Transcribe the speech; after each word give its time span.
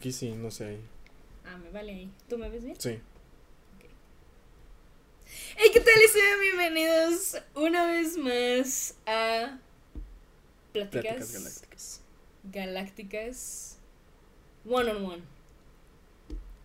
Aquí 0.00 0.12
sí, 0.12 0.30
no 0.30 0.50
sé. 0.50 0.64
ahí. 0.64 0.80
Ah, 1.44 1.58
me 1.58 1.68
vale 1.68 1.92
ahí. 1.92 2.10
¿Tú 2.26 2.38
me 2.38 2.48
ves 2.48 2.64
bien? 2.64 2.74
Sí. 2.80 2.98
Hey, 5.58 5.68
¿qué 5.74 5.80
tal? 5.80 5.92
Y 6.02 6.08
sean 6.08 6.40
bienvenidos 6.40 7.36
una 7.54 7.84
vez 7.84 8.16
más 8.16 8.94
a 9.04 9.58
Pláticas, 10.72 11.02
Pláticas 11.02 11.32
galácticas. 11.34 12.00
Galácticas 12.44 13.78
One 14.66 14.90
on 14.90 15.04
One. 15.04 15.22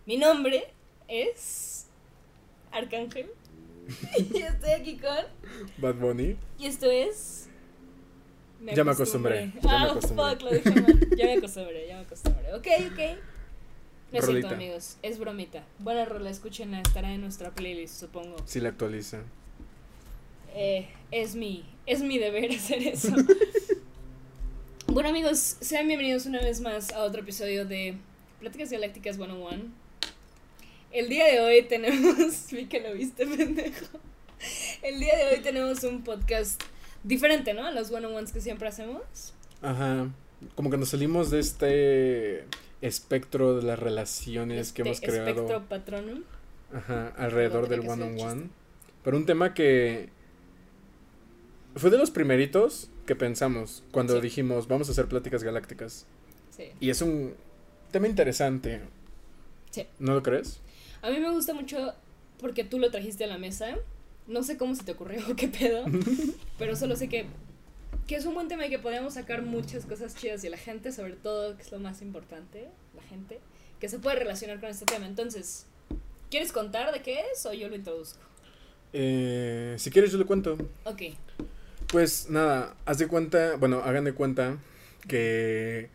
Mi 0.06 0.16
nombre 0.16 0.72
es 1.06 1.88
Arcángel. 2.72 3.30
y 4.32 4.38
estoy 4.38 4.70
aquí 4.70 4.96
con. 4.96 5.26
Bad 5.76 5.96
Bunny. 5.96 6.38
Y 6.58 6.68
esto 6.68 6.90
es. 6.90 7.50
Ya 8.60 8.84
me 8.84 8.90
acostumbré, 8.92 9.52
ya 9.62 9.78
me 9.78 9.84
acostumbré. 9.90 10.30
fuck, 10.30 10.42
lo 10.42 10.50
dije 10.50 10.70
mal. 10.70 11.16
Ya 11.16 11.24
me 11.26 11.34
acostumbré, 11.34 11.88
ya 11.88 11.96
me 11.96 12.02
acostumbré. 12.02 12.54
Ok, 12.54 12.66
ok. 12.92 13.18
No 14.12 14.18
es 14.18 14.26
cierto, 14.26 14.48
amigos. 14.48 14.96
Es 15.02 15.18
bromita. 15.18 15.64
Buena 15.78 16.04
rola, 16.04 16.30
escúchenla. 16.30 16.80
Estará 16.80 17.12
en 17.12 17.20
nuestra 17.20 17.50
playlist, 17.50 18.00
supongo. 18.00 18.36
Sí 18.46 18.60
la 18.60 18.70
actualiza. 18.70 19.22
Eh, 20.54 20.88
es 21.10 21.34
mi, 21.34 21.64
es 21.84 22.00
mi 22.00 22.18
deber 22.18 22.50
hacer 22.52 22.82
eso. 22.82 23.14
bueno 24.86 25.10
amigos, 25.10 25.56
sean 25.60 25.86
bienvenidos 25.86 26.24
una 26.24 26.40
vez 26.40 26.60
más 26.60 26.92
a 26.92 27.02
otro 27.02 27.20
episodio 27.20 27.66
de 27.66 27.96
Pláticas 28.40 28.70
Galácticas 28.70 29.16
101. 29.16 29.64
El 30.92 31.08
día 31.10 31.26
de 31.26 31.40
hoy 31.40 31.62
tenemos, 31.62 32.46
vi 32.52 32.66
que 32.66 32.80
lo 32.80 32.94
viste 32.94 33.26
pendejo. 33.36 33.98
El 34.80 34.98
día 34.98 35.14
de 35.16 35.26
hoy 35.26 35.42
tenemos 35.42 35.84
un 35.84 36.02
podcast 36.02 36.62
diferente, 37.06 37.54
¿no? 37.54 37.64
A 37.64 37.70
los 37.70 37.90
101s 37.90 38.32
que 38.32 38.40
siempre 38.40 38.68
hacemos. 38.68 39.32
Ajá. 39.62 40.08
Como 40.54 40.70
que 40.70 40.76
nos 40.76 40.90
salimos 40.90 41.30
de 41.30 41.38
este 41.38 42.44
espectro 42.82 43.56
de 43.56 43.62
las 43.62 43.78
relaciones 43.78 44.72
que 44.72 44.82
Este 44.82 44.88
hemos 44.88 45.00
creado. 45.00 45.28
Espectro 45.40 45.68
patronum. 45.68 46.22
Ajá, 46.74 47.08
alrededor 47.16 47.68
del 47.68 47.80
Perdón, 47.80 48.00
one 48.02 48.10
tenía 48.10 48.16
que 48.26 48.30
on 48.32 48.38
one. 48.38 48.50
Pero 49.02 49.16
un 49.16 49.24
tema 49.26 49.54
que 49.54 50.10
fue 51.76 51.90
de 51.90 51.98
los 51.98 52.10
primeritos 52.10 52.90
que 53.06 53.14
pensamos 53.14 53.84
cuando 53.92 54.16
Sí. 54.16 54.20
dijimos 54.20 54.66
vamos 54.66 54.88
a 54.88 54.92
hacer 54.92 55.06
pláticas 55.06 55.42
galácticas. 55.42 56.06
Sí. 56.50 56.72
Y 56.80 56.90
es 56.90 57.00
un 57.02 57.34
tema 57.92 58.08
interesante. 58.08 58.80
Sí. 59.70 59.86
¿No 59.98 60.14
lo 60.14 60.22
crees? 60.22 60.60
A 61.02 61.10
mí 61.10 61.18
me 61.20 61.30
gusta 61.30 61.54
mucho 61.54 61.94
porque 62.38 62.64
tú 62.64 62.78
lo 62.78 62.90
trajiste 62.90 63.24
a 63.24 63.26
la 63.28 63.38
mesa. 63.38 63.76
No 64.26 64.42
sé 64.42 64.56
cómo 64.56 64.74
se 64.74 64.84
te 64.84 64.92
ocurrió, 64.92 65.20
qué 65.36 65.48
pedo. 65.48 65.84
pero 66.58 66.76
solo 66.76 66.96
sé 66.96 67.08
que, 67.08 67.26
que 68.06 68.16
es 68.16 68.26
un 68.26 68.34
buen 68.34 68.48
tema 68.48 68.66
y 68.66 68.70
que 68.70 68.78
podríamos 68.78 69.14
sacar 69.14 69.42
muchas 69.42 69.86
cosas 69.86 70.14
chidas 70.14 70.44
y 70.44 70.48
la 70.48 70.58
gente, 70.58 70.92
sobre 70.92 71.14
todo, 71.14 71.56
que 71.56 71.62
es 71.62 71.72
lo 71.72 71.78
más 71.78 72.02
importante, 72.02 72.68
la 72.94 73.02
gente, 73.02 73.40
que 73.80 73.88
se 73.88 73.98
puede 73.98 74.16
relacionar 74.16 74.60
con 74.60 74.68
este 74.68 74.84
tema. 74.84 75.06
Entonces, 75.06 75.66
¿quieres 76.30 76.52
contar 76.52 76.92
de 76.92 77.02
qué 77.02 77.20
es 77.32 77.44
o 77.46 77.52
yo 77.52 77.68
lo 77.68 77.76
introduzco? 77.76 78.20
Eh, 78.92 79.74
si 79.78 79.90
quieres 79.90 80.12
yo 80.12 80.18
le 80.18 80.24
cuento. 80.24 80.56
Ok. 80.84 81.02
Pues 81.88 82.30
nada, 82.30 82.74
haz 82.84 82.98
de 82.98 83.06
cuenta, 83.06 83.56
bueno, 83.56 83.80
hagan 83.84 84.04
de 84.04 84.12
cuenta 84.12 84.58
que 85.06 85.88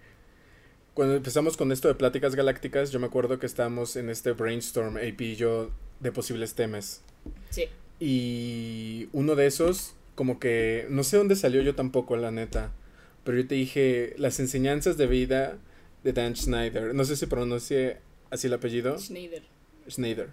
cuando 0.93 1.15
empezamos 1.15 1.57
con 1.57 1.71
esto 1.71 1.87
de 1.87 1.95
pláticas 1.95 2.35
galácticas, 2.35 2.91
yo 2.91 2.99
me 2.99 3.07
acuerdo 3.07 3.39
que 3.39 3.45
estábamos 3.45 3.95
en 3.95 4.09
este 4.09 4.31
brainstorm, 4.31 4.97
AP 4.97 5.21
y 5.21 5.35
yo, 5.35 5.71
de 5.99 6.11
posibles 6.11 6.53
temas. 6.53 7.01
Sí. 7.49 7.65
Y 8.05 9.07
uno 9.13 9.35
de 9.35 9.45
esos, 9.45 9.93
como 10.15 10.39
que, 10.39 10.87
no 10.89 11.03
sé 11.03 11.17
dónde 11.17 11.35
salió 11.35 11.61
yo 11.61 11.75
tampoco, 11.75 12.17
la 12.17 12.31
neta, 12.31 12.71
pero 13.23 13.37
yo 13.39 13.47
te 13.47 13.53
dije 13.55 14.15
las 14.17 14.39
enseñanzas 14.39 14.97
de 14.97 15.05
vida 15.05 15.59
de 16.03 16.11
Dan 16.11 16.35
Schneider. 16.35 16.95
No 16.95 17.05
sé 17.05 17.15
si 17.15 17.27
pronuncie 17.27 17.97
así 18.31 18.47
el 18.47 18.53
apellido. 18.55 18.97
Schneider. 18.97 19.43
Schneider. 19.87 20.29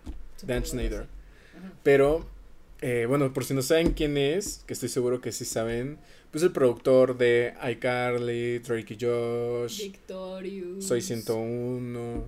Dan 0.47 0.65
Schneider. 0.65 1.07
Pero, 1.83 2.27
eh, 2.81 3.05
bueno, 3.07 3.35
por 3.35 3.45
si 3.45 3.53
no 3.53 3.61
saben 3.61 3.93
quién 3.93 4.17
es, 4.17 4.65
que 4.67 4.73
estoy 4.73 4.89
seguro 4.89 5.21
que 5.21 5.31
sí 5.31 5.45
saben, 5.45 5.99
pues 6.31 6.43
el 6.45 6.53
productor 6.53 7.19
de 7.19 7.53
iCarly, 7.71 8.61
Drake 8.61 8.95
y 8.95 9.05
Josh, 9.05 9.83
Victorious. 9.83 10.85
Soy 10.87 11.03
101, 11.03 12.25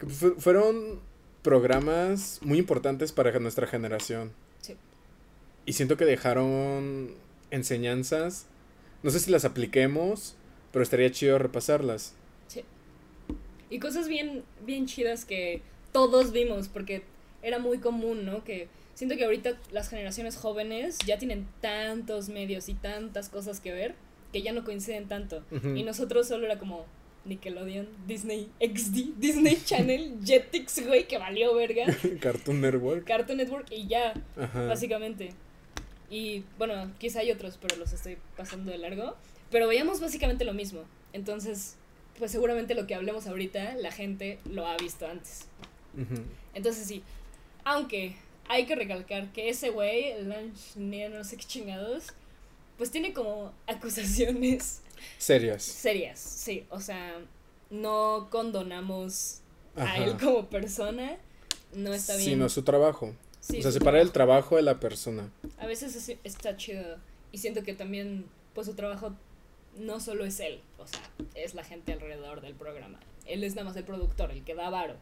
que 0.00 0.06
fu- 0.06 0.34
fueron 0.38 0.98
programas 1.42 2.38
muy 2.42 2.58
importantes 2.58 3.12
para 3.12 3.38
nuestra 3.38 3.66
generación. 3.66 4.30
Sí. 5.64 5.70
Y 5.70 5.72
siento 5.74 5.96
que 5.96 6.04
dejaron 6.04 7.14
enseñanzas, 7.50 8.46
no 9.02 9.10
sé 9.10 9.20
si 9.20 9.30
las 9.30 9.44
apliquemos, 9.44 10.36
pero 10.72 10.82
estaría 10.82 11.10
chido 11.10 11.38
repasarlas. 11.38 12.14
Y 13.70 13.78
cosas 13.78 14.06
bien, 14.06 14.42
bien 14.66 14.84
chidas 14.84 15.24
que 15.24 15.62
todos 15.92 16.32
vimos, 16.32 16.68
porque 16.68 17.04
era 17.40 17.58
muy 17.58 17.78
común, 17.78 18.26
¿no? 18.26 18.44
Que 18.44 18.68
siento 18.92 19.16
que 19.16 19.24
ahorita 19.24 19.58
las 19.70 19.88
generaciones 19.88 20.36
jóvenes 20.36 20.98
ya 21.06 21.16
tienen 21.18 21.46
tantos 21.62 22.28
medios 22.28 22.68
y 22.68 22.74
tantas 22.74 23.30
cosas 23.30 23.60
que 23.60 23.72
ver 23.72 23.94
que 24.30 24.42
ya 24.42 24.52
no 24.52 24.64
coinciden 24.64 25.08
tanto. 25.08 25.42
Y 25.74 25.84
nosotros 25.84 26.28
solo 26.28 26.44
era 26.44 26.58
como 26.58 26.84
Nickelodeon, 27.24 27.88
Disney 28.06 28.50
XD, 28.60 29.18
Disney 29.18 29.58
Channel, 29.64 30.18
Jetix, 30.24 30.86
güey, 30.86 31.06
que 31.08 31.16
valió 31.16 31.54
verga, 31.54 31.86
Cartoon 32.20 32.60
Network. 32.60 33.04
Cartoon 33.06 33.38
Network 33.38 33.68
y 33.70 33.86
ya, 33.86 34.12
Ajá. 34.36 34.66
básicamente. 34.66 35.30
Y 36.12 36.44
bueno, 36.58 36.92
quizá 36.98 37.20
hay 37.20 37.30
otros, 37.30 37.58
pero 37.58 37.76
los 37.76 37.94
estoy 37.94 38.18
pasando 38.36 38.70
de 38.70 38.76
largo. 38.76 39.16
Pero 39.50 39.66
veíamos 39.66 39.98
básicamente 39.98 40.44
lo 40.44 40.52
mismo. 40.52 40.82
Entonces, 41.14 41.76
pues 42.18 42.30
seguramente 42.30 42.74
lo 42.74 42.86
que 42.86 42.94
hablemos 42.94 43.26
ahorita, 43.26 43.76
la 43.76 43.90
gente 43.90 44.38
lo 44.44 44.66
ha 44.66 44.76
visto 44.76 45.06
antes. 45.06 45.46
Entonces 46.54 46.86
sí, 46.86 47.02
aunque 47.64 48.14
hay 48.46 48.66
que 48.66 48.74
recalcar 48.74 49.32
que 49.32 49.48
ese 49.48 49.70
güey, 49.70 50.10
el 50.10 50.28
Lunch 50.28 50.76
no 50.76 51.24
sé 51.24 51.38
qué 51.38 51.44
chingados, 51.44 52.08
pues 52.76 52.90
tiene 52.90 53.14
como 53.14 53.52
acusaciones 53.66 54.82
Serias. 55.16 55.62
serias, 55.62 56.18
sí. 56.20 56.66
O 56.68 56.80
sea, 56.80 57.18
no 57.70 58.28
condonamos 58.30 59.40
a 59.76 59.96
él 59.96 60.18
como 60.20 60.46
persona, 60.50 61.16
no 61.74 61.94
está 61.94 62.16
bien. 62.16 62.30
Sino 62.30 62.48
su 62.50 62.62
trabajo. 62.62 63.14
Sí, 63.42 63.58
o 63.58 63.62
sea, 63.62 63.72
separar 63.72 64.00
el 64.00 64.12
trabajo 64.12 64.56
de 64.56 64.62
la 64.62 64.78
persona. 64.80 65.30
A 65.58 65.66
veces 65.66 65.96
es- 65.96 66.16
está 66.24 66.56
chido 66.56 66.98
y 67.32 67.38
siento 67.38 67.62
que 67.64 67.74
también, 67.74 68.24
pues 68.54 68.66
su 68.68 68.74
trabajo 68.74 69.14
no 69.76 70.00
solo 70.00 70.24
es 70.24 70.38
él, 70.40 70.60
o 70.78 70.86
sea, 70.86 71.00
es 71.34 71.54
la 71.54 71.64
gente 71.64 71.92
alrededor 71.92 72.40
del 72.40 72.54
programa. 72.54 73.00
Él 73.26 73.42
es 73.44 73.54
nada 73.56 73.66
más 73.68 73.76
el 73.76 73.84
productor, 73.84 74.30
el 74.30 74.44
que 74.44 74.54
da 74.54 74.70
varo, 74.70 74.94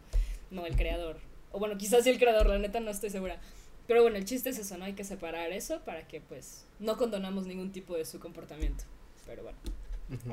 no 0.50 0.64
el 0.66 0.74
creador. 0.74 1.18
O 1.52 1.58
bueno, 1.58 1.76
quizás 1.76 2.02
sí 2.04 2.10
el 2.10 2.18
creador, 2.18 2.46
la 2.48 2.58
neta 2.58 2.80
no 2.80 2.90
estoy 2.90 3.10
segura. 3.10 3.38
Pero 3.86 4.02
bueno, 4.02 4.16
el 4.16 4.24
chiste 4.24 4.50
es 4.50 4.58
eso, 4.58 4.78
¿no? 4.78 4.84
Hay 4.84 4.92
que 4.94 5.04
separar 5.04 5.52
eso 5.52 5.80
para 5.84 6.06
que 6.08 6.20
pues 6.20 6.64
no 6.78 6.96
condonamos 6.96 7.46
ningún 7.46 7.72
tipo 7.72 7.96
de 7.96 8.04
su 8.06 8.20
comportamiento. 8.20 8.84
Pero 9.26 9.42
bueno, 9.42 9.58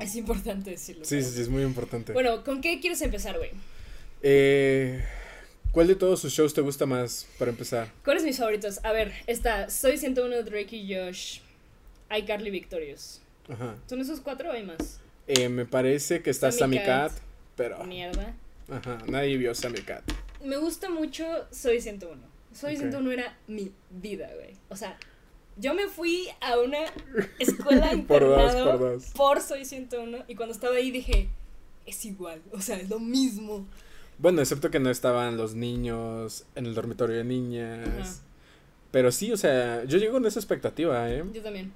es 0.00 0.14
importante 0.16 0.70
decirlo. 0.70 1.04
Sí, 1.04 1.16
pero- 1.16 1.26
sí, 1.28 1.34
sí, 1.34 1.42
es 1.42 1.48
muy 1.48 1.62
importante. 1.62 2.12
Bueno, 2.12 2.42
¿con 2.44 2.60
qué 2.62 2.80
quieres 2.80 3.02
empezar, 3.02 3.36
güey? 3.36 3.50
Eh, 4.22 5.04
¿Cuál 5.78 5.86
de 5.86 5.94
todos 5.94 6.18
sus 6.18 6.32
shows 6.32 6.54
te 6.54 6.60
gusta 6.60 6.86
más 6.86 7.28
para 7.38 7.52
empezar? 7.52 7.92
¿Cuáles 8.02 8.24
mis 8.24 8.36
favoritos? 8.36 8.80
A 8.84 8.90
ver, 8.90 9.12
está 9.28 9.70
Soy 9.70 9.96
101, 9.96 10.42
Drake 10.42 10.74
y 10.74 10.92
Josh, 10.92 11.38
iCarly 12.10 12.50
Victorious. 12.50 13.20
Ajá. 13.48 13.76
¿Son 13.86 14.00
esos 14.00 14.20
cuatro 14.20 14.48
o 14.50 14.52
hay 14.52 14.64
más? 14.64 14.98
Eh, 15.28 15.48
me 15.48 15.66
parece 15.66 16.20
que 16.20 16.30
está 16.30 16.50
Sammy 16.50 16.78
Sammy 16.78 16.84
Cat, 16.88 17.12
Cat. 17.12 17.22
pero 17.54 17.84
Mierda. 17.84 18.34
ajá, 18.68 18.98
nadie 19.06 19.36
vio 19.36 19.54
Sammy 19.54 19.78
Cat. 19.82 20.02
Me 20.42 20.56
gusta 20.56 20.90
mucho 20.90 21.24
Soy 21.52 21.80
101. 21.80 22.20
Soy 22.52 22.72
Ok. 22.74 22.80
101 22.80 23.12
era 23.12 23.38
mi 23.46 23.70
vida, 23.88 24.28
güey. 24.34 24.56
O 24.70 24.74
sea, 24.74 24.98
yo 25.58 25.74
me 25.74 25.86
fui 25.86 26.26
a 26.40 26.58
una 26.58 26.86
escuela 27.38 27.92
Por 28.08 28.22
dos, 28.22 28.52
por 28.56 28.78
dos. 28.80 29.04
por 29.14 29.40
Soy 29.40 29.64
101 29.64 30.24
y 30.26 30.34
cuando 30.34 30.52
estaba 30.56 30.74
ahí 30.74 30.90
dije, 30.90 31.28
es 31.86 32.04
igual, 32.04 32.42
o 32.50 32.60
sea, 32.60 32.78
es 32.78 32.88
lo 32.90 32.98
mismo. 32.98 33.64
Bueno, 34.18 34.40
excepto 34.40 34.70
que 34.70 34.80
no 34.80 34.90
estaban 34.90 35.36
los 35.36 35.54
niños 35.54 36.44
en 36.54 36.66
el 36.66 36.74
dormitorio 36.74 37.16
de 37.16 37.24
niñas. 37.24 37.88
Ajá. 37.88 38.10
Pero 38.90 39.12
sí, 39.12 39.30
o 39.32 39.36
sea, 39.36 39.84
yo 39.84 39.98
llego 39.98 40.14
con 40.14 40.26
esa 40.26 40.40
expectativa, 40.40 41.10
¿eh? 41.10 41.22
Yo 41.32 41.42
también. 41.42 41.72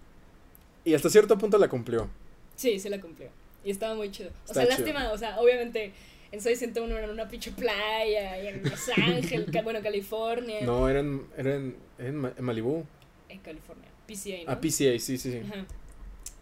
Y 0.85 0.95
hasta 0.95 1.09
cierto 1.11 1.39
punto 1.39 1.59
la 1.59 1.69
cumplió. 1.69 2.09
Sí, 2.57 2.79
se 2.81 2.91
la 2.91 3.01
cumplió. 3.01 3.29
Y 3.65 3.71
estaba 3.71 3.95
muy 3.95 4.11
chido. 4.11 4.31
O 4.49 4.55
sea, 4.55 4.65
chido. 4.65 4.77
lástima, 4.77 5.13
o 5.13 5.19
sea, 5.19 5.39
obviamente 5.41 5.93
en 6.33 6.41
Soy 6.41 6.57
101 6.57 6.97
era 6.97 7.05
en 7.05 7.11
una 7.13 7.29
pinche 7.29 7.53
playa 7.53 8.43
y 8.43 8.47
en 8.49 8.63
Los 8.65 8.89
Ángeles, 8.97 9.47
bueno, 9.63 9.81
California. 9.83 10.63
No, 10.63 10.89
eran, 10.89 11.23
eran 11.37 11.77
en, 11.99 12.17
Ma- 12.17 12.33
en 12.37 12.45
Malibú. 12.45 12.85
En 13.29 13.39
California, 13.41 13.89
PCA, 14.07 14.45
¿no? 14.47 14.53
A 14.53 14.61
PCA, 14.61 14.99
sí, 14.99 14.99
sí, 14.99 15.19
sí. 15.19 15.43
Ajá. 15.45 15.65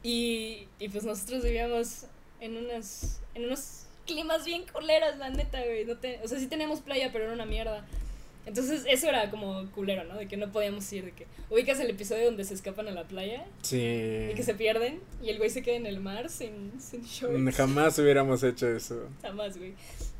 Y, 0.02 0.66
y 0.78 0.88
pues 0.88 1.04
nosotros 1.04 1.42
vivíamos 1.44 2.06
en 2.40 2.56
unas 2.56 3.20
en 3.34 3.44
unos 3.44 3.82
climas 4.12 4.44
bien 4.44 4.64
culeros, 4.72 5.16
la 5.18 5.30
neta, 5.30 5.62
güey. 5.64 5.84
No 5.84 5.96
te- 5.96 6.20
o 6.22 6.28
sea, 6.28 6.38
sí 6.38 6.46
teníamos 6.46 6.80
playa, 6.80 7.10
pero 7.12 7.24
era 7.24 7.32
una 7.34 7.46
mierda. 7.46 7.84
Entonces 8.46 8.84
eso 8.88 9.06
era 9.08 9.30
como 9.30 9.70
culero, 9.72 10.04
¿no? 10.04 10.16
De 10.16 10.26
que 10.26 10.36
no 10.36 10.50
podíamos 10.50 10.90
ir, 10.92 11.04
de 11.04 11.12
que 11.12 11.26
ubicas 11.50 11.78
el 11.78 11.90
episodio 11.90 12.24
donde 12.24 12.44
se 12.44 12.54
escapan 12.54 12.88
a 12.88 12.90
la 12.90 13.04
playa 13.04 13.44
Sí. 13.62 13.76
y 14.32 14.34
que 14.34 14.42
se 14.42 14.54
pierden 14.54 14.98
y 15.22 15.28
el 15.28 15.36
güey 15.38 15.50
se 15.50 15.62
queda 15.62 15.76
en 15.76 15.86
el 15.86 16.00
mar 16.00 16.30
sin, 16.30 16.72
sin 16.80 17.02
shorts. 17.02 17.56
Jamás 17.56 17.98
hubiéramos 17.98 18.42
hecho 18.42 18.66
eso. 18.68 19.08
Jamás, 19.22 19.58
güey. 19.58 19.74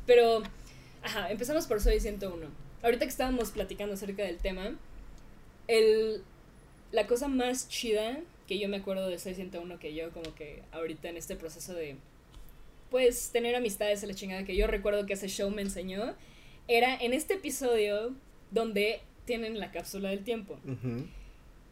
Pero, 0.05 0.43
ajá, 1.03 1.31
empezamos 1.31 1.65
por 1.67 1.81
Soy 1.81 1.99
101. 1.99 2.45
Ahorita 2.83 3.05
que 3.05 3.09
estábamos 3.09 3.49
platicando 3.51 3.95
acerca 3.95 4.23
del 4.23 4.37
tema, 4.37 4.71
el, 5.67 6.21
la 6.91 7.07
cosa 7.07 7.27
más 7.27 7.69
chida 7.69 8.19
que 8.47 8.59
yo 8.59 8.67
me 8.69 8.77
acuerdo 8.77 9.07
de 9.07 9.17
Soy 9.19 9.33
101 9.33 9.79
que 9.79 9.93
yo 9.93 10.11
como 10.11 10.33
que 10.35 10.61
ahorita 10.71 11.09
en 11.09 11.17
este 11.17 11.35
proceso 11.35 11.73
de, 11.73 11.95
pues, 12.91 13.31
tener 13.31 13.55
amistades 13.55 14.03
a 14.03 14.07
la 14.07 14.13
chingada 14.13 14.43
que 14.45 14.55
yo 14.55 14.67
recuerdo 14.67 15.05
que 15.07 15.13
ese 15.13 15.27
show 15.27 15.49
me 15.49 15.63
enseñó, 15.63 16.13
era 16.67 16.95
en 16.95 17.13
este 17.13 17.33
episodio 17.35 18.13
donde 18.51 19.01
tienen 19.25 19.59
la 19.59 19.71
cápsula 19.71 20.09
del 20.09 20.23
tiempo. 20.23 20.59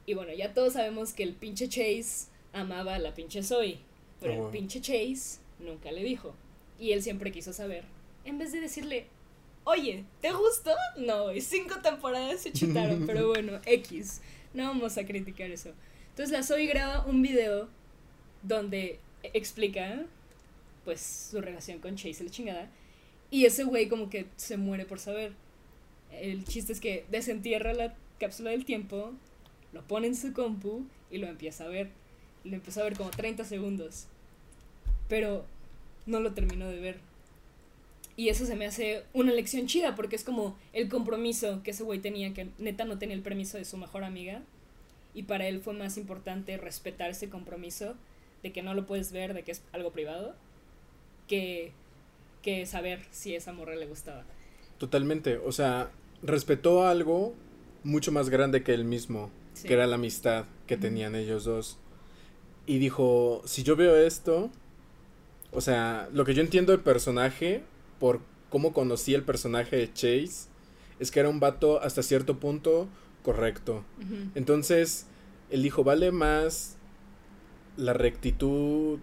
Y 0.06 0.13
bueno, 0.16 0.33
ya 0.33 0.54
todos 0.54 0.74
sabemos 0.74 1.13
que 1.13 1.21
el 1.24 1.33
pinche 1.36 1.68
Chase 1.69 2.27
amaba 2.54 2.95
a 2.95 3.00
la 3.00 3.13
pinche 3.13 3.44
Zoe, 3.44 3.77
pero 4.19 4.33
Oh. 4.42 4.45
el 4.48 4.51
pinche 4.51 4.81
Chase 4.81 5.39
nunca 5.60 5.92
le 5.92 6.04
dijo. 6.04 6.33
Y 6.80 6.94
él 6.94 7.04
siempre 7.04 7.31
quiso 7.31 7.54
saber. 7.54 7.83
En 8.25 8.38
vez 8.39 8.51
de 8.51 8.62
decirle, 8.62 9.06
oye, 9.66 10.06
¿te 10.21 10.31
gustó? 10.31 10.74
No, 10.98 11.31
y 11.33 11.42
cinco 11.42 11.75
temporadas 11.81 12.42
se 12.42 12.51
chutaron, 12.54 13.06
pero 13.06 13.27
bueno, 13.33 13.60
X. 13.66 14.21
No 14.54 14.63
vamos 14.63 14.98
a 14.98 15.06
criticar 15.06 15.51
eso. 15.51 15.71
Entonces 16.12 16.31
la 16.31 16.44
Zoe 16.44 16.66
graba 16.66 17.06
un 17.06 17.21
video 17.21 17.68
donde 18.42 19.00
explica, 19.33 20.06
pues, 20.90 21.30
su 21.30 21.40
relación 21.40 21.78
con 21.78 21.96
Chase, 21.96 22.24
la 22.24 22.32
chingada. 22.32 22.68
Y 23.30 23.46
ese 23.46 23.64
güey 23.64 23.88
como 23.90 24.10
que 24.10 24.26
se 24.38 24.58
muere 24.58 24.86
por 24.86 24.98
saber. 24.98 25.34
El 26.12 26.46
chiste 26.46 26.74
es 26.74 26.80
que 26.80 27.06
desentierra 27.12 27.74
la 27.76 27.94
cápsula 28.20 28.50
del 28.50 28.66
tiempo, 28.66 29.14
lo 29.72 29.84
pone 29.84 30.08
en 30.08 30.16
su 30.16 30.34
compu 30.34 30.88
y 31.12 31.20
lo 31.20 31.28
empieza 31.28 31.66
a 31.66 31.68
ver. 31.68 31.92
Lo 32.44 32.56
empezó 32.56 32.82
a 32.82 32.86
ver 32.86 32.98
como 32.98 33.12
30 33.12 33.46
segundos. 33.46 34.08
Pero 35.08 35.46
no 36.08 36.22
lo 36.22 36.34
terminó 36.34 36.68
de 36.68 36.80
ver. 36.80 36.98
Y 38.16 38.30
eso 38.30 38.48
se 38.48 38.56
me 38.56 38.66
hace 38.66 39.04
una 39.14 39.32
lección 39.32 39.68
chida 39.68 39.96
porque 39.96 40.16
es 40.16 40.24
como 40.24 40.58
el 40.74 40.90
compromiso 40.90 41.62
que 41.62 41.70
ese 41.70 41.84
güey 41.84 42.00
tenía, 42.00 42.34
que 42.34 42.48
neta 42.58 42.84
no 42.84 42.98
tenía 42.98 43.16
el 43.16 43.22
permiso 43.22 43.60
de 43.60 43.66
su 43.66 43.78
mejor 43.78 44.04
amiga. 44.04 44.42
Y 45.14 45.22
para 45.22 45.48
él 45.48 45.60
fue 45.60 45.76
más 45.76 45.98
importante 45.98 46.58
respetar 46.58 47.12
ese 47.12 47.30
compromiso 47.30 47.94
de 48.42 48.52
que 48.52 48.64
no 48.64 48.74
lo 48.74 48.88
puedes 48.88 49.12
ver, 49.12 49.36
de 49.36 49.44
que 49.44 49.52
es 49.52 49.62
algo 49.72 49.92
privado, 49.92 50.34
que, 51.30 51.72
que 52.42 52.66
saber 52.66 53.00
si 53.12 53.34
esa 53.36 53.54
morra 53.54 53.76
le 53.76 53.86
gustaba. 53.86 54.26
Totalmente. 54.78 55.38
O 55.38 55.54
sea, 55.54 55.92
respetó 56.22 56.86
algo 56.86 57.34
mucho 57.86 58.12
más 58.12 58.30
grande 58.30 58.64
que 58.64 58.74
él 58.74 58.84
mismo, 58.84 59.30
Sí. 59.54 59.68
que 59.68 59.74
era 59.76 59.88
la 59.88 59.96
amistad 59.96 60.46
que 60.68 60.76
tenían 60.78 61.16
ellos 61.16 61.44
dos. 61.46 61.78
Y 62.66 62.78
dijo, 62.80 63.42
si 63.46 63.64
yo 63.64 63.76
veo 63.76 63.96
esto, 63.96 64.50
o 65.52 65.62
sea, 65.62 66.10
lo 66.14 66.24
que 66.26 66.34
yo 66.34 66.42
entiendo 66.42 66.72
del 66.72 66.81
personaje, 66.81 67.64
por 68.00 68.22
cómo 68.50 68.74
conocí 68.74 69.14
el 69.14 69.24
personaje 69.24 69.76
de 69.78 69.92
Chase, 69.94 70.48
es 71.00 71.12
que 71.12 71.20
era 71.20 71.30
un 71.30 71.40
vato 71.40 71.81
hasta 71.81 72.04
cierto 72.04 72.40
punto 72.40 72.88
correcto. 73.24 73.84
Entonces, 74.36 75.08
él 75.50 75.64
dijo, 75.64 75.84
vale 75.84 76.12
más 76.12 76.78
la 77.78 77.94
rectitud 77.94 79.00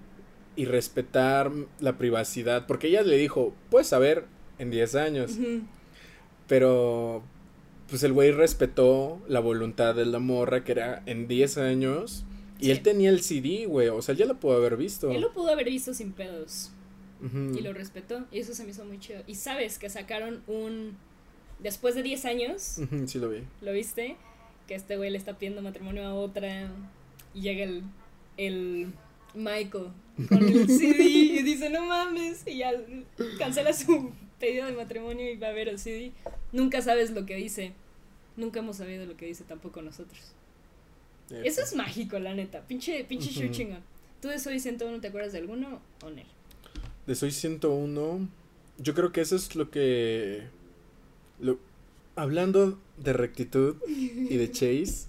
y 0.56 0.64
respetar 0.64 1.53
la 1.81 1.99
privacidad, 1.99 2.67
porque 2.67 2.88
ella 2.88 3.03
le 3.03 3.17
dijo, 3.17 3.55
puedes 3.70 3.87
saber 3.88 4.25
en 4.58 4.70
10 4.70 4.94
años, 4.94 5.32
pero 6.49 7.23
pues 7.88 8.03
el 8.03 8.12
güey 8.12 8.32
respetó 8.32 9.20
la 9.29 9.41
voluntad 9.41 9.94
de 9.94 10.06
la 10.06 10.19
morra 10.19 10.64
que 10.64 10.73
era 10.73 11.03
en 11.06 11.29
10 11.29 11.58
años 11.58 12.25
y 12.58 12.64
Sí. 12.67 12.70
él 12.70 12.82
tenía 12.82 13.11
el 13.11 13.20
CD, 13.23 13.67
güey, 13.67 13.88
o 13.88 14.00
sea, 14.03 14.14
ya 14.14 14.25
lo 14.26 14.41
pudo 14.41 14.56
haber 14.56 14.76
visto. 14.76 15.11
Él 15.11 15.20
lo 15.20 15.32
pudo 15.32 15.50
haber 15.50 15.67
visto 15.69 15.93
sin 15.94 16.12
pedos. 16.12 16.70
Y 17.23 17.61
lo 17.62 17.73
respetó. 17.73 18.26
Y 18.31 18.41
eso 18.41 18.55
se 18.55 18.62
me 18.64 18.70
hizo 18.73 18.85
muy 18.85 19.00
chido. 19.00 19.23
Y 19.26 19.37
sabes 19.37 19.79
que 19.79 19.88
sacaron 19.88 20.43
un. 20.47 20.97
Después 21.59 21.94
de 21.94 22.02
10 22.02 22.25
años, 22.26 22.79
sí 23.06 23.19
lo 23.19 23.31
vi. 23.31 23.38
¿lo 23.62 23.73
viste? 23.73 24.17
Que 24.69 24.75
este 24.75 24.99
güey 24.99 25.11
le 25.11 25.17
está 25.17 25.38
pidiendo 25.38 25.62
matrimonio 25.62 26.05
a 26.06 26.12
otra. 26.14 26.70
Y 27.35 27.41
llega 27.41 27.64
el. 27.64 27.82
El. 28.37 28.93
Michael 29.35 29.87
con 30.28 30.42
el 30.48 30.68
CD 30.68 31.02
y 31.04 31.42
dice: 31.42 31.70
No 31.70 31.86
mames. 31.86 32.42
Y 32.46 32.58
ya 32.58 32.72
cancela 33.38 33.72
su 33.72 34.12
pedido 34.38 34.66
de 34.66 34.72
matrimonio 34.72 35.30
y 35.30 35.36
va 35.36 35.48
a 35.48 35.52
ver 35.52 35.68
el 35.68 35.78
CD. 35.78 36.12
Nunca 36.52 36.82
sabes 36.82 37.10
lo 37.10 37.26
que 37.26 37.36
dice. 37.36 37.72
Nunca 38.36 38.60
hemos 38.60 38.76
sabido 38.76 39.06
lo 39.06 39.16
que 39.16 39.26
dice 39.26 39.44
tampoco 39.44 39.80
nosotros. 39.82 40.20
Eso 41.30 41.60
es 41.60 41.74
mágico, 41.74 42.18
la 42.18 42.34
neta. 42.34 42.60
Pinche, 42.62 43.04
pinche 43.04 43.30
Ujú. 43.44 43.52
chingón. 43.52 43.80
¿Tú 44.20 44.28
de 44.28 44.38
Soy 44.38 44.60
101 44.60 45.00
te 45.00 45.08
acuerdas 45.08 45.32
de 45.32 45.38
alguno 45.38 45.80
o 46.02 46.10
no? 46.10 46.22
De 47.06 47.14
Soy 47.14 47.30
101, 47.30 48.28
yo 48.78 48.94
creo 48.94 49.12
que 49.12 49.20
eso 49.20 49.36
es 49.36 49.54
lo 49.56 49.70
que... 49.70 50.44
Lo, 51.40 51.58
hablando 52.14 52.78
de 52.96 53.12
rectitud 53.12 53.76
y 53.86 54.36
de 54.36 54.50
Chase, 54.52 55.08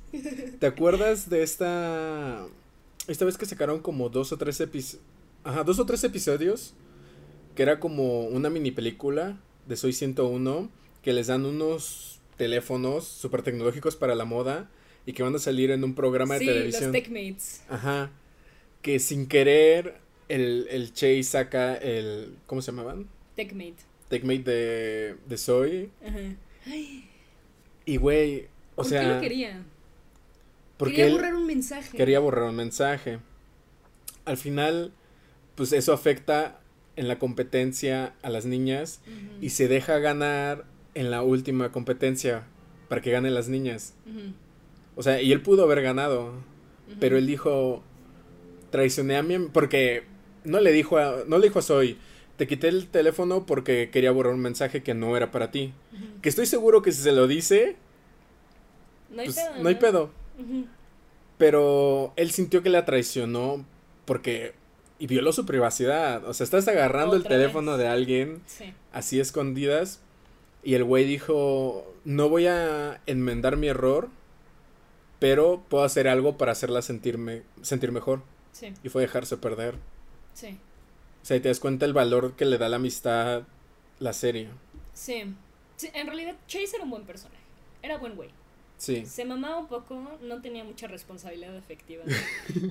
¿te 0.59 0.67
acuerdas 0.67 1.29
de 1.29 1.43
esta... 1.43 2.47
Esta 3.07 3.25
vez 3.25 3.37
que 3.37 3.45
sacaron 3.45 3.79
como 3.79 4.09
dos 4.09 4.31
o 4.31 4.37
tres 4.37 4.59
episodios... 4.59 5.03
Ajá, 5.43 5.63
dos 5.63 5.79
o 5.79 5.85
tres 5.85 6.03
episodios, 6.03 6.73
que 7.55 7.63
era 7.63 7.79
como 7.79 8.25
una 8.25 8.49
mini 8.49 8.71
película 8.71 9.39
de 9.65 9.77
Soy 9.77 9.93
101, 9.93 10.69
que 11.01 11.13
les 11.13 11.27
dan 11.27 11.45
unos 11.45 12.19
teléfonos 12.35 13.07
súper 13.07 13.43
tecnológicos 13.43 13.95
para 13.95 14.13
la 14.15 14.25
moda 14.25 14.69
y 15.05 15.13
que 15.13 15.23
van 15.23 15.33
a 15.35 15.39
salir 15.39 15.71
en 15.71 15.83
un 15.85 15.95
programa 15.95 16.37
sí, 16.37 16.45
de 16.45 16.53
televisión. 16.53 16.91
los 16.91 16.91
Techmates. 16.91 17.63
Ajá. 17.69 18.11
Que 18.81 18.99
sin 18.99 19.27
querer 19.27 19.95
el, 20.27 20.67
el 20.69 20.93
Chase 20.93 21.23
saca 21.23 21.75
el. 21.75 22.35
¿Cómo 22.45 22.61
se 22.61 22.71
llamaban? 22.71 23.07
Techmate. 23.35 23.75
Techmate 24.09 24.43
de, 24.43 25.15
de 25.25 25.37
Zoe. 25.37 25.89
Ajá. 26.05 26.35
Ay, 26.65 27.09
Y 27.85 27.97
güey. 27.97 28.47
O 28.75 28.83
¿Por 28.83 28.85
sea. 28.87 29.01
qué 29.01 29.07
lo 29.15 29.21
quería? 29.21 29.63
Porque 30.77 30.95
quería 30.95 31.11
borrar 31.11 31.35
un 31.35 31.45
mensaje. 31.47 31.97
quería 31.97 32.19
borrar 32.19 32.43
un 32.49 32.55
mensaje. 32.55 33.19
Al 34.25 34.37
final, 34.37 34.91
pues 35.55 35.71
eso 35.73 35.93
afecta 35.93 36.59
en 36.95 37.07
la 37.07 37.19
competencia 37.19 38.13
a 38.21 38.29
las 38.29 38.45
niñas 38.45 39.01
y 39.41 39.49
se 39.51 39.67
deja 39.67 39.99
ganar 39.99 40.65
en 40.95 41.11
la 41.11 41.21
última 41.21 41.71
competencia 41.71 42.43
para 42.89 43.01
que 43.01 43.11
ganen 43.11 43.33
las 43.33 43.49
niñas. 43.49 43.93
O 44.95 45.03
sea, 45.03 45.21
y 45.21 45.31
él 45.31 45.41
pudo 45.41 45.63
haber 45.63 45.81
ganado. 45.81 46.33
Pero 46.99 47.17
él 47.17 47.27
dijo, 47.27 47.83
traicioné 48.71 49.17
a 49.17 49.23
mi... 49.23 49.35
am-", 49.35 49.49
Porque 49.51 50.03
no 50.43 50.59
le 50.59 50.71
dijo 50.71 50.97
a, 50.97 51.23
no 51.27 51.37
le 51.37 51.47
dijo 51.47 51.59
a 51.59 51.61
Zoe, 51.61 51.97
te 52.37 52.47
quité 52.47 52.69
el 52.69 52.87
teléfono 52.87 53.45
porque 53.45 53.89
quería 53.91 54.11
borrar 54.11 54.33
un 54.33 54.39
mensaje 54.39 54.83
que 54.83 54.93
no 54.93 55.15
era 55.17 55.31
para 55.31 55.51
ti. 55.51 55.73
Que 56.21 56.29
estoy 56.29 56.45
seguro 56.45 56.81
que 56.81 56.91
si 56.91 57.01
se 57.01 57.11
lo 57.11 57.27
dice, 57.27 57.75
No 59.11 59.21
hay 59.21 59.27
pues 59.27 59.37
pedo. 59.37 59.63
no 59.63 59.69
hay 59.69 59.75
pedo. 59.75 60.11
Pero 61.37 62.13
él 62.15 62.31
sintió 62.31 62.63
que 62.63 62.69
la 62.69 62.85
traicionó 62.85 63.65
porque... 64.05 64.53
Y 64.99 65.05
violó 65.05 65.31
su 65.31 65.45
privacidad. 65.45 66.25
O 66.25 66.33
sea, 66.33 66.43
estás 66.43 66.67
agarrando 66.67 67.15
el 67.15 67.23
teléfono 67.23 67.73
vez. 67.73 67.81
de 67.81 67.87
alguien 67.87 68.41
Sí. 68.47 68.73
así 68.91 69.19
escondidas. 69.19 70.01
Y 70.63 70.73
el 70.73 70.83
güey 70.83 71.05
dijo, 71.05 71.93
no 72.03 72.29
voy 72.29 72.47
a 72.47 72.99
enmendar 73.05 73.57
mi 73.57 73.67
error, 73.67 74.09
pero 75.19 75.63
puedo 75.69 75.83
hacer 75.83 76.07
algo 76.07 76.37
para 76.37 76.51
hacerla 76.51 76.81
sentirme, 76.81 77.43
sentir 77.61 77.91
mejor. 77.91 78.23
Sí. 78.53 78.73
Y 78.83 78.89
fue 78.89 79.03
dejarse 79.03 79.37
perder. 79.37 79.75
Sí. 80.33 80.57
O 81.21 81.25
sea, 81.25 81.37
y 81.37 81.41
te 81.41 81.49
das 81.49 81.59
cuenta 81.59 81.85
el 81.85 81.93
valor 81.93 82.35
que 82.35 82.45
le 82.45 82.57
da 82.57 82.67
la 82.67 82.77
amistad 82.77 83.43
la 83.99 84.13
serie. 84.13 84.49
Sí. 84.93 85.35
Sí, 85.75 85.91
En 85.93 86.07
realidad, 86.07 86.35
Chase 86.47 86.75
era 86.75 86.83
un 86.85 86.89
buen 86.89 87.03
personaje. 87.03 87.37
Era 87.83 87.97
buen 87.99 88.15
güey. 88.15 88.29
Sí. 88.77 89.05
Se 89.07 89.25
mamaba 89.25 89.57
un 89.57 89.67
poco, 89.67 90.17
no 90.21 90.41
tenía 90.41 90.63
mucha 90.63 90.87
responsabilidad 90.87 91.55
afectiva. 91.57 92.03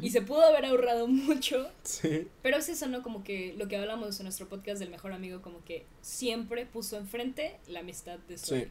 y 0.02 0.10
se 0.10 0.22
pudo 0.22 0.42
haber 0.42 0.64
ahorrado 0.66 1.08
mucho. 1.08 1.68
Sí. 1.82 2.28
Pero 2.42 2.58
es 2.58 2.68
eso, 2.68 2.86
¿no? 2.86 3.02
Como 3.02 3.24
que 3.24 3.54
lo 3.58 3.66
que 3.68 3.76
hablamos 3.76 4.18
en 4.20 4.24
nuestro 4.24 4.48
podcast 4.48 4.78
del 4.78 4.90
mejor 4.90 5.12
amigo, 5.12 5.42
como 5.42 5.64
que 5.64 5.84
siempre 6.02 6.64
puso 6.66 6.96
enfrente 6.96 7.56
la 7.68 7.80
amistad 7.80 8.18
de 8.28 8.38
su 8.38 8.54
Sí. 8.54 8.66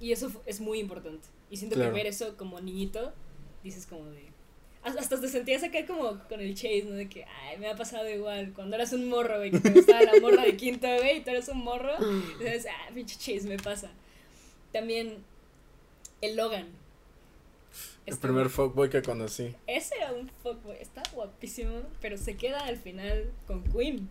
Y 0.00 0.12
eso 0.12 0.30
es 0.44 0.60
muy 0.60 0.78
importante. 0.80 1.26
Y 1.50 1.56
siento 1.56 1.76
Claro. 1.76 1.90
que 1.92 1.96
ver 1.98 2.06
eso 2.06 2.36
como 2.36 2.60
niñito, 2.60 3.14
dices 3.62 3.86
como 3.86 4.04
de... 4.10 4.24
has- 4.82 4.96
Hasta 4.98 5.18
te 5.18 5.28
sentías 5.28 5.62
acá 5.62 5.86
como 5.86 6.18
con 6.28 6.40
el 6.40 6.54
Chase, 6.54 6.84
¿no? 6.84 6.90
De 6.96 7.08
que, 7.08 7.24
ay, 7.24 7.56
me 7.58 7.68
ha 7.68 7.76
pasado 7.76 8.06
igual. 8.10 8.52
Cuando 8.54 8.76
eras 8.76 8.92
un 8.92 9.08
morro, 9.08 9.38
güey, 9.38 9.50
que 9.52 9.60
te 9.60 9.70
gustaba 9.70 10.02
la 10.02 10.20
morra 10.20 10.42
de 10.44 10.54
quinto, 10.56 10.86
güey, 10.98 11.18
y 11.18 11.20
tú 11.22 11.30
eres 11.30 11.48
un 11.48 11.58
morro. 11.64 11.92
Dices, 12.38 12.66
ah, 12.68 12.90
pinche 12.92 13.16
Chase, 13.16 13.48
me 13.48 13.56
pasa. 13.56 13.90
También 14.72 15.16
el 16.24 16.36
Logan. 16.36 16.66
El 18.06 18.14
Este 18.14 18.26
primer 18.26 18.50
fuckboy 18.50 18.90
que 18.90 19.02
conocí. 19.02 19.54
Ese 19.66 19.96
era 19.96 20.12
un 20.12 20.28
fuckboy, 20.28 20.76
está 20.80 21.02
guapísimo, 21.12 21.82
pero 22.00 22.18
se 22.18 22.36
queda 22.36 22.66
al 22.66 22.76
final 22.76 23.30
con 23.46 23.64
Queen. 23.64 24.08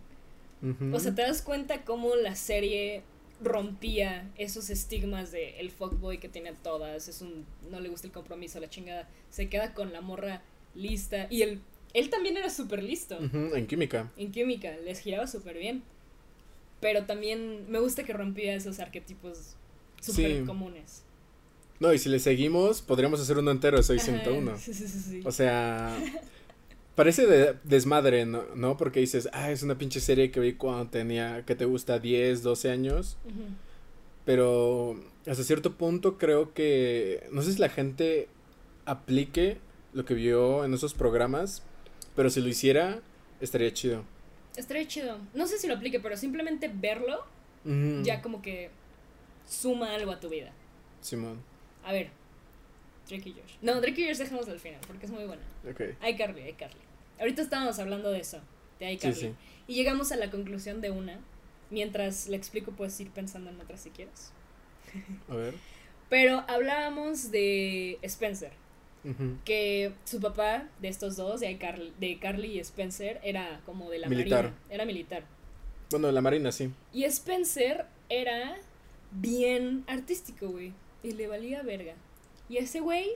Ujú. 0.61 0.95
O 0.95 0.99
sea, 0.99 1.13
te 1.13 1.21
das 1.21 1.41
cuenta 1.41 1.83
cómo 1.83 2.15
la 2.15 2.35
serie 2.35 3.03
rompía 3.41 4.31
esos 4.37 4.69
estigmas 4.69 5.31
de 5.31 5.59
el 5.59 5.69
fuckboy 5.71 6.17
que 6.17 6.29
tiene 6.29 6.53
todas, 6.53 7.07
es 7.07 7.21
un 7.21 7.45
no 7.69 7.79
le 7.79 7.89
gusta 7.89 8.07
el 8.07 8.13
compromiso, 8.13 8.59
la 8.59 8.69
chingada, 8.69 9.07
se 9.29 9.49
queda 9.49 9.73
con 9.73 9.91
la 9.91 10.01
morra 10.01 10.41
lista 10.75 11.27
y 11.29 11.41
él 11.41 11.61
él 11.93 12.09
también 12.09 12.37
era 12.37 12.49
súper 12.49 12.83
listo. 12.83 13.19
en 13.19 13.67
química. 13.67 14.11
En 14.17 14.31
química, 14.31 14.75
les 14.77 14.99
giraba 14.99 15.27
súper 15.27 15.57
bien. 15.57 15.83
Pero 16.81 17.05
también 17.05 17.69
me 17.69 17.79
gusta 17.79 18.03
que 18.03 18.13
rompía 18.13 18.55
esos 18.55 18.79
arquetipos 18.79 19.55
súper 20.01 20.43
comunes. 20.43 21.03
No, 21.79 21.93
y 21.93 21.99
si 21.99 22.09
le 22.09 22.19
seguimos, 22.19 22.81
podríamos 22.81 23.19
hacer 23.19 23.37
uno 23.37 23.51
entero 23.51 23.77
de 23.77 23.83
Soy 23.83 23.99
101. 23.99 24.57
Sí, 24.57 24.73
sí, 24.73 24.87
sí, 24.87 25.21
O 25.25 25.31
sea, 25.31 25.97
parece 26.95 27.25
de 27.25 27.55
desmadre, 27.63 28.25
¿no? 28.25 28.43
¿no? 28.55 28.77
Porque 28.77 28.99
dices, 28.99 29.27
ah, 29.33 29.51
es 29.51 29.63
una 29.63 29.77
pinche 29.77 29.99
serie 29.99 30.31
que 30.31 30.39
vi 30.39 30.53
cuando 30.53 30.87
tenía, 30.89 31.43
que 31.45 31.55
te 31.55 31.65
gusta, 31.65 31.99
10, 31.99 32.43
12 32.43 32.71
años. 32.71 33.17
Pero 34.25 34.99
hasta 35.27 35.43
cierto 35.43 35.73
punto 35.73 36.17
creo 36.17 36.53
que, 36.53 37.27
no 37.31 37.41
sé 37.41 37.53
si 37.53 37.59
la 37.59 37.69
gente 37.69 38.29
aplique 38.85 39.57
lo 39.93 40.05
que 40.05 40.13
vio 40.13 40.63
en 40.65 40.73
esos 40.73 40.93
programas, 40.93 41.63
pero 42.15 42.29
si 42.29 42.41
lo 42.41 42.47
hiciera, 42.47 43.01
estaría 43.41 43.73
chido. 43.73 44.03
Estaría 44.55 44.87
chido. 44.87 45.17
No 45.33 45.47
sé 45.47 45.57
si 45.57 45.67
lo 45.67 45.75
aplique, 45.75 45.99
pero 45.99 46.15
simplemente 46.15 46.71
verlo 46.73 47.25
ya 48.03 48.21
como 48.21 48.41
que 48.41 48.69
suma 49.47 49.93
algo 49.93 50.11
a 50.11 50.19
tu 50.19 50.29
vida. 50.29 50.51
Simón. 50.99 51.41
A 51.83 51.91
ver, 51.91 52.09
Drake 53.07 53.29
y 53.29 53.33
Josh. 53.33 53.57
No, 53.61 53.81
Drake 53.81 54.01
y 54.01 54.07
Josh 54.07 54.17
dejamos 54.17 54.47
al 54.47 54.59
final 54.59 54.79
porque 54.87 55.05
es 55.05 55.11
muy 55.11 55.25
buena. 55.25 55.41
Ok. 55.69 55.81
iCarly, 56.07 56.53
Carly 56.53 56.79
Ahorita 57.19 57.41
estábamos 57.41 57.79
hablando 57.79 58.11
de 58.11 58.19
eso, 58.19 58.39
de 58.79 58.91
iCarly. 58.93 59.15
Sí, 59.15 59.27
sí. 59.27 59.33
Y 59.67 59.75
llegamos 59.75 60.11
a 60.11 60.15
la 60.15 60.29
conclusión 60.29 60.81
de 60.81 60.91
una. 60.91 61.19
Mientras 61.69 62.27
le 62.27 62.37
explico, 62.37 62.71
puedes 62.71 62.99
ir 62.99 63.09
pensando 63.11 63.49
en 63.49 63.59
otra 63.59 63.77
si 63.77 63.89
quieres. 63.89 64.31
A 65.29 65.35
ver. 65.35 65.55
Pero 66.09 66.43
hablábamos 66.47 67.31
de 67.31 67.97
Spencer. 68.03 68.51
Que 69.43 69.91
su 70.05 70.21
papá 70.21 70.69
de 70.79 70.87
estos 70.87 71.17
dos, 71.17 71.41
de 71.41 71.57
Carly, 71.57 71.91
de 71.99 72.19
Carly 72.19 72.53
y 72.53 72.59
Spencer, 72.59 73.19
era 73.21 73.59
como 73.65 73.89
de 73.89 73.99
la 73.99 74.07
militar. 74.07 74.43
marina. 74.45 74.61
Era 74.69 74.85
militar. 74.85 75.23
Bueno, 75.91 76.07
de 76.07 76.13
la 76.13 76.21
marina, 76.21 76.53
sí. 76.53 76.71
Y 76.93 77.03
Spencer 77.03 77.85
era 78.07 78.55
bien 79.11 79.83
artístico, 79.87 80.47
güey. 80.47 80.71
Y 81.03 81.11
le 81.11 81.27
valía 81.27 81.61
verga. 81.61 81.95
Y 82.49 82.57
a 82.57 82.61
ese 82.61 82.79
güey 82.79 83.11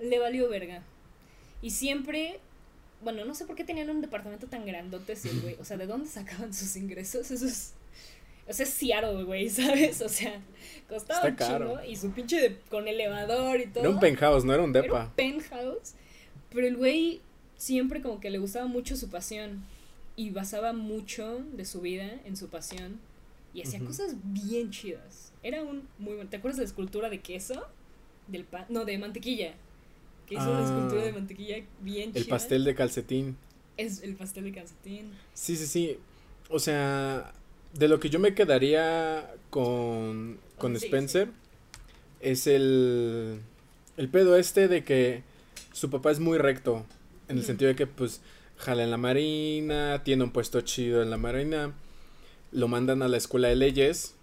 le 0.00 0.18
valió 0.18 0.48
verga. 0.48 0.82
Y 1.62 1.70
siempre, 1.70 2.38
bueno, 3.02 3.24
no 3.24 3.34
sé 3.34 3.44
por 3.46 3.56
qué 3.56 3.64
tenían 3.64 3.90
un 3.90 4.00
departamento 4.00 4.46
tan 4.46 4.64
grandote 4.64 5.14
ese 5.14 5.30
güey. 5.40 5.56
O 5.58 5.64
sea, 5.64 5.76
¿de 5.76 5.86
dónde 5.86 6.08
sacaban 6.08 6.54
sus 6.54 6.76
ingresos? 6.76 7.30
Eso 7.30 7.46
es... 7.46 7.72
O 8.48 8.52
sea, 8.52 8.64
es 8.64 8.72
Seattle, 8.72 9.24
güey, 9.24 9.48
¿sabes? 9.50 10.00
O 10.02 10.08
sea, 10.08 10.40
costaba 10.88 11.28
un 11.28 11.36
chingo. 11.36 11.82
Y 11.84 11.96
su 11.96 12.12
pinche 12.12 12.58
con 12.70 12.86
elevador 12.86 13.60
y 13.60 13.66
todo. 13.66 13.80
Era 13.80 13.90
un 13.90 13.98
penthouse, 13.98 14.44
no 14.44 14.54
era 14.54 14.62
un 14.62 14.72
depa. 14.72 14.86
Era 14.86 15.04
un 15.04 15.10
penthouse. 15.12 15.94
Pero 16.50 16.66
el 16.66 16.76
güey 16.76 17.20
siempre 17.56 18.02
como 18.02 18.20
que 18.20 18.30
le 18.30 18.38
gustaba 18.38 18.66
mucho 18.66 18.96
su 18.96 19.08
pasión. 19.08 19.64
Y 20.14 20.30
basaba 20.30 20.72
mucho 20.72 21.42
de 21.52 21.64
su 21.64 21.80
vida 21.80 22.20
en 22.24 22.36
su 22.36 22.48
pasión. 22.48 23.00
Y 23.52 23.62
hacía 23.62 23.80
cosas 23.80 24.14
bien 24.22 24.70
chidas. 24.70 25.25
Era 25.46 25.62
un 25.62 25.88
muy 26.00 26.16
buen. 26.16 26.26
¿Te 26.26 26.38
acuerdas 26.38 26.56
de 26.56 26.64
la 26.64 26.66
escultura 26.66 27.08
de 27.08 27.20
queso? 27.20 27.64
Del 28.26 28.42
pan. 28.42 28.66
No, 28.68 28.84
de 28.84 28.98
mantequilla. 28.98 29.54
Que 30.26 30.34
hizo 30.34 30.50
una 30.50 30.64
escultura 30.64 31.02
de 31.02 31.10
ah. 31.10 31.12
mantequilla 31.12 31.64
bien 31.82 32.10
chida. 32.10 32.20
El 32.20 32.26
pastel 32.26 32.64
de 32.64 32.74
calcetín. 32.74 33.36
Es 33.76 34.02
el 34.02 34.16
pastel 34.16 34.42
de 34.42 34.52
calcetín. 34.52 35.12
Sí, 35.34 35.54
sí, 35.54 35.68
sí. 35.68 35.98
O 36.48 36.58
sea, 36.58 37.32
de 37.74 37.86
lo 37.86 38.00
que 38.00 38.10
yo 38.10 38.18
me 38.18 38.34
quedaría 38.34 39.36
con, 39.50 40.40
con 40.58 40.74
Spencer 40.74 41.28
es 42.20 42.48
el, 42.48 43.38
el 43.96 44.08
pedo 44.08 44.34
este 44.34 44.66
de 44.66 44.82
que 44.82 45.22
su 45.72 45.90
papá 45.90 46.10
es 46.10 46.18
muy 46.18 46.38
recto. 46.38 46.84
En 47.28 47.38
el 47.38 47.44
sentido 47.44 47.68
de 47.68 47.76
que, 47.76 47.86
pues, 47.86 48.20
jala 48.56 48.82
en 48.82 48.90
la 48.90 48.96
marina, 48.96 50.02
tiene 50.02 50.24
un 50.24 50.32
puesto 50.32 50.60
chido 50.62 51.04
en 51.04 51.10
la 51.10 51.18
marina, 51.18 51.72
lo 52.50 52.66
mandan 52.66 53.00
a 53.02 53.06
la 53.06 53.16
escuela 53.16 53.46
de 53.46 53.54
leyes 53.54 54.16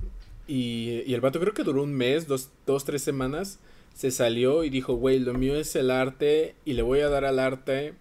y, 0.47 1.03
y 1.05 1.13
el 1.13 1.21
vato 1.21 1.39
creo 1.39 1.53
que 1.53 1.63
duró 1.63 1.83
un 1.83 1.93
mes, 1.93 2.27
dos, 2.27 2.50
dos, 2.65 2.85
tres 2.85 3.01
semanas, 3.01 3.59
se 3.93 4.12
salió 4.12 4.63
y 4.63 4.69
dijo, 4.69 4.95
güey, 4.95 5.19
lo 5.19 5.33
mío 5.33 5.55
es 5.55 5.75
el 5.75 5.91
arte 5.91 6.55
y 6.65 6.73
le 6.73 6.81
voy 6.81 7.01
a 7.01 7.09
dar 7.09 7.25
al 7.25 7.39
arte 7.39 7.93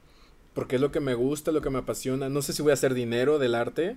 porque 0.54 0.76
es 0.76 0.82
lo 0.82 0.92
que 0.92 1.00
me 1.00 1.14
gusta, 1.14 1.52
lo 1.52 1.62
que 1.62 1.70
me 1.70 1.78
apasiona. 1.78 2.28
No 2.28 2.42
sé 2.42 2.52
si 2.52 2.62
voy 2.62 2.70
a 2.70 2.75
hacer 2.75 2.94
dinero 2.94 3.38
del 3.38 3.54
arte, 3.54 3.96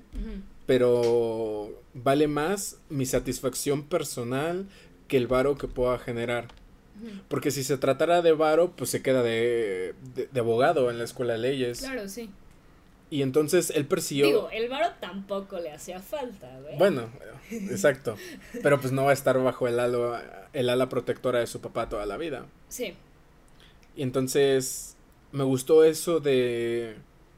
pero 0.65 1.69
vale 1.93 2.27
más 2.27 2.77
mi 2.89 3.05
satisfacción 3.05 3.83
personal 3.83 4.67
que 5.07 5.17
el 5.17 5.27
varo 5.27 5.57
que 5.57 5.67
pueda 5.67 5.97
generar. 5.99 6.47
Porque 7.27 7.51
si 7.51 7.63
se 7.63 7.77
tratara 7.77 8.21
de 8.21 8.31
varo, 8.31 8.71
pues 8.71 8.89
se 8.89 9.01
queda 9.01 9.21
de, 9.21 9.95
de, 10.31 10.39
abogado 10.39 10.89
en 10.89 10.97
la 10.97 11.03
escuela 11.03 11.33
de 11.33 11.39
leyes. 11.39 11.79
Claro, 11.79 12.07
sí. 12.07 12.29
Y 13.09 13.21
entonces 13.21 13.71
él 13.75 13.85
persiguió. 13.85 14.25
Digo, 14.25 14.49
el 14.51 14.67
varo 14.67 14.89
tampoco 14.99 15.59
le 15.59 15.71
hacía 15.71 15.99
falta. 15.99 16.59
Bueno, 16.77 17.09
exacto. 17.51 18.17
Pero 18.63 18.79
pues 18.79 18.91
no 18.93 19.03
va 19.05 19.11
a 19.11 19.13
estar 19.13 19.41
bajo 19.41 19.67
el 19.67 19.79
ala, 19.79 20.49
el 20.53 20.69
ala 20.69 20.89
protectora 20.89 21.39
de 21.39 21.47
su 21.47 21.61
papá 21.61 21.87
toda 21.87 22.05
la 22.05 22.17
vida. 22.17 22.45
Sí. 22.67 22.95
Y 23.95 24.01
entonces 24.03 24.97
me 25.31 25.43
gustó 25.43 25.83
eso 25.83 26.19
de. 26.19 26.95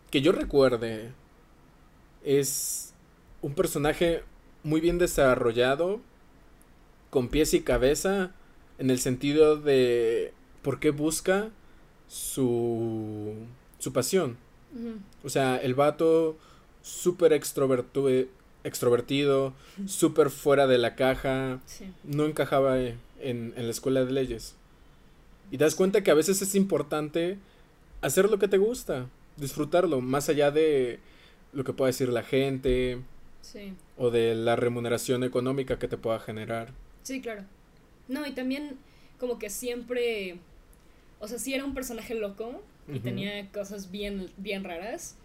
Que 0.10 0.22
yo 0.22 0.32
recuerde. 0.32 1.12
Es 2.24 2.94
un 3.42 3.54
personaje 3.54 4.24
muy 4.64 4.82
bien 4.82 4.98
desarrollado, 4.98 6.02
con 7.10 7.30
pies 7.30 7.54
y 7.54 7.62
cabeza, 7.62 8.32
en 8.80 8.90
el 8.90 9.00
sentido 9.00 9.58
de 9.58 10.34
por 10.62 10.80
qué 10.80 10.92
busca 10.92 11.50
su, 12.08 13.34
su 13.80 13.94
pasión. 13.94 14.38
O 15.24 15.30
sea, 15.30 15.58
el 15.58 15.76
vato 15.76 16.38
súper 16.82 17.34
extrovertido, 17.34 19.54
súper 19.86 20.30
fuera 20.30 20.68
de 20.68 20.78
la 20.78 20.96
caja, 20.96 21.60
no 22.04 22.26
encajaba 22.26 22.80
en, 22.80 22.98
en 23.22 23.54
la 23.56 23.72
escuela 23.72 24.06
de 24.06 24.12
leyes. 24.12 24.56
Y 25.52 25.58
das 25.58 25.76
cuenta 25.76 26.04
que 26.04 26.12
a 26.12 26.16
veces 26.16 26.42
es 26.42 26.56
importante 26.56 27.38
hacer 28.02 28.30
lo 28.30 28.40
que 28.40 28.48
te 28.48 28.58
gusta, 28.58 29.08
disfrutarlo, 29.38 30.02
más 30.02 30.30
allá 30.30 30.52
de 30.52 31.00
lo 31.54 31.64
que 31.64 31.74
pueda 31.74 31.88
decir 31.88 32.10
la 32.10 32.24
gente, 32.24 33.00
o 33.98 34.12
de 34.12 34.36
la 34.36 34.56
remuneración 34.56 35.24
económica 35.24 35.80
que 35.80 35.88
te 35.88 35.98
pueda 35.98 36.20
generar. 36.20 36.74
Sí, 37.04 37.22
claro. 37.22 37.44
No, 38.08 38.26
y 38.26 38.34
también 38.34 38.78
como 39.20 39.40
que 39.40 39.50
siempre, 39.50 40.40
o 41.20 41.28
sea, 41.28 41.40
sí 41.40 41.54
era 41.54 41.66
un 41.66 41.74
personaje 41.74 42.14
loco 42.14 42.62
y 42.88 43.00
tenía 43.00 43.52
cosas 43.52 43.92
bien, 43.92 44.30
bien 44.38 44.64
raras, 44.64 45.16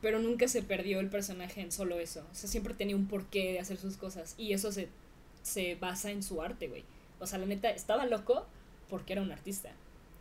pero 0.00 0.18
nunca 0.18 0.48
se 0.48 0.62
perdió 0.62 1.00
el 1.00 1.08
personaje 1.08 1.60
en 1.60 1.70
solo 1.70 1.98
eso. 2.00 2.26
O 2.30 2.34
sea, 2.34 2.48
siempre 2.48 2.74
tenía 2.74 2.96
un 2.96 3.06
porqué 3.06 3.52
de 3.52 3.60
hacer 3.60 3.78
sus 3.78 3.96
cosas 3.96 4.34
y 4.36 4.52
eso 4.52 4.72
se, 4.72 4.88
se 5.42 5.76
basa 5.76 6.10
en 6.10 6.22
su 6.22 6.42
arte, 6.42 6.68
güey. 6.68 6.84
O 7.20 7.26
sea, 7.26 7.38
la 7.38 7.46
neta, 7.46 7.70
estaba 7.70 8.06
loco 8.06 8.46
porque 8.90 9.12
era 9.12 9.22
un 9.22 9.30
artista, 9.30 9.70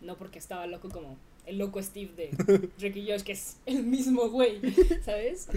no 0.02 0.16
porque 0.18 0.40
estaba 0.40 0.68
loco 0.68 0.90
como 0.90 1.18
el 1.46 1.58
loco 1.58 1.82
Steve 1.82 2.12
de 2.16 2.70
Ricky 2.80 3.08
Josh, 3.10 3.24
que 3.24 3.32
es 3.32 3.58
el 3.66 3.84
mismo 3.84 4.30
güey, 4.30 4.62
¿sabes? 5.04 5.48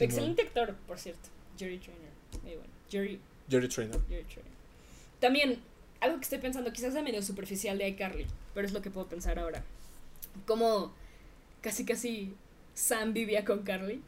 Excelente 0.00 0.42
actor, 0.42 0.74
por 0.86 0.98
cierto. 0.98 1.28
Jerry 1.58 1.78
Trainer. 1.78 2.10
Muy 2.42 2.56
bueno. 2.56 2.72
Jerry, 2.90 3.18
Jerry 3.48 3.68
Trainer. 3.68 4.00
Jerry 4.08 4.24
Trainer. 4.24 4.52
También, 5.20 5.58
algo 6.00 6.18
que 6.18 6.24
estoy 6.24 6.38
pensando, 6.38 6.72
quizás 6.72 6.94
es 6.94 7.02
medio 7.02 7.22
superficial 7.22 7.78
de 7.78 7.88
iCarly, 7.88 8.26
pero 8.54 8.66
es 8.66 8.72
lo 8.72 8.82
que 8.82 8.90
puedo 8.90 9.06
pensar 9.06 9.38
ahora. 9.38 9.64
Como 10.46 10.92
casi 11.62 11.84
casi 11.84 12.34
Sam 12.74 13.12
vivía 13.12 13.44
con 13.44 13.62
Carly. 13.62 14.02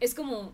Es 0.00 0.14
como, 0.14 0.52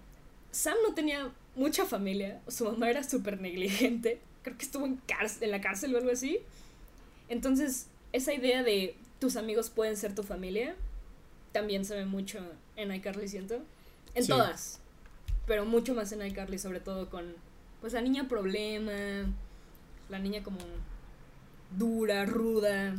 Sam 0.51 0.77
no 0.87 0.95
tenía 0.95 1.33
mucha 1.57 1.85
familia, 1.87 2.41
su 2.47 2.65
mamá 2.65 2.91
era 2.91 3.03
súper 3.03 3.41
negligente, 3.41 4.21
creo 4.43 4.57
que 4.57 4.65
estuvo 4.65 4.87
en, 4.87 5.01
en 5.41 5.51
la 5.51 5.61
cárcel 5.61 5.95
o 5.95 5.99
algo 5.99 6.11
así. 6.11 6.39
Entonces, 7.29 7.89
esa 8.13 8.33
idea 8.35 8.63
de 8.63 8.95
tus 9.19 9.37
amigos 9.37 9.71
pueden 9.71 9.97
ser 9.97 10.15
tu 10.15 10.23
familia, 10.23 10.77
también 11.53 11.85
se 11.85 11.95
ve 11.95 12.05
mucho 12.05 12.39
en 12.77 12.93
iCarly, 12.95 13.29
siento. 13.29 13.63
En 14.15 14.27
todas. 14.27 14.79
Pero 15.47 15.65
mucho 15.65 15.95
más 15.95 16.13
en 16.13 16.25
iCarly, 16.25 16.59
sobre 16.59 16.81
todo 16.81 17.09
con 17.09 17.35
pues 17.81 17.95
la 17.95 18.01
niña 18.01 18.29
problema, 18.29 18.93
la 20.09 20.19
niña 20.19 20.43
como 20.43 20.59
dura, 21.77 22.27
ruda. 22.27 22.95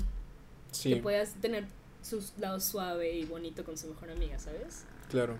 Que 0.81 0.97
puedas 0.97 1.35
tener 1.35 1.65
sus 2.03 2.33
lados 2.37 2.63
suave 2.63 3.11
y 3.15 3.25
bonito 3.25 3.63
con 3.63 3.77
su 3.77 3.87
mejor 3.87 4.11
amiga, 4.11 4.37
¿sabes? 4.37 4.85
Claro. 5.09 5.37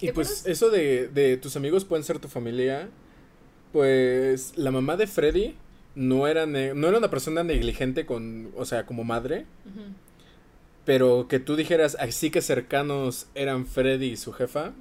Y 0.00 0.12
pues 0.12 0.46
eso 0.46 0.70
de, 0.70 1.08
de 1.08 1.36
tus 1.36 1.56
amigos 1.56 1.84
pueden 1.84 2.04
ser 2.04 2.18
tu 2.18 2.28
familia. 2.28 2.88
Pues 3.72 4.56
la 4.56 4.70
mamá 4.70 4.96
de 4.96 5.06
Freddy 5.06 5.56
no 5.94 6.26
era, 6.26 6.46
no 6.46 6.88
era 6.88 6.98
una 6.98 7.10
persona 7.10 7.42
negligente 7.44 8.06
con, 8.06 8.52
o 8.56 8.64
sea, 8.64 8.86
como 8.86 9.04
madre. 9.04 9.46
Pero 10.84 11.28
que 11.28 11.40
tú 11.40 11.56
dijeras 11.56 11.96
así 11.98 12.30
que 12.30 12.40
cercanos 12.40 13.26
eran 13.34 13.66
Freddy 13.66 14.12
y 14.12 14.16
su 14.16 14.32
jefa. 14.32 14.72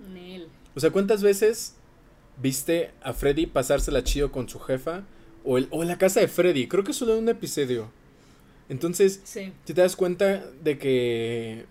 O 0.76 0.80
sea, 0.80 0.92
¿cuántas 0.92 1.22
veces 1.22 1.76
viste 2.38 2.92
a 3.02 3.14
Freddy 3.14 3.46
pasársela 3.46 4.04
chido 4.04 4.32
con 4.32 4.50
su 4.50 4.60
jefa. 4.60 5.04
O, 5.44 5.58
el, 5.58 5.68
o 5.72 5.84
la 5.84 5.98
casa 5.98 6.20
de 6.20 6.28
Freddy. 6.28 6.68
Creo 6.68 6.84
que 6.84 6.94
solo 6.94 7.14
en 7.14 7.24
un 7.24 7.30
episodio. 7.30 7.92
Entonces, 8.74 9.22
Sí. 9.24 9.54
si 9.66 9.74
te 9.76 9.82
das 9.82 9.96
cuenta 9.96 10.44
de 10.64 10.80
que, 10.80 11.66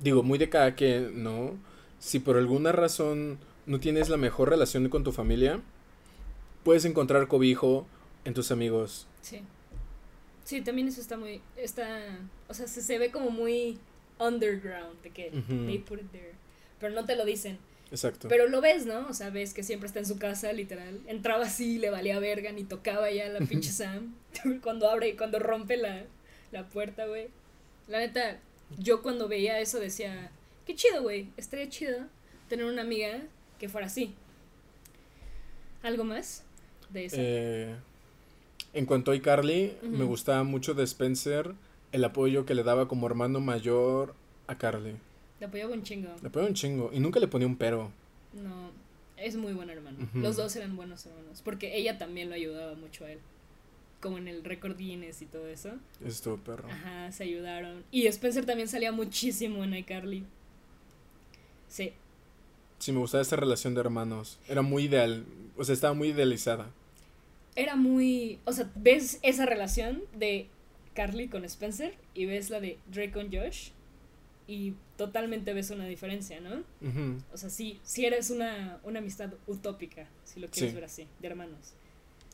digo, 0.00 0.22
muy 0.22 0.38
de 0.38 0.50
cada 0.50 0.74
quien, 0.74 1.22
¿no? 1.22 1.56
Si 1.98 2.18
por 2.18 2.36
alguna 2.36 2.72
razón 2.72 3.38
no 3.64 3.80
tienes 3.80 4.10
la 4.10 4.18
mejor 4.18 4.50
relación 4.50 4.86
con 4.90 5.02
tu 5.02 5.12
familia, 5.12 5.60
puedes 6.62 6.84
encontrar 6.84 7.26
cobijo 7.26 7.86
en 8.26 8.34
tus 8.34 8.50
amigos. 8.50 9.06
Sí. 9.22 9.40
Sí, 10.44 10.60
también 10.60 10.88
eso 10.88 11.00
está 11.00 11.16
muy. 11.16 11.40
Está. 11.56 11.88
O 12.48 12.54
sea, 12.54 12.66
se, 12.66 12.82
se 12.82 12.98
ve 12.98 13.10
como 13.10 13.30
muy 13.30 13.78
underground 14.18 15.00
de 15.02 15.10
que 15.10 15.30
they 15.66 15.78
put 15.78 16.00
it 16.00 16.10
there. 16.12 16.32
Pero 16.80 16.92
no 16.94 17.06
te 17.06 17.16
lo 17.16 17.24
dicen. 17.24 17.56
Exacto. 17.90 18.28
Pero 18.28 18.48
lo 18.48 18.60
ves, 18.60 18.84
¿no? 18.84 19.06
O 19.08 19.14
sea, 19.14 19.30
ves 19.30 19.54
que 19.54 19.62
siempre 19.62 19.86
está 19.86 20.00
en 20.00 20.06
su 20.06 20.18
casa, 20.18 20.52
literal. 20.52 21.00
Entraba 21.06 21.44
así, 21.46 21.78
le 21.78 21.88
valía 21.90 22.18
verga, 22.18 22.52
ni 22.52 22.64
tocaba 22.64 23.10
ya 23.10 23.28
la 23.28 23.38
pinche 23.46 23.70
Sam. 23.70 24.14
cuando 24.62 24.90
abre, 24.90 25.16
cuando 25.16 25.38
rompe 25.38 25.76
la, 25.76 26.04
la 26.52 26.68
puerta, 26.68 27.06
güey. 27.06 27.28
La 27.88 27.98
neta, 27.98 28.38
yo 28.78 29.02
cuando 29.02 29.26
veía 29.26 29.58
eso 29.58 29.80
decía, 29.80 30.30
qué 30.66 30.74
chido, 30.74 31.02
güey. 31.02 31.28
Estaría 31.36 31.68
chido 31.68 31.98
tener 32.48 32.66
una 32.66 32.82
amiga 32.82 33.20
que 33.58 33.68
fuera 33.68 33.88
así. 33.88 34.14
¿Algo 35.82 36.04
más 36.04 36.44
de 36.90 37.04
eso? 37.06 37.16
Eh, 37.18 37.74
en 38.72 38.86
cuanto 38.86 39.10
a 39.10 39.16
iCarly, 39.16 39.76
me 39.82 40.04
gustaba 40.04 40.44
mucho 40.44 40.74
de 40.74 40.84
Spencer 40.84 41.54
el 41.90 42.04
apoyo 42.04 42.46
que 42.46 42.54
le 42.54 42.62
daba 42.62 42.88
como 42.88 43.06
hermano 43.06 43.40
mayor 43.40 44.14
a 44.46 44.56
Carly. 44.56 44.94
Te 45.38 45.44
apoyaba 45.44 45.74
un 45.74 45.82
chingo. 45.82 46.10
Le 46.22 46.30
ponía 46.30 46.48
un 46.48 46.54
chingo 46.54 46.90
y 46.92 47.00
nunca 47.00 47.20
le 47.20 47.28
ponía 47.28 47.46
un 47.46 47.56
pero. 47.56 47.90
No, 48.32 48.70
es 49.16 49.36
muy 49.36 49.52
buen 49.52 49.68
hermano. 49.70 49.98
Los 50.14 50.36
dos 50.36 50.56
eran 50.56 50.76
buenos 50.76 51.04
hermanos. 51.04 51.42
Porque 51.44 51.76
ella 51.76 51.98
también 51.98 52.28
lo 52.28 52.34
ayudaba 52.34 52.74
mucho 52.74 53.04
a 53.04 53.12
él. 53.12 53.18
Como 54.02 54.18
en 54.18 54.28
el 54.28 54.44
récord 54.44 54.76
Guinness 54.76 55.22
y 55.22 55.26
todo 55.26 55.46
eso. 55.48 55.70
Estuvo 56.04 56.36
perro. 56.36 56.68
Ajá, 56.68 57.10
se 57.12 57.22
ayudaron. 57.24 57.84
Y 57.90 58.06
Spencer 58.08 58.44
también 58.44 58.68
salía 58.68 58.92
muchísimo 58.92 59.64
en 59.64 59.74
iCarly. 59.74 60.24
Sí, 61.68 61.92
Sí, 62.78 62.90
me 62.90 62.98
gustaba 62.98 63.22
esa 63.22 63.36
relación 63.36 63.74
de 63.74 63.80
hermanos. 63.80 64.38
Era 64.48 64.60
muy 64.62 64.84
ideal. 64.84 65.24
O 65.56 65.62
sea, 65.64 65.72
estaba 65.72 65.94
muy 65.94 66.08
idealizada. 66.08 66.68
era 67.54 67.76
muy. 67.76 68.40
O 68.44 68.52
sea, 68.52 68.68
ves 68.74 69.20
esa 69.22 69.46
relación 69.46 70.02
de 70.16 70.48
Carly 70.94 71.28
con 71.28 71.44
Spencer 71.44 71.94
y 72.12 72.24
ves 72.26 72.50
la 72.50 72.58
de 72.60 72.78
Drake 72.90 73.12
con 73.12 73.30
Josh. 73.32 73.68
Y 74.48 74.74
totalmente 74.96 75.52
ves 75.54 75.70
una 75.70 75.86
diferencia, 75.86 76.40
¿no? 76.40 76.64
Ujú. 76.86 77.22
O 77.32 77.36
sea, 77.36 77.50
sí, 77.50 77.78
sí 77.84 78.04
eres 78.04 78.30
una, 78.30 78.80
una 78.82 78.98
amistad 78.98 79.32
utópica, 79.46 80.08
si 80.24 80.40
lo 80.40 80.48
quieres 80.48 80.70
Sí. 80.72 80.74
ver 80.74 80.84
así, 80.84 81.06
de 81.20 81.28
hermanos. 81.28 81.74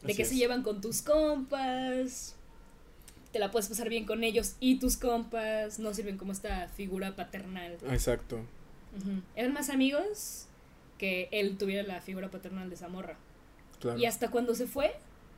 De 0.03 0.09
Así 0.09 0.17
que 0.17 0.23
es. 0.23 0.29
se 0.29 0.37
llevan 0.37 0.63
con 0.63 0.81
tus 0.81 1.03
compas, 1.03 2.37
te 3.33 3.39
la 3.39 3.51
puedes 3.51 3.69
pasar 3.69 3.89
bien 3.89 4.05
con 4.07 4.23
ellos 4.25 4.55
y 4.61 4.79
tus 4.79 4.97
compas, 4.97 5.79
no 5.79 5.93
sirven 5.93 6.17
como 6.19 6.33
esta 6.33 6.69
figura 6.69 7.17
paternal. 7.17 7.77
Exacto. 7.91 8.41
Eran 9.37 9.53
más 9.53 9.71
amigos 9.71 10.47
que 10.99 11.29
él 11.33 11.57
tuviera 11.59 11.83
la 11.83 12.01
figura 12.01 12.31
paternal 12.31 12.69
de 12.69 12.75
esa 12.75 12.89
morra. 12.89 13.17
Claro. 13.81 13.99
Y 13.99 14.07
hasta 14.07 14.31
cuando 14.31 14.55
se 14.55 14.67
fue, 14.67 14.95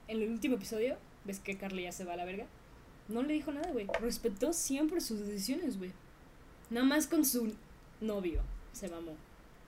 en 0.08 0.22
el 0.22 0.30
último 0.30 0.56
episodio, 0.56 0.96
ves 1.24 1.40
que 1.40 1.56
Carly 1.58 1.82
ya 1.82 1.92
se 1.92 2.04
va 2.04 2.14
a 2.14 2.16
la 2.16 2.24
verga, 2.24 2.46
no 3.08 3.22
le 3.22 3.34
dijo 3.34 3.50
nada, 3.52 3.70
güey. 3.72 3.86
Respetó 4.00 4.52
siempre 4.52 5.00
sus 5.00 5.20
decisiones, 5.20 5.78
güey. 5.78 5.92
Nada 6.70 6.86
más 6.86 7.06
con 7.06 7.24
su 7.24 7.52
novio 8.00 8.40
se 8.72 8.88
mamó. 8.88 9.12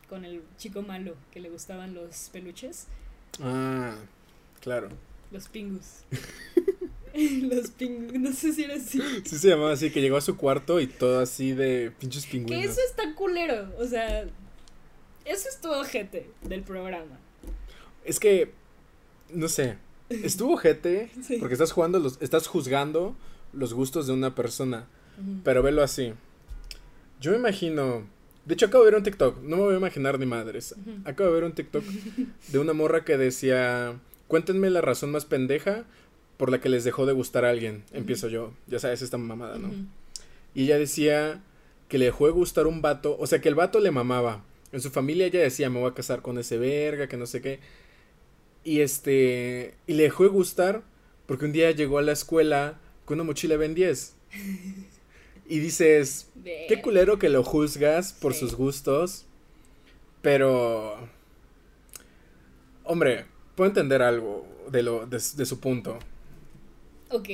Con 0.08 0.25
el 0.25 0.42
chico 0.58 0.82
malo 0.82 1.16
que 1.32 1.40
le 1.40 1.50
gustaban 1.50 1.94
los 1.94 2.28
peluches, 2.30 2.87
Ah, 3.40 3.94
claro. 4.62 4.88
los 5.31 5.49
pingus. 5.49 6.04
los 7.42 7.71
pingus, 7.71 8.14
no 8.19 8.33
sé 8.33 8.52
si 8.52 8.64
era 8.64 8.75
así. 8.76 9.00
Sí 9.25 9.38
se 9.38 9.49
llamaba 9.49 9.73
así, 9.73 9.90
que 9.90 10.00
llegó 10.00 10.16
a 10.16 10.21
su 10.23 10.37
cuarto 10.37 10.81
y 10.81 10.87
todo 10.87 11.21
así 11.21 11.52
de 11.52 11.92
pinches 11.99 12.25
Que 12.25 12.33
pingüinos. 12.33 12.64
eso 12.73 12.81
está 12.88 13.14
culero, 13.14 13.71
o 13.78 13.85
sea, 13.87 14.23
eso 15.25 15.49
es 15.49 15.61
todo 15.61 15.81
ojete 15.81 16.31
del 16.42 16.62
programa. 16.62 17.18
Es 18.05 18.18
que, 18.18 18.53
no 19.31 19.48
sé, 19.48 19.77
estuvo 20.11 20.57
gente 20.57 21.11
Sí. 21.22 21.37
porque 21.38 21.55
estás 21.55 21.72
jugando, 21.72 21.98
los, 21.98 22.20
estás 22.22 22.46
juzgando 22.46 23.14
los 23.53 23.75
gustos 23.75 24.07
de 24.07 24.12
una 24.14 24.35
persona. 24.35 24.87
Pero 25.44 25.62
velo 25.62 25.83
así. 25.83 26.14
Yo 27.20 27.31
me 27.33 27.37
imagino. 27.37 28.03
De 28.46 28.55
hecho, 28.55 28.66
acabo 28.66 28.83
de 28.85 28.90
ver 28.90 28.98
un 28.98 29.05
TikTok. 29.05 29.42
No 29.42 29.57
me 29.57 29.62
voy 29.62 29.75
a 29.75 29.77
imaginar 29.77 30.18
ni 30.18 30.25
madres. 30.27 30.75
Acabo 31.05 31.29
de 31.29 31.35
ver 31.35 31.44
un 31.44 31.53
TikTok 31.53 31.85
de 32.48 32.59
una 32.59 32.72
morra 32.72 33.05
que 33.05 33.18
decía: 33.18 34.01
Cuéntenme 34.33 34.71
la 34.71 34.81
razón 34.81 35.11
más 35.11 35.27
pendeja 35.27 35.85
por 36.38 36.51
la 36.51 36.59
que 36.59 36.71
les 36.71 36.85
dejó 36.85 37.05
de 37.05 37.12
gustar 37.12 37.45
a 37.45 37.51
alguien. 37.51 37.85
Empiezo 37.92 38.29
yo. 38.31 38.55
Ya 38.66 38.79
sabes, 38.79 39.03
esta 39.03 39.18
mamada, 39.18 39.59
¿no? 39.59 39.71
Y 40.55 40.62
ella 40.64 40.79
decía 40.79 41.42
que 41.88 41.99
le 41.99 42.07
dejó 42.07 42.25
de 42.25 42.33
gustar 42.33 42.66
un 42.66 42.81
vato. 42.81 43.14
O 43.21 43.27
sea, 43.27 43.42
que 43.42 43.51
el 43.51 43.55
vato 43.55 43.79
le 43.79 43.90
mamaba. 43.90 44.42
En 44.73 44.81
su 44.81 44.88
familia 44.88 45.27
ella 45.27 45.40
decía: 45.40 45.68
Me 45.68 45.81
voy 45.81 45.90
a 45.90 45.95
casar 45.95 46.23
con 46.23 46.38
ese 46.38 46.57
verga, 46.57 47.09
que 47.09 47.18
no 47.18 47.27
sé 47.27 47.42
qué. 47.42 47.61
Y 48.64 48.81
este. 48.81 49.75
Y 49.87 49.92
le 49.92 50.05
dejó 50.05 50.23
de 50.23 50.31
gustar 50.31 50.83
porque 51.27 51.45
un 51.45 51.53
día 51.53 51.71
llegó 51.73 51.99
a 51.99 52.03
la 52.03 52.12
escuela 52.12 52.79
con 53.05 53.16
una 53.21 53.25
mochila 53.25 53.59
Ben 53.59 53.75
10. 53.75 54.14
Y 55.47 55.59
dices. 55.59 56.31
Qué 56.42 56.81
culero 56.81 57.18
que 57.18 57.29
lo 57.29 57.45
juzgas 57.45 58.14
por 58.14 58.33
Sí. 58.33 58.40
sus 58.40 58.55
gustos. 58.55 59.27
Pero. 60.23 61.07
Hombre, 62.85 63.27
puedo 63.55 63.69
entender 63.69 64.03
algo 64.03 64.47
de, 64.71 64.83
lo, 64.83 65.07
de, 65.07 65.19
de 65.19 65.47
su 65.47 65.61
punto. 65.61 65.99
Ok, 67.11 67.29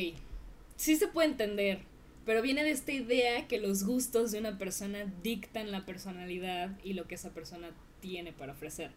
sí 0.77 0.97
se 0.97 1.09
puede 1.09 1.29
entender, 1.29 1.81
pero 2.25 2.43
viene 2.43 2.65
de 2.65 2.71
esta 2.71 2.93
idea 2.93 3.47
que 3.49 3.59
los 3.61 3.85
gustos 3.85 4.33
de 4.33 4.39
una 4.41 4.59
persona 4.59 5.05
dictan 5.23 5.71
la 5.71 5.87
personalidad 5.87 6.79
y 6.83 6.95
lo 6.95 7.07
que 7.07 7.15
esa 7.15 7.31
persona 7.33 7.71
tiene 8.01 8.33
para 8.33 8.53
ofrecer. 8.53 8.91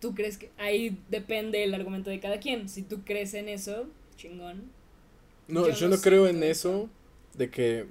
¿Tú 0.00 0.14
crees 0.14 0.38
que 0.38 0.50
ahí 0.58 0.98
depende 1.10 1.62
el 1.64 1.74
argumento 1.74 2.10
de 2.10 2.20
cada 2.20 2.40
quien? 2.40 2.68
Si 2.68 2.82
tú 2.82 3.02
crees 3.04 3.34
en 3.34 3.48
eso, 3.48 3.86
chingón. 4.16 4.72
No, 5.48 5.68
Yo 5.68 5.74
yo, 5.74 5.88
no 5.88 5.96
no, 5.96 6.00
creo 6.00 6.26
en 6.26 6.42
eso. 6.42 6.88
De 7.34 7.50
que. 7.50 7.86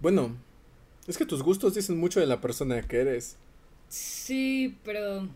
Bueno, 0.00 0.36
es 1.06 1.18
que 1.18 1.26
tus 1.26 1.42
gustos 1.42 1.74
dicen 1.74 1.98
mucho 1.98 2.20
de 2.20 2.26
la 2.26 2.40
persona 2.40 2.82
que 2.82 2.98
eres. 3.00 3.36
Sí, 3.88 4.78
pero 4.84 5.28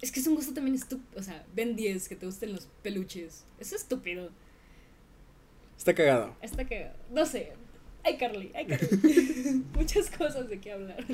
es 0.00 0.12
que 0.12 0.20
es 0.20 0.26
un 0.26 0.34
gusto 0.34 0.54
también 0.54 0.76
estúpido. 0.76 1.18
O 1.18 1.22
sea, 1.22 1.44
ven 1.54 1.76
10 1.76 2.08
que 2.08 2.16
te 2.16 2.26
gusten 2.26 2.52
los 2.52 2.68
peluches. 2.82 3.44
Es 3.58 3.72
estúpido. 3.72 4.30
Está 5.76 5.94
cagado. 5.94 6.34
Está 6.40 6.64
que, 6.64 6.90
no 7.10 7.26
sé. 7.26 7.52
Ay, 8.04 8.16
Carly, 8.18 8.52
ay, 8.54 8.66
Carly. 8.66 9.64
Muchas 9.74 10.10
cosas 10.10 10.48
de 10.48 10.60
qué 10.60 10.72
hablar. 10.72 11.04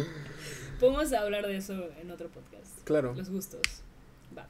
Podemos 0.79 1.13
hablar 1.13 1.47
de 1.47 1.57
eso 1.57 1.91
en 2.01 2.11
otro 2.11 2.29
podcast. 2.29 2.83
Claro. 2.85 3.15
Los 3.15 3.31
gustos. 3.31 3.63
Va. 4.37 4.47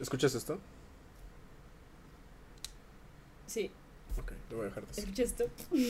¿Escuchas 0.00 0.34
esto? 0.34 0.58
Sí, 3.46 3.70
Ok, 4.18 4.32
te 4.48 4.54
voy 4.54 4.62
a 4.62 4.68
dejar 4.68 4.86
de 4.86 5.00
escuché 5.00 5.24
esto. 5.24 5.44
y 5.72 5.86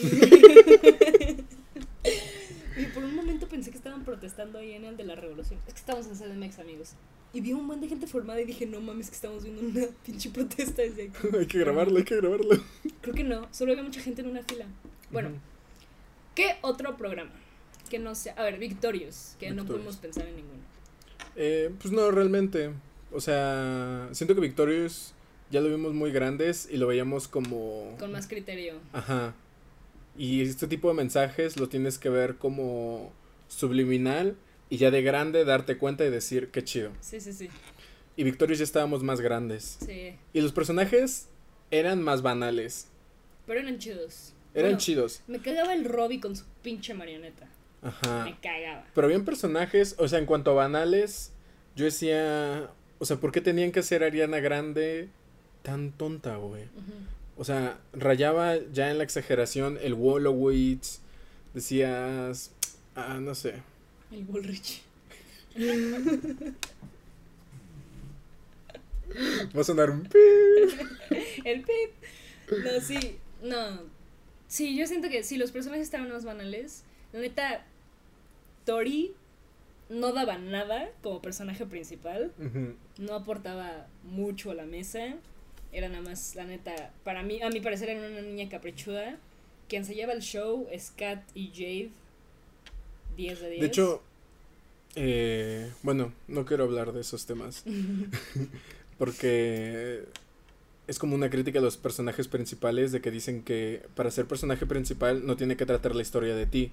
por 2.93 3.03
un 3.03 3.15
momento 3.15 3.47
pensé 3.47 3.71
que 3.71 3.77
estaban 3.77 4.03
protestando 4.03 4.57
ahí 4.57 4.73
en 4.73 4.85
el 4.85 4.97
de 4.97 5.03
la 5.03 5.15
revolución. 5.15 5.59
Es 5.67 5.73
que 5.73 5.79
estamos 5.79 6.07
en 6.07 6.15
CDMX, 6.15 6.59
amigos. 6.59 6.93
Y 7.35 7.41
vi 7.41 7.51
un 7.51 7.67
buen 7.67 7.81
de 7.81 7.89
gente 7.89 8.07
formada 8.07 8.39
y 8.39 8.45
dije, 8.45 8.65
no 8.65 8.79
mames, 8.79 9.09
que 9.09 9.15
estamos 9.15 9.43
viendo 9.43 9.61
una 9.61 9.87
pinche 10.05 10.29
protesta 10.29 10.83
desde 10.83 11.09
aquí. 11.09 11.27
hay 11.37 11.45
que 11.47 11.59
grabarlo, 11.59 11.97
hay 11.97 12.05
que 12.05 12.15
grabarlo. 12.15 12.57
Creo 13.01 13.13
que 13.13 13.25
no, 13.25 13.49
solo 13.51 13.73
había 13.73 13.83
mucha 13.83 13.99
gente 13.99 14.21
en 14.21 14.29
una 14.29 14.41
fila. 14.41 14.65
Bueno. 15.11 15.31
¿qué 16.33 16.55
otro 16.61 16.95
programa? 16.95 17.31
Que 17.89 17.99
no 17.99 18.15
sea. 18.15 18.35
A 18.35 18.43
ver, 18.43 18.57
Victorious, 18.57 19.35
que 19.37 19.51
no 19.51 19.65
podemos 19.65 19.97
pensar 19.97 20.25
en 20.29 20.37
ninguno. 20.37 20.61
Eh, 21.35 21.71
pues 21.81 21.93
no, 21.93 22.09
realmente. 22.09 22.71
O 23.11 23.19
sea, 23.19 24.07
siento 24.13 24.33
que 24.33 24.39
Victorious 24.39 25.13
ya 25.51 25.59
lo 25.59 25.67
vimos 25.67 25.93
muy 25.93 26.13
grandes 26.13 26.69
y 26.71 26.77
lo 26.77 26.87
veíamos 26.87 27.27
como... 27.27 27.97
Con 27.99 28.13
más 28.13 28.27
criterio. 28.27 28.75
Ajá. 28.93 29.33
Y 30.17 30.41
este 30.41 30.67
tipo 30.67 30.87
de 30.87 30.93
mensajes 30.93 31.59
lo 31.59 31.67
tienes 31.67 31.99
que 31.99 32.07
ver 32.09 32.37
como 32.37 33.11
subliminal 33.49 34.37
y 34.69 34.77
ya 34.77 34.91
de 34.91 35.01
grande 35.01 35.45
darte 35.45 35.77
cuenta 35.77 36.05
y 36.05 36.09
decir 36.09 36.49
qué 36.49 36.63
chido. 36.63 36.91
Sí, 37.01 37.19
sí, 37.19 37.33
sí. 37.33 37.49
Y 38.15 38.23
Victorious 38.23 38.59
ya 38.59 38.63
estábamos 38.63 39.03
más 39.03 39.21
grandes. 39.21 39.77
Sí. 39.85 40.15
Y 40.33 40.41
los 40.41 40.51
personajes 40.53 41.27
eran 41.71 42.01
más 42.01 42.21
banales. 42.21 42.87
Pero 43.45 43.59
eran 43.59 43.77
chidos. 43.77 44.33
Eran 44.53 44.71
Bueno, 44.71 44.77
chidos. 44.79 45.21
Me 45.27 45.39
cagaba 45.39 45.73
el 45.73 45.85
Robbie 45.85 46.19
con 46.19 46.35
su 46.35 46.45
pinche 46.63 46.93
marioneta. 46.93 47.47
Ajá. 47.81 48.23
Me 48.23 48.37
cagaba. 48.39 48.85
Pero 48.95 49.07
bien 49.07 49.25
personajes, 49.25 49.95
o 49.97 50.07
sea, 50.07 50.19
en 50.19 50.25
cuanto 50.25 50.51
a 50.51 50.53
banales, 50.55 51.31
yo 51.75 51.85
decía, 51.85 52.69
o 52.99 53.05
sea, 53.05 53.17
¿por 53.17 53.31
qué 53.31 53.41
tenían 53.41 53.71
que 53.71 53.83
ser 53.83 54.03
Ariana 54.03 54.39
Grande 54.39 55.09
tan 55.61 55.91
tonta, 55.91 56.37
güey? 56.37 56.63
O 57.37 57.43
sea, 57.43 57.77
rayaba 57.91 58.55
ya 58.71 58.89
en 58.89 58.97
la 58.97 59.03
exageración 59.03 59.77
el 59.81 59.93
Wolowitz, 59.93 61.01
decías, 61.53 62.51
ah, 62.95 63.19
no 63.21 63.35
sé. 63.35 63.61
El 64.11 64.23
Bullrich. 64.23 64.81
Va 69.55 69.61
a 69.61 69.63
sonar 69.63 69.89
un 69.89 70.03
pip. 70.03 70.13
El 71.45 71.61
pip. 71.61 71.91
No, 72.63 72.81
sí. 72.81 73.17
No. 73.41 73.79
Sí, 74.47 74.77
yo 74.77 74.87
siento 74.87 75.09
que 75.09 75.23
si 75.23 75.37
los 75.37 75.51
personajes 75.51 75.83
estaban 75.85 76.09
más 76.09 76.25
banales. 76.25 76.83
La 77.13 77.19
neta, 77.19 77.65
Tori 78.65 79.13
no 79.89 80.11
daba 80.11 80.37
nada 80.37 80.89
como 81.01 81.21
personaje 81.21 81.65
principal. 81.65 82.33
No 82.97 83.13
aportaba 83.13 83.87
mucho 84.03 84.51
a 84.51 84.55
la 84.55 84.65
mesa. 84.65 85.15
Era 85.71 85.89
nada 85.89 86.01
más, 86.01 86.35
la 86.35 86.45
neta, 86.45 86.91
para 87.03 87.21
mí, 87.23 87.41
a 87.41 87.49
mi 87.49 87.59
parecer 87.59 87.89
era 87.89 88.07
una 88.07 88.21
niña 88.21 88.49
caprichuda. 88.49 89.17
Quien 89.67 89.83
se 89.83 89.95
lleva 89.95 90.13
el 90.13 90.21
show 90.21 90.67
es 90.71 90.91
Kat 90.95 91.23
y 91.33 91.49
Jade. 91.49 91.91
10 93.15 93.41
de 93.41 93.49
10. 93.49 93.61
De 93.61 93.67
hecho, 93.67 94.01
eh, 94.95 95.71
bueno, 95.83 96.13
no 96.27 96.45
quiero 96.45 96.63
hablar 96.63 96.93
de 96.93 97.01
esos 97.01 97.25
temas. 97.25 97.63
Porque 98.97 100.05
es 100.87 100.99
como 100.99 101.15
una 101.15 101.29
crítica 101.29 101.59
a 101.59 101.61
los 101.61 101.77
personajes 101.77 102.27
principales 102.27 102.91
de 102.91 103.01
que 103.01 103.11
dicen 103.11 103.41
que 103.43 103.85
para 103.95 104.11
ser 104.11 104.25
personaje 104.25 104.65
principal 104.65 105.25
no 105.25 105.35
tiene 105.35 105.57
que 105.57 105.65
tratar 105.65 105.95
la 105.95 106.01
historia 106.01 106.35
de 106.35 106.45
ti, 106.45 106.71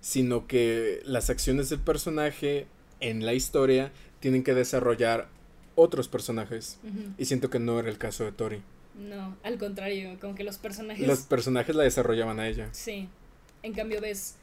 sino 0.00 0.46
que 0.46 1.00
las 1.04 1.30
acciones 1.30 1.70
del 1.70 1.80
personaje 1.80 2.66
en 3.00 3.24
la 3.24 3.34
historia 3.34 3.90
tienen 4.20 4.44
que 4.44 4.54
desarrollar 4.54 5.28
otros 5.74 6.08
personajes. 6.08 6.78
Y 7.16 7.24
siento 7.24 7.50
que 7.50 7.58
no 7.58 7.80
era 7.80 7.88
el 7.88 7.98
caso 7.98 8.24
de 8.24 8.32
Tori. 8.32 8.62
No, 8.98 9.36
al 9.44 9.58
contrario, 9.58 10.16
como 10.20 10.34
que 10.34 10.44
los 10.44 10.58
personajes. 10.58 11.06
Los 11.06 11.20
personajes 11.20 11.74
la 11.74 11.84
desarrollaban 11.84 12.40
a 12.40 12.48
ella. 12.48 12.68
Sí. 12.72 13.08
En 13.62 13.72
cambio 13.72 14.00
ves 14.00 14.36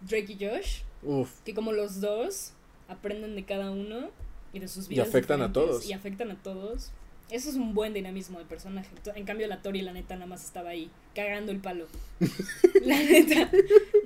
Drake 0.00 0.36
y 0.38 0.44
Josh, 0.46 0.80
Uf, 1.02 1.30
que 1.44 1.54
como 1.54 1.72
los 1.72 2.00
dos 2.00 2.52
aprenden 2.88 3.34
de 3.36 3.44
cada 3.44 3.70
uno 3.70 4.10
y 4.52 4.58
de 4.60 4.68
sus 4.68 4.86
Y 4.86 4.90
vidas. 4.90 5.08
afectan 5.08 5.42
a 5.42 5.52
todos. 5.52 5.86
Y 5.88 5.92
afectan 5.92 6.30
a 6.30 6.36
todos. 6.42 6.90
Eso 7.30 7.50
es 7.50 7.56
un 7.56 7.74
buen 7.74 7.92
dinamismo 7.92 8.38
del 8.38 8.46
personaje. 8.48 8.88
En 9.14 9.24
cambio 9.26 9.46
la 9.48 9.60
Tori, 9.60 9.82
la 9.82 9.92
neta, 9.92 10.14
nada 10.14 10.26
más 10.26 10.42
estaba 10.44 10.70
ahí, 10.70 10.90
cagando 11.14 11.52
el 11.52 11.58
palo. 11.58 11.86
la 12.84 12.98
neta. 13.02 13.50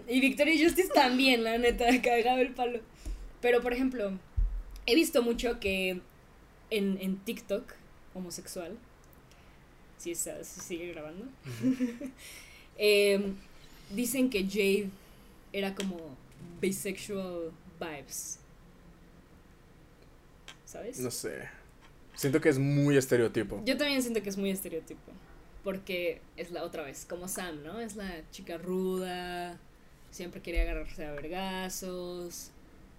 Y 0.08 0.20
Victoria 0.20 0.54
Justice 0.66 0.88
también, 0.92 1.44
la 1.44 1.56
neta, 1.58 1.86
cagaba 2.02 2.40
el 2.40 2.52
palo. 2.52 2.80
Pero, 3.40 3.62
por 3.62 3.72
ejemplo, 3.72 4.10
he 4.86 4.94
visto 4.96 5.22
mucho 5.22 5.60
que 5.60 6.00
en, 6.70 6.98
en 7.00 7.16
TikTok, 7.18 7.72
homosexual, 8.14 8.76
si, 9.98 10.10
está- 10.10 10.42
si 10.42 10.60
sigue 10.60 10.88
grabando, 10.92 11.26
eh, 12.78 13.32
dicen 13.94 14.30
que 14.30 14.42
Jade 14.44 14.90
era 15.52 15.74
como 15.74 16.16
bisexual 16.60 17.52
vibes. 17.80 18.38
¿Sabes? 20.64 21.00
no 21.00 21.10
sé. 21.10 21.48
Siento 22.14 22.40
que 22.40 22.48
es 22.48 22.58
muy 22.58 22.96
estereotipo. 22.96 23.62
Yo 23.64 23.76
también 23.76 24.00
siento 24.02 24.22
que 24.22 24.28
es 24.30 24.36
muy 24.36 24.50
estereotipo. 24.50 25.12
Porque 25.64 26.20
es 26.36 26.50
la 26.50 26.64
otra 26.64 26.82
vez, 26.82 27.04
como 27.04 27.28
Sam, 27.28 27.62
¿no? 27.62 27.80
Es 27.80 27.94
la 27.94 28.28
chica 28.30 28.58
ruda, 28.58 29.58
siempre 30.10 30.40
quiere 30.40 30.62
agarrarse 30.62 31.04
a 31.04 31.12
vergazos, 31.12 32.50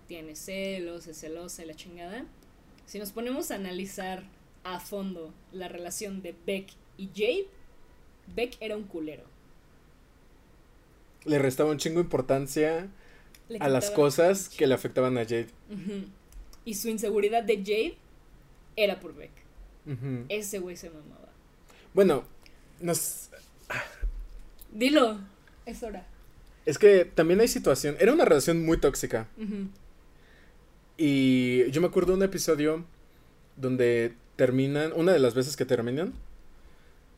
tiene 0.07 0.35
celos, 0.35 1.07
es 1.07 1.19
celosa 1.19 1.63
y 1.63 1.67
la 1.67 1.75
chingada. 1.75 2.25
Si 2.85 2.99
nos 2.99 3.11
ponemos 3.11 3.51
a 3.51 3.55
analizar 3.55 4.23
a 4.63 4.79
fondo 4.79 5.33
la 5.51 5.67
relación 5.67 6.21
de 6.21 6.35
Beck 6.45 6.67
y 6.97 7.07
Jade, 7.07 7.47
Beck 8.35 8.57
era 8.59 8.75
un 8.75 8.83
culero. 8.83 9.32
Le 11.25 11.39
restaba 11.39 11.71
un 11.71 11.77
chingo 11.77 11.99
de 11.99 12.03
importancia 12.05 12.87
a 13.59 13.69
las 13.69 13.91
cosas 13.91 14.49
que 14.49 14.67
le 14.67 14.73
afectaban 14.73 15.17
a 15.17 15.23
Jade. 15.23 15.47
Y 16.65 16.73
su 16.75 16.89
inseguridad 16.89 17.43
de 17.43 17.57
Jade 17.57 17.97
era 18.75 18.99
por 18.99 19.15
Beck. 19.15 19.31
Ese 20.29 20.59
güey 20.59 20.75
se 20.75 20.89
mamaba. 20.89 21.29
Bueno, 21.93 22.23
nos, 22.79 23.29
Dilo, 24.71 25.19
es 25.65 25.83
hora. 25.83 26.07
es 26.65 26.77
que 26.77 27.05
también 27.05 27.39
hay 27.39 27.47
situación. 27.47 27.95
Era 27.99 28.13
una 28.13 28.25
relación 28.25 28.65
muy 28.65 28.77
tóxica. 28.77 29.27
Y 30.97 31.69
yo 31.71 31.81
me 31.81 31.87
acuerdo 31.87 32.13
de 32.13 32.17
un 32.17 32.23
episodio 32.23 32.85
donde 33.55 34.13
terminan, 34.35 34.93
una 34.95 35.13
de 35.13 35.19
las 35.19 35.35
veces 35.35 35.55
que 35.55 35.65
terminan, 35.65 36.13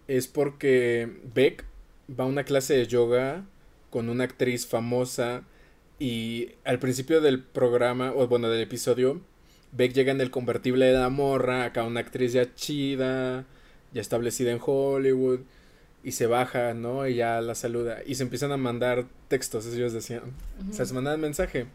es 0.08 0.28
porque 0.28 1.10
Beck 1.34 1.64
va 2.10 2.26
a 2.26 2.28
una 2.28 2.44
clase 2.44 2.76
de 2.76 2.88
yoga 2.88 3.46
con 3.96 4.10
una 4.10 4.26
actriz 4.26 4.68
famosa 4.68 5.44
y 6.00 6.50
al 6.66 6.80
principio 6.80 7.22
del 7.22 7.42
programa, 7.42 8.12
o 8.14 8.28
bueno, 8.28 8.50
del 8.50 8.60
episodio, 8.62 9.22
Beck 9.72 9.94
llega 9.94 10.12
en 10.12 10.20
el 10.20 10.32
convertible 10.32 10.88
de 10.88 10.98
la 11.00 11.08
morra, 11.08 11.64
acá 11.64 11.86
una 11.86 12.02
actriz 12.02 12.34
ya 12.34 12.54
chida, 12.56 13.46
ya 13.94 14.02
establecida 14.02 14.52
en 14.52 14.60
Hollywood, 14.62 15.40
y 16.04 16.12
se 16.12 16.28
baja, 16.28 16.74
¿no? 16.74 17.08
Y 17.08 17.16
ya 17.16 17.40
la 17.40 17.56
saluda, 17.56 18.00
y 18.06 18.16
se 18.16 18.24
empiezan 18.24 18.52
a 18.52 18.58
mandar 18.58 19.06
textos, 19.30 19.66
ellos 19.68 19.94
decían, 19.94 20.24
o 20.70 20.74
sea, 20.74 20.84
se 20.86 20.94
mandaban 20.94 21.22
mensaje. 21.22 21.68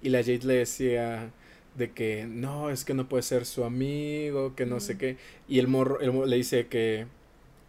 Y 0.00 0.08
la 0.08 0.20
Jade 0.20 0.46
le 0.46 0.54
decía 0.54 1.30
de 1.74 1.90
que 1.90 2.26
no, 2.26 2.70
es 2.70 2.86
que 2.86 2.94
no 2.94 3.06
puede 3.06 3.22
ser 3.22 3.44
su 3.44 3.64
amigo, 3.64 4.54
que 4.54 4.64
no 4.64 4.80
sé 4.80 4.96
qué. 4.96 5.18
Y 5.46 5.58
el 5.58 5.68
morro, 5.68 6.00
el 6.00 6.10
morro 6.10 6.24
le 6.24 6.36
dice 6.36 6.68
que, 6.68 7.04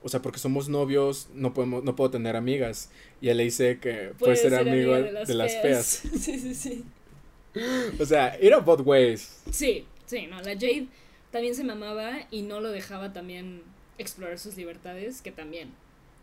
o 0.03 0.09
sea, 0.09 0.21
porque 0.21 0.39
somos 0.39 0.69
novios, 0.69 1.29
no 1.33 1.53
podemos, 1.53 1.83
no 1.83 1.95
puedo 1.95 2.11
tener 2.11 2.35
amigas. 2.35 2.91
Y 3.19 3.29
él 3.29 3.37
le 3.37 3.43
dice 3.43 3.79
que 3.79 4.13
puede, 4.17 4.35
ser, 4.35 4.55
amigo 4.55 4.93
de 4.93 5.33
las, 5.33 5.53
feas. 5.61 5.85
sí, 6.19 6.39
sí, 6.39 6.55
sí. 6.55 6.85
O 7.99 8.05
sea, 8.05 8.35
era 8.35 8.59
both 8.59 8.81
ways. 8.85 9.41
Sí, 9.51 9.85
sí, 10.05 10.27
no, 10.27 10.37
la 10.37 10.53
Jade 10.53 10.87
también 11.31 11.55
se 11.55 11.63
mamaba 11.63 12.27
y 12.29 12.43
no 12.43 12.61
lo 12.61 12.69
dejaba 12.69 13.13
también 13.13 13.63
explorar 13.97 14.37
sus 14.39 14.55
libertades, 14.55 15.21
que 15.21 15.31
también. 15.31 15.71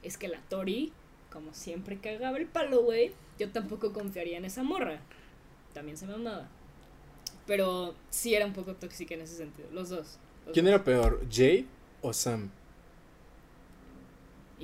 Es 0.02 0.16
que 0.16 0.28
la 0.28 0.40
Tori, 0.48 0.92
como 1.30 1.54
siempre 1.54 1.98
cagaba 1.98 2.36
el 2.36 2.46
palo, 2.46 2.82
güey, 2.82 3.12
yo 3.38 3.50
tampoco 3.50 3.92
confiaría 3.92 4.38
en 4.38 4.44
esa 4.44 4.62
morra. 4.62 5.00
También 5.72 5.96
se 5.96 6.06
mamaba. 6.06 6.48
Pero 7.46 7.94
sí 8.10 8.34
era 8.34 8.46
un 8.46 8.52
poco 8.52 8.74
tóxica 8.74 9.14
en 9.14 9.22
ese 9.22 9.36
sentido, 9.36 9.68
los 9.72 9.88
dos. 9.88 10.18
los 10.46 10.54
¿Quién 10.54 10.66
dos. 10.66 10.74
era 10.74 10.84
peor, 10.84 11.20
Jade 11.30 11.66
o 12.00 12.12
Sam? 12.12 12.50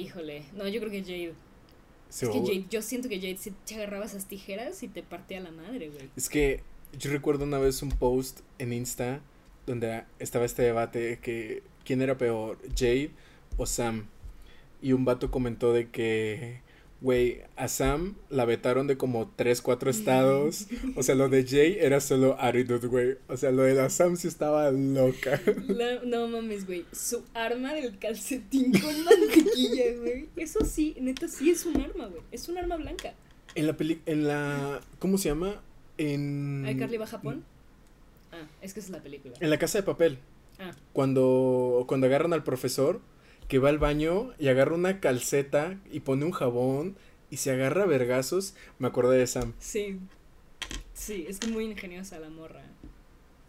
Híjole, 0.01 0.45
no, 0.55 0.67
yo 0.67 0.81
creo 0.81 0.91
que 0.91 1.03
Jade. 1.03 1.35
Sí, 2.09 2.27
es 2.27 2.31
que 2.33 2.39
Jade, 2.41 2.67
yo 2.71 2.83
siento 2.83 3.09
que 3.09 3.21
Jade 3.21 3.37
se 3.37 3.53
te 3.67 3.75
agarraba 3.75 4.07
esas 4.07 4.27
tijeras 4.27 4.83
y 4.83 4.89
te 4.89 5.03
partía 5.03 5.41
la 5.41 5.51
madre, 5.51 5.91
güey. 5.91 6.09
Es 6.17 6.29
que 6.29 6.63
yo 6.99 7.11
recuerdo 7.11 7.45
una 7.45 7.59
vez 7.59 7.83
un 7.83 7.91
post 7.91 8.41
en 8.59 8.73
Insta 8.73 9.21
donde 9.67 10.05
estaba 10.19 10.45
este 10.45 10.63
debate 10.63 10.99
de 10.99 11.19
que 11.19 11.63
quién 11.85 12.03
era 12.03 12.17
peor, 12.17 12.59
Jade 12.71 13.11
o 13.57 13.67
Sam. 13.67 14.07
Y 14.83 14.93
un 14.93 15.05
vato 15.05 15.31
comentó 15.31 15.73
de 15.73 15.91
que, 15.91 16.63
güey, 17.01 17.43
a 17.57 17.67
Sam 17.69 18.15
la 18.29 18.45
vetaron 18.45 18.87
de 18.87 18.97
como 18.97 19.31
3, 19.37 19.63
4 19.63 19.91
estados. 19.91 20.67
O 20.97 21.03
sea, 21.03 21.15
lo 21.15 21.29
de 21.29 21.45
Jade 21.45 21.85
era 21.85 22.01
solo 22.01 22.37
attitude, 22.41 22.87
güey. 22.89 23.17
O 23.29 23.37
sea, 23.37 23.51
lo 23.51 23.63
de 23.63 23.75
la 23.75 23.89
Sam 23.91 24.17
sí 24.17 24.29
estaba 24.29 24.71
loca. 24.71 25.41
La- 25.69 26.03
no 26.05 26.29
mames, 26.29 26.67
güey. 26.67 26.85
Su 26.93 27.23
arma 27.35 27.73
del 27.75 27.99
calcetín 27.99 28.73
con 28.73 29.05
mantequilla, 29.05 29.85
güey. 29.99 30.29
Eso 30.37 30.65
sí, 30.65 30.95
neta, 31.01 31.27
sí 31.29 31.51
es 31.51 31.65
un 31.67 31.81
arma, 31.81 32.07
güey. 32.09 32.23
Es 32.33 32.49
un 32.49 32.59
arma 32.59 32.77
blanca. 32.77 33.15
En 33.55 33.67
la 33.67 33.77
peli, 33.77 34.01
en 34.07 34.27
la, 34.29 34.81
¿cómo 34.99 35.19
se 35.19 35.29
llama? 35.31 35.61
En... 35.99 36.65
¿Ay, 36.67 36.75
va 36.97 37.05
a 37.05 37.09
Japón? 37.09 37.45
Ah, 38.33 38.47
es 38.63 38.75
que 38.75 38.81
esa 38.81 38.89
es 38.89 38.93
la 38.93 39.03
película. 39.03 39.35
En 39.41 39.51
la 39.51 39.59
casa 39.59 39.79
de 39.79 39.83
papel. 39.83 40.19
Ah, 40.59 40.71
Cuando, 40.93 41.85
cuando 41.89 42.07
agarran 42.07 42.33
al 42.33 42.45
profesor 42.45 43.01
que 43.51 43.59
va 43.59 43.69
al 43.69 43.79
baño 43.79 44.33
y 44.39 44.47
agarra 44.47 44.77
una 44.77 45.01
calceta 45.01 45.77
y 45.91 46.01
pone 46.01 46.25
un 46.25 46.31
jabón 46.31 46.97
y 47.31 47.39
se 47.39 47.51
agarra 47.51 47.83
a 47.83 47.87
vergazos, 47.87 48.55
me 48.79 48.87
acordé 48.87 49.19
de 49.19 49.27
Sam. 49.27 49.53
sí. 49.59 49.99
Sí, 50.95 51.25
es 51.27 51.39
que 51.39 51.47
muy 51.49 51.65
ingeniosa 51.65 52.19
la 52.21 52.29
morra. 52.29 52.63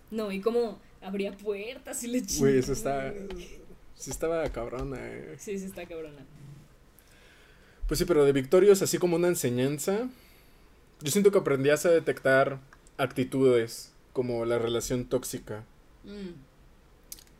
No, 0.10 0.32
y 0.32 0.40
cómo 0.40 0.80
abría 1.02 1.34
puertas 1.34 2.02
y 2.04 2.08
le 2.08 2.24
Güey, 2.40 2.58
eso 2.58 2.72
está. 2.72 3.14
Sí 3.94 4.10
estaba 4.10 4.50
cabrona. 4.50 4.98
eh. 5.02 5.36
Sí, 5.38 5.60
sí 5.60 5.66
está 5.66 5.86
cabrona. 5.86 6.26
Pues 7.88 7.98
sí, 8.00 8.06
pero 8.06 8.24
de 8.24 8.32
Victorios, 8.32 8.82
así 8.82 8.98
como 8.98 9.18
una 9.18 9.28
enseñanza, 9.28 10.10
yo 11.02 11.12
siento 11.12 11.32
que 11.32 11.40
aprendías 11.40 11.86
a 11.86 11.92
detectar 11.92 12.60
actitudes 12.98 13.92
como 14.14 14.46
la 14.46 14.58
relación 14.58 15.04
tóxica. 15.06 15.66
Mm. 16.06 16.51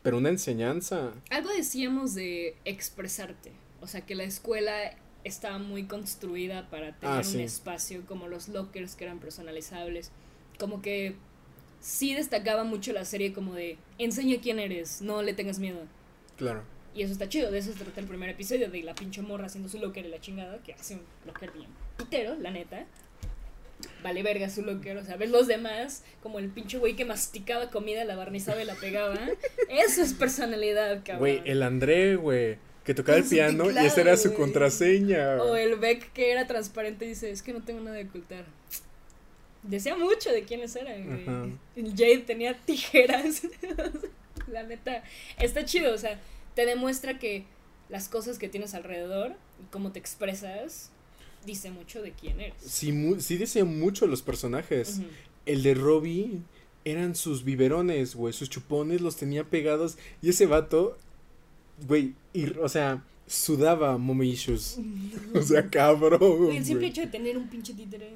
Pero 0.02 0.18
una 0.18 0.28
enseñanza. 0.30 1.12
Algo 1.30 1.50
decíamos 1.56 2.14
de 2.14 2.56
expresarte. 2.64 3.52
O 3.80 3.86
sea, 3.86 4.00
que 4.02 4.14
la 4.14 4.24
escuela 4.24 4.74
estaba 5.24 5.58
muy 5.58 5.84
construida 5.84 6.68
para 6.70 6.92
tener 6.96 7.14
Ah, 7.14 7.18
un 7.18 7.24
sí. 7.24 7.42
espacio 7.42 8.04
como 8.06 8.26
los 8.28 8.48
lockers 8.48 8.94
que 8.96 9.04
eran 9.04 9.18
personalizables. 9.20 10.10
Como 10.58 10.82
que 10.82 11.14
sí 11.80 12.14
destacaba 12.14 12.64
mucho 12.64 12.92
la 12.92 13.04
serie 13.04 13.32
como 13.32 13.54
de 13.54 13.76
enseña 13.98 14.40
quién 14.40 14.58
eres, 14.58 15.02
no 15.02 15.22
le 15.22 15.34
tengas 15.34 15.58
miedo. 15.58 15.80
Claro. 16.36 16.62
Y 16.94 17.02
eso 17.02 17.12
está 17.12 17.28
chido, 17.28 17.50
de 17.50 17.58
eso 17.58 17.72
se 17.72 17.78
trata 17.78 18.00
el 18.00 18.06
primer 18.06 18.28
episodio, 18.28 18.70
de 18.70 18.82
la 18.82 18.94
pinche 18.94 19.22
morra 19.22 19.46
haciendo 19.46 19.68
su 19.68 19.78
locker 19.78 20.04
y 20.04 20.08
la 20.08 20.20
chingada, 20.20 20.58
que 20.62 20.74
hace 20.74 20.94
un 20.94 21.02
locker 21.26 21.50
bien 21.52 21.68
pitero, 21.96 22.34
la 22.36 22.50
neta. 22.50 22.84
Vale 24.02 24.22
verga 24.22 24.50
su 24.50 24.62
locker, 24.62 24.96
o 24.96 25.04
sea, 25.04 25.16
ves 25.16 25.30
los 25.30 25.46
demás, 25.46 26.02
como 26.22 26.38
el 26.38 26.48
pinche 26.48 26.78
güey 26.78 26.96
que 26.96 27.04
masticaba 27.04 27.70
comida, 27.70 28.04
la 28.04 28.16
barnizaba 28.16 28.62
y 28.62 28.64
la 28.64 28.74
pegaba. 28.74 29.18
Eso 29.68 30.02
es 30.02 30.12
personalidad, 30.14 31.02
cabrón. 31.04 31.18
Güey, 31.18 31.42
el 31.44 31.62
André, 31.62 32.16
güey, 32.16 32.58
que 32.84 32.94
tocaba 32.94 33.18
el 33.18 33.24
piano 33.24 33.70
y 33.70 33.78
esa 33.78 34.00
era 34.00 34.16
su 34.16 34.34
contraseña. 34.34 35.42
O 35.42 35.56
el 35.56 35.76
Beck 35.76 36.12
que 36.12 36.32
era 36.32 36.46
transparente 36.46 37.04
y 37.04 37.08
dice, 37.08 37.30
es 37.30 37.42
que 37.42 37.52
no 37.52 37.62
tengo 37.62 37.80
nada 37.80 37.96
de 37.96 38.04
ocultar. 38.04 38.44
Decía 39.62 39.96
mucho 39.96 40.30
de 40.32 40.42
quiénes 40.42 40.74
eran, 40.74 41.06
güey. 41.06 41.22
Ajá. 41.22 41.46
Jade 41.96 42.24
tenía 42.26 42.58
tijeras. 42.58 43.42
La 44.48 44.64
neta, 44.64 45.04
está 45.38 45.64
chido, 45.64 45.94
o 45.94 45.98
sea, 45.98 46.18
te 46.54 46.66
demuestra 46.66 47.18
que 47.18 47.44
las 47.88 48.08
cosas 48.08 48.38
que 48.38 48.48
tienes 48.48 48.74
alrededor 48.74 49.34
y 49.62 49.66
cómo 49.70 49.92
te 49.92 49.98
expresas 49.98 50.90
dice 51.44 51.70
mucho 51.70 52.02
de 52.02 52.12
quién 52.12 52.40
eres. 52.40 52.54
Sí, 52.64 52.92
mu- 52.92 53.20
sí 53.20 53.36
decían 53.36 53.78
mucho 53.78 54.06
los 54.06 54.22
personajes. 54.22 55.00
El 55.46 55.62
de 55.62 55.74
Robbie 55.74 56.40
eran 56.84 57.14
sus 57.14 57.44
biberones, 57.44 58.14
güey. 58.14 58.32
Sus 58.32 58.48
chupones 58.50 59.00
los 59.00 59.16
tenía 59.16 59.44
pegados. 59.44 59.98
Y 60.20 60.28
ese 60.30 60.46
vato, 60.46 60.96
güey, 61.86 62.14
o 62.60 62.68
sea, 62.68 63.02
sudaba 63.26 63.98
mommy 63.98 64.30
issues. 64.30 64.78
O 65.34 65.42
sea, 65.42 65.68
cabrón. 65.70 66.18
Güey, 66.46 66.56
el 66.58 66.64
simple 66.64 66.88
hecho 66.88 67.00
de 67.02 67.06
tener 67.08 67.36
un 67.36 67.48
pinche 67.48 67.74
títere. 67.74 68.10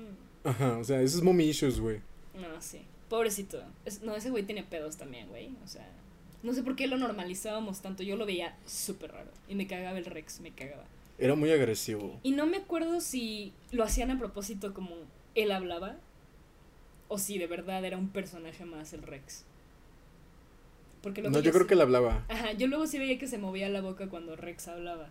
Ajá, 0.44 0.78
o 0.78 0.84
sea, 0.84 1.00
esos 1.02 1.22
mommy 1.22 1.44
issues, 1.44 1.80
güey. 1.80 2.00
No, 2.34 2.60
sí. 2.60 2.80
Pobrecito. 3.08 3.62
Es- 3.84 4.02
no, 4.02 4.14
ese 4.16 4.30
güey 4.30 4.44
tiene 4.44 4.62
pedos 4.62 4.96
también, 4.96 5.28
güey. 5.28 5.50
O 5.64 5.68
sea, 5.68 5.88
no 6.42 6.52
sé 6.52 6.62
por 6.62 6.76
qué 6.76 6.86
lo 6.86 6.96
normalizábamos 6.98 7.80
tanto. 7.80 8.02
Yo 8.02 8.16
lo 8.16 8.26
veía 8.26 8.56
súper 8.66 9.12
raro. 9.12 9.30
Y 9.48 9.54
me 9.54 9.66
cagaba 9.66 9.98
el 9.98 10.04
Rex, 10.04 10.40
me 10.40 10.50
cagaba. 10.52 10.84
Era 11.18 11.34
muy 11.34 11.50
agresivo. 11.50 12.20
Y 12.22 12.32
no 12.32 12.46
me 12.46 12.58
acuerdo 12.58 13.00
si 13.00 13.52
lo 13.70 13.84
hacían 13.84 14.10
a 14.10 14.18
propósito 14.18 14.74
como 14.74 14.94
él 15.34 15.50
hablaba. 15.52 15.96
O 17.08 17.18
si 17.18 17.38
de 17.38 17.46
verdad 17.46 17.84
era 17.84 17.96
un 17.96 18.08
personaje 18.08 18.64
más 18.64 18.92
el 18.92 19.02
Rex. 19.02 19.44
Porque 21.02 21.22
lo 21.22 21.30
No, 21.30 21.38
yo 21.40 21.52
creo 21.52 21.66
que 21.66 21.74
él 21.74 21.80
hablaba. 21.80 22.24
Ajá, 22.28 22.52
yo 22.52 22.66
luego 22.66 22.86
sí 22.86 22.98
veía 22.98 23.18
que 23.18 23.28
se 23.28 23.38
movía 23.38 23.68
la 23.68 23.80
boca 23.80 24.08
cuando 24.08 24.34
Rex 24.36 24.66
hablaba. 24.68 25.08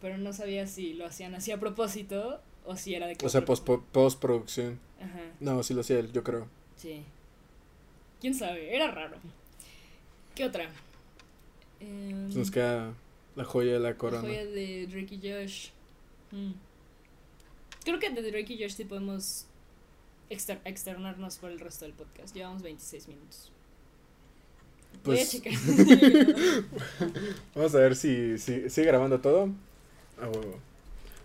Pero 0.00 0.16
no 0.16 0.32
sabía 0.32 0.66
si 0.66 0.94
lo 0.94 1.04
hacían 1.04 1.34
así 1.34 1.52
a 1.52 1.60
propósito 1.60 2.40
o 2.64 2.76
si 2.76 2.94
era 2.94 3.06
de 3.06 3.16
que 3.16 3.26
O 3.26 3.28
sea, 3.28 3.44
post- 3.44 3.68
postproducción. 3.92 4.80
Ajá, 4.98 5.20
No, 5.40 5.62
sí 5.62 5.74
lo 5.74 5.82
hacía 5.82 5.98
él, 5.98 6.10
yo 6.12 6.24
creo. 6.24 6.48
sí. 6.76 7.04
¿Quién 8.20 8.34
sabe? 8.34 8.74
Era 8.74 8.90
raro. 8.90 9.16
¿Qué 10.34 10.44
otra? 10.44 10.68
Em, 11.80 12.28
nos 12.34 12.50
queda 12.50 12.92
la 13.40 13.44
joya 13.46 13.72
de 13.74 13.78
la 13.80 13.90
la 13.90 13.96
corona. 13.96 14.22
joya 14.22 14.44
de 14.46 14.86
Drake 14.86 15.14
y 15.14 15.30
Josh. 15.30 15.68
Mm. 16.32 16.52
Creo 17.84 17.98
que 17.98 18.10
de 18.10 18.22
Drake 18.30 18.52
y 18.54 18.62
Josh 18.62 18.72
sí 18.74 18.84
podemos 18.84 19.46
exter- 20.28 20.60
externarnos 20.64 21.36
por 21.38 21.50
el 21.50 21.58
resto 21.60 21.84
del 21.86 21.94
podcast. 21.94 22.34
Llevamos 22.34 22.62
26 22.62 23.08
minutos. 23.08 23.50
Voy 25.04 25.18
a 25.18 25.24
Pues-. 25.24 25.42
Vamos 27.54 27.74
a 27.74 27.78
ver 27.78 27.96
si, 27.96 28.38
si 28.38 28.68
sigue 28.68 28.86
grabando 28.86 29.20
todo. 29.20 29.48
Huevo. 30.20 30.58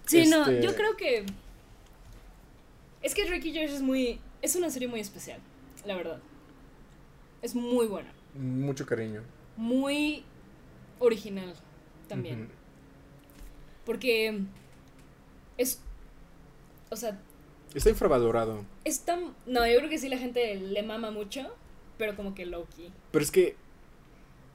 Sí, 0.06 0.26
no, 0.28 0.42
Este- 0.48 0.64
yo 0.66 0.76
creo 0.76 0.96
que. 0.96 1.26
Es 3.02 3.14
que 3.14 3.26
Drake 3.26 3.48
y 3.50 3.54
Josh 3.56 3.76
es 3.76 3.82
muy. 3.82 4.20
Es 4.42 4.56
una 4.56 4.70
serie 4.70 4.88
muy 4.88 5.00
especial, 5.00 5.40
la 5.86 5.96
verdad. 5.96 6.20
Es 7.42 7.54
muy 7.56 7.88
buena. 7.88 8.12
Mucho 8.36 8.86
cariño. 8.86 9.22
Muy 9.58 10.24
original 11.00 11.54
también. 12.08 12.48
Porque. 13.86 14.40
Es. 15.58 15.80
O 16.90 16.96
sea, 16.96 17.20
Está 17.74 17.90
infravalorado. 17.90 18.64
es 18.84 19.02
tan. 19.02 19.34
No, 19.46 19.66
yo 19.68 19.78
creo 19.78 19.90
que 19.90 19.98
sí 19.98 20.10
la 20.10 20.18
gente 20.18 20.56
le 20.56 20.84
mama 20.84 21.12
mucho, 21.12 21.54
pero 21.98 22.16
como 22.16 22.34
que 22.36 22.46
low-key. 22.46 22.92
Pero 23.12 23.24
es 23.24 23.32
que 23.32 23.56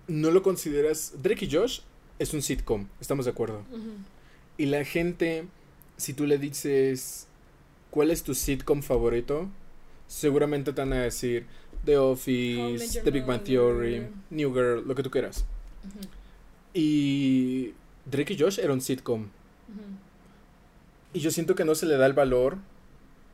no 0.08 0.30
lo 0.30 0.42
consideras. 0.42 1.14
Drake 1.22 1.44
y 1.46 1.50
Josh 1.50 1.80
es 2.18 2.32
un 2.34 2.42
sitcom, 2.42 2.86
estamos 3.00 3.24
de 3.26 3.30
acuerdo. 3.32 3.62
Y 4.56 4.66
la 4.66 4.84
gente, 4.84 5.46
si 5.96 6.12
tú 6.14 6.26
le 6.26 6.38
dices 6.38 7.26
cuál 7.90 8.10
es 8.10 8.22
tu 8.22 8.34
sitcom 8.34 8.82
favorito, 8.82 9.48
seguramente 10.06 10.72
te 10.72 10.80
van 10.80 10.92
a 10.92 11.02
decir 11.02 11.46
The 11.84 11.96
Office, 11.98 13.00
The 13.02 13.10
Big 13.10 13.24
Bang. 13.24 13.42
Theory, 13.42 14.06
New 14.30 14.52
Girl, 14.52 14.86
lo 14.86 14.94
que 14.94 15.02
tú 15.02 15.10
quieras. 15.10 15.44
Ujú, 15.84 16.08
Y 16.72 17.74
Drake 18.04 18.34
y 18.34 18.38
Josh 18.38 18.58
era 18.60 18.72
un 18.72 18.80
sitcom. 18.80 19.28
Y 21.12 21.20
yo 21.20 21.30
siento 21.30 21.54
que 21.54 21.64
no 21.64 21.74
se 21.74 21.86
le 21.86 21.96
da 21.96 22.06
el 22.06 22.12
valor 22.12 22.58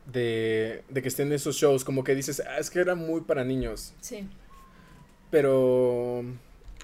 de, 0.06 0.82
de 0.88 1.02
que 1.02 1.08
estén 1.08 1.28
en 1.28 1.34
esos 1.34 1.56
shows. 1.56 1.84
Como 1.84 2.04
que 2.04 2.14
dices, 2.14 2.42
ah, 2.46 2.58
es 2.58 2.70
que 2.70 2.78
era 2.80 2.94
muy 2.94 3.20
para 3.22 3.44
niños. 3.44 3.92
Sí. 4.00 4.26
Pero 5.30 6.24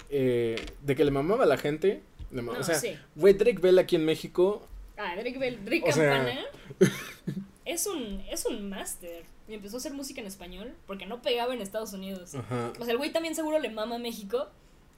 eh, 0.09 0.63
de 0.81 0.95
que 0.95 1.05
le 1.05 1.11
mamaba 1.11 1.43
a 1.43 1.47
la 1.47 1.57
gente. 1.57 2.03
le 2.31 2.41
No, 2.41 2.51
o 2.51 2.63
sea, 2.63 2.75
sí. 2.75 2.95
güey, 3.15 3.33
Drake 3.33 3.59
Bell 3.59 3.79
aquí 3.79 3.95
en 3.95 4.05
México. 4.05 4.67
Ah, 4.97 5.13
Drake 5.15 5.39
Bell, 5.39 5.63
Drake 5.65 5.91
sea- 5.91 6.17
Campana 6.17 6.41
es 7.65 7.87
un, 7.87 8.21
es 8.29 8.45
un 8.45 8.69
máster. 8.69 9.23
Y 9.47 9.55
empezó 9.55 9.77
a 9.77 9.79
hacer 9.79 9.93
música 9.93 10.21
en 10.21 10.27
español 10.27 10.73
porque 10.85 11.05
no 11.05 11.21
pegaba 11.21 11.53
en 11.53 11.61
Estados 11.61 11.93
Unidos. 11.93 12.35
Ajá. 12.35 12.71
O 12.79 12.83
sea, 12.85 12.91
el 12.91 12.97
güey 12.97 13.11
también 13.11 13.33
seguro 13.35 13.59
le 13.59 13.69
mama 13.69 13.95
a 13.95 13.99
México, 13.99 14.47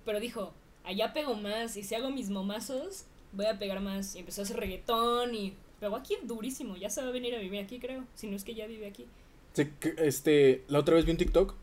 pero 0.04 0.20
dijo, 0.20 0.54
allá 0.86 1.14
pego 1.14 1.36
más 1.36 1.78
y 1.78 1.84
si 1.84 1.96
hago 1.96 2.10
mis 2.10 2.30
momazos, 2.30 3.06
voy 3.32 3.46
a 3.46 3.60
pegar 3.60 3.82
más. 3.82 4.16
Y 4.16 4.20
empezó 4.20 4.42
a 4.42 4.44
hacer 4.44 4.58
reggaetón 4.58 5.36
y 5.36 5.54
pegó 5.80 5.96
aquí 5.96 6.16
durísimo. 6.24 6.76
Ya 6.78 6.90
se 6.90 7.02
va 7.02 7.08
a 7.08 7.12
venir 7.12 7.36
a 7.36 7.40
vivir 7.40 7.60
aquí, 7.60 7.80
creo. 7.80 8.06
Si 8.16 8.28
no 8.28 8.36
es 8.36 8.44
que 8.44 8.56
ya 8.56 8.68
vive 8.68 8.88
aquí. 8.88 9.06
Sí, 9.54 9.70
este, 9.98 10.64
la 10.68 10.80
otra 10.80 10.96
vez 10.96 11.06
vi 11.06 11.12
un 11.12 11.18
TikTok 11.18 11.56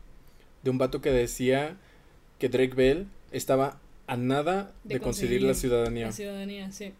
de 0.63 0.69
un 0.69 0.77
vato 0.77 1.01
que 1.01 1.11
decía 1.11 1.77
que 2.39 2.49
Drake 2.49 2.73
Bell 2.73 3.07
estaba 3.31 3.79
a 4.07 4.17
nada 4.17 4.73
de, 4.83 4.95
De 4.95 4.99
conseguir, 4.99 5.01
conseguir 5.01 5.41
la 5.43 5.53
ciudadanía. 5.53 6.05
La 6.07 6.11
ciudadanía, 6.11 6.71
sí. 6.71 6.93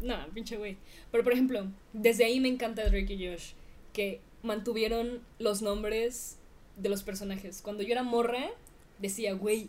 No, 0.00 0.16
pinche 0.34 0.56
güey. 0.56 0.76
Pero 1.10 1.24
por 1.24 1.32
ejemplo, 1.32 1.66
desde 1.92 2.24
ahí 2.24 2.40
me 2.40 2.48
encanta 2.48 2.84
Drake 2.84 3.14
y 3.14 3.28
Josh, 3.28 3.52
que 3.92 4.20
mantuvieron 4.42 5.20
los 5.38 5.62
nombres 5.62 6.38
de 6.76 6.88
los 6.88 7.02
personajes. 7.02 7.62
Cuando 7.62 7.82
yo 7.82 7.92
era 7.92 8.02
morra, 8.02 8.50
decía, 8.98 9.32
güey, 9.34 9.68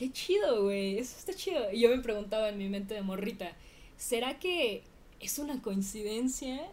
qué 0.00 0.10
chido, 0.10 0.62
güey, 0.62 0.96
eso 0.96 1.14
está 1.18 1.34
chido. 1.34 1.70
Y 1.70 1.80
yo 1.80 1.90
me 1.90 1.98
preguntaba 1.98 2.48
en 2.48 2.56
mi 2.56 2.70
mente 2.70 2.94
de 2.94 3.02
morrita, 3.02 3.52
¿será 3.98 4.38
que 4.38 4.80
es 5.20 5.38
una 5.38 5.60
coincidencia? 5.60 6.66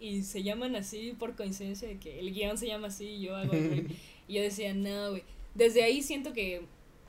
Y 0.00 0.22
se 0.22 0.42
llaman 0.42 0.74
así 0.74 1.14
por 1.16 1.36
coincidencia 1.36 1.86
de 1.86 1.98
que 1.98 2.18
el 2.18 2.34
guion 2.34 2.58
se 2.58 2.66
llama 2.66 2.88
así 2.88 3.04
y 3.06 3.20
yo 3.20 3.36
hago 3.36 3.52
el 3.52 3.86
Y 4.28 4.34
yo 4.34 4.42
decía, 4.42 4.74
no, 4.74 5.10
güey. 5.10 5.22
Desde 5.54 5.84
ahí 5.84 6.02
siento 6.02 6.32
que 6.32 6.62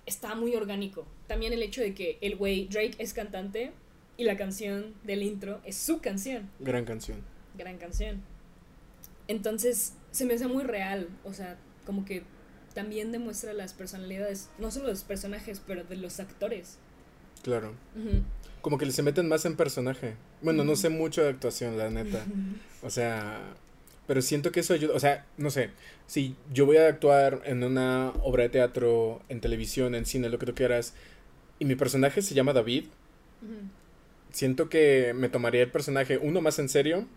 está 0.06 0.36
muy 0.36 0.56
orgánico. 0.56 1.08
También 1.26 1.54
el 1.54 1.64
hecho 1.64 1.82
de 1.82 1.96
que 1.96 2.20
el 2.22 2.36
güey 2.36 2.68
Drake 2.68 2.94
es 3.00 3.16
cantante 3.16 3.72
y 4.16 4.26
la 4.26 4.38
canción 4.38 4.94
del 5.04 5.24
intro 5.24 5.60
es 5.66 5.76
su 5.76 6.02
canción. 6.02 6.52
Gran 6.60 6.86
canción. 6.86 7.18
Gran 7.58 7.80
canción. 7.80 8.22
Entonces 9.28 9.94
se 10.12 10.26
me 10.26 10.36
hace 10.36 10.46
muy 10.46 10.66
real. 10.66 11.10
O 11.24 11.34
sea, 11.34 11.58
como 11.84 12.06
que 12.06 12.22
también 12.74 13.12
demuestra 13.12 13.54
las 13.54 13.74
personalidades, 13.74 14.50
no 14.58 14.72
solo 14.72 14.86
de 14.86 14.94
los 14.94 15.04
personajes, 15.04 15.62
pero 15.66 15.84
de 15.84 15.96
los 15.96 16.20
actores. 16.20 16.78
Claro. 17.44 17.74
Como 18.62 18.78
que 18.78 18.90
se 18.92 19.04
meten 19.04 19.28
más 19.28 19.46
en 19.46 19.56
personaje. 19.56 20.16
Bueno, 20.42 20.64
no 20.64 20.76
sé 20.76 20.90
mucho 20.90 21.22
de 21.22 21.30
actuación, 21.30 21.78
la 21.78 21.90
neta. 21.90 22.24
O 22.86 22.90
sea, 22.90 23.40
pero 24.08 24.22
siento 24.22 24.52
que 24.52 24.60
eso 24.60 24.74
ayuda. 24.74 24.94
O 24.94 25.00
sea, 25.00 25.26
no 25.38 25.50
sé. 25.50 25.70
Si 26.06 26.36
yo 26.54 26.66
voy 26.66 26.78
a 26.78 26.88
actuar 26.88 27.42
en 27.46 27.64
una 27.64 28.12
obra 28.22 28.44
de 28.44 28.50
teatro, 28.50 29.22
en 29.30 29.40
televisión, 29.40 29.96
en 29.96 30.06
cine, 30.06 30.28
lo 30.30 30.38
que 30.38 30.46
tú 30.46 30.54
quieras, 30.54 30.94
y 31.60 31.66
mi 31.66 31.76
personaje 31.76 32.22
se 32.22 32.34
llama 32.34 32.52
David, 32.52 32.86
siento 34.32 34.68
que 34.68 35.14
me 35.16 35.30
tomaría 35.30 35.62
el 35.62 35.72
personaje 35.72 36.18
uno 36.18 36.42
más 36.42 36.60
en 36.60 36.68
serio. 36.68 37.08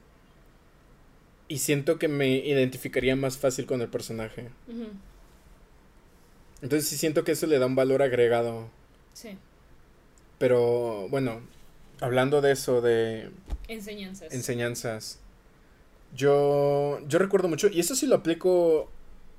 Y 1.49 1.59
siento 1.59 1.99
que 1.99 2.09
me 2.09 2.39
identificaría 2.39 3.15
más 3.15 3.39
fácil 3.39 3.67
con 3.67 3.81
el 3.81 3.89
personaje. 3.89 4.51
Ujú. 4.69 4.89
Entonces 6.63 6.89
sí 6.89 6.97
siento 6.97 7.25
que 7.25 7.33
eso 7.33 7.47
le 7.47 7.59
da 7.59 7.67
un 7.67 7.75
valor 7.75 8.03
agregado. 8.03 8.69
Sí. 9.13 9.37
Pero 10.39 11.09
bueno, 11.09 11.41
hablando 12.01 12.41
de 12.41 12.53
eso, 12.53 12.81
de 12.81 13.31
Enseñanzas. 13.69 14.33
enseñanzas. 14.33 15.21
Yo, 16.15 17.01
yo 17.09 17.19
recuerdo 17.19 17.49
mucho, 17.49 17.69
y 17.69 17.81
eso 17.81 17.95
sí 17.95 18.07
lo 18.07 18.17
aplico 18.17 18.91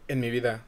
en 0.07 0.19
mi 0.19 0.29
vida. 0.29 0.63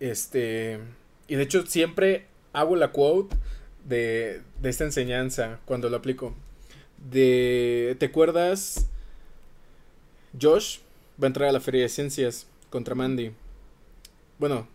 Este, 0.00 0.78
y 1.26 1.34
de 1.36 1.42
hecho 1.42 1.66
siempre 1.66 2.26
hago 2.52 2.76
la 2.76 2.92
quote 2.92 3.36
de, 3.84 4.42
de 4.60 4.68
esta 4.68 4.84
enseñanza 4.84 5.60
cuando 5.64 5.88
lo 5.88 5.96
aplico. 5.96 6.34
De, 7.10 7.96
¿te 7.98 8.06
acuerdas? 8.06 8.88
Josh 10.40 10.78
va 11.20 11.26
a 11.26 11.28
entrar 11.28 11.48
a 11.48 11.52
la 11.52 11.60
Feria 11.60 11.82
de 11.82 11.88
Ciencias 11.88 12.46
contra 12.70 12.94
Mandy. 12.94 13.32
Bueno, 14.38 14.68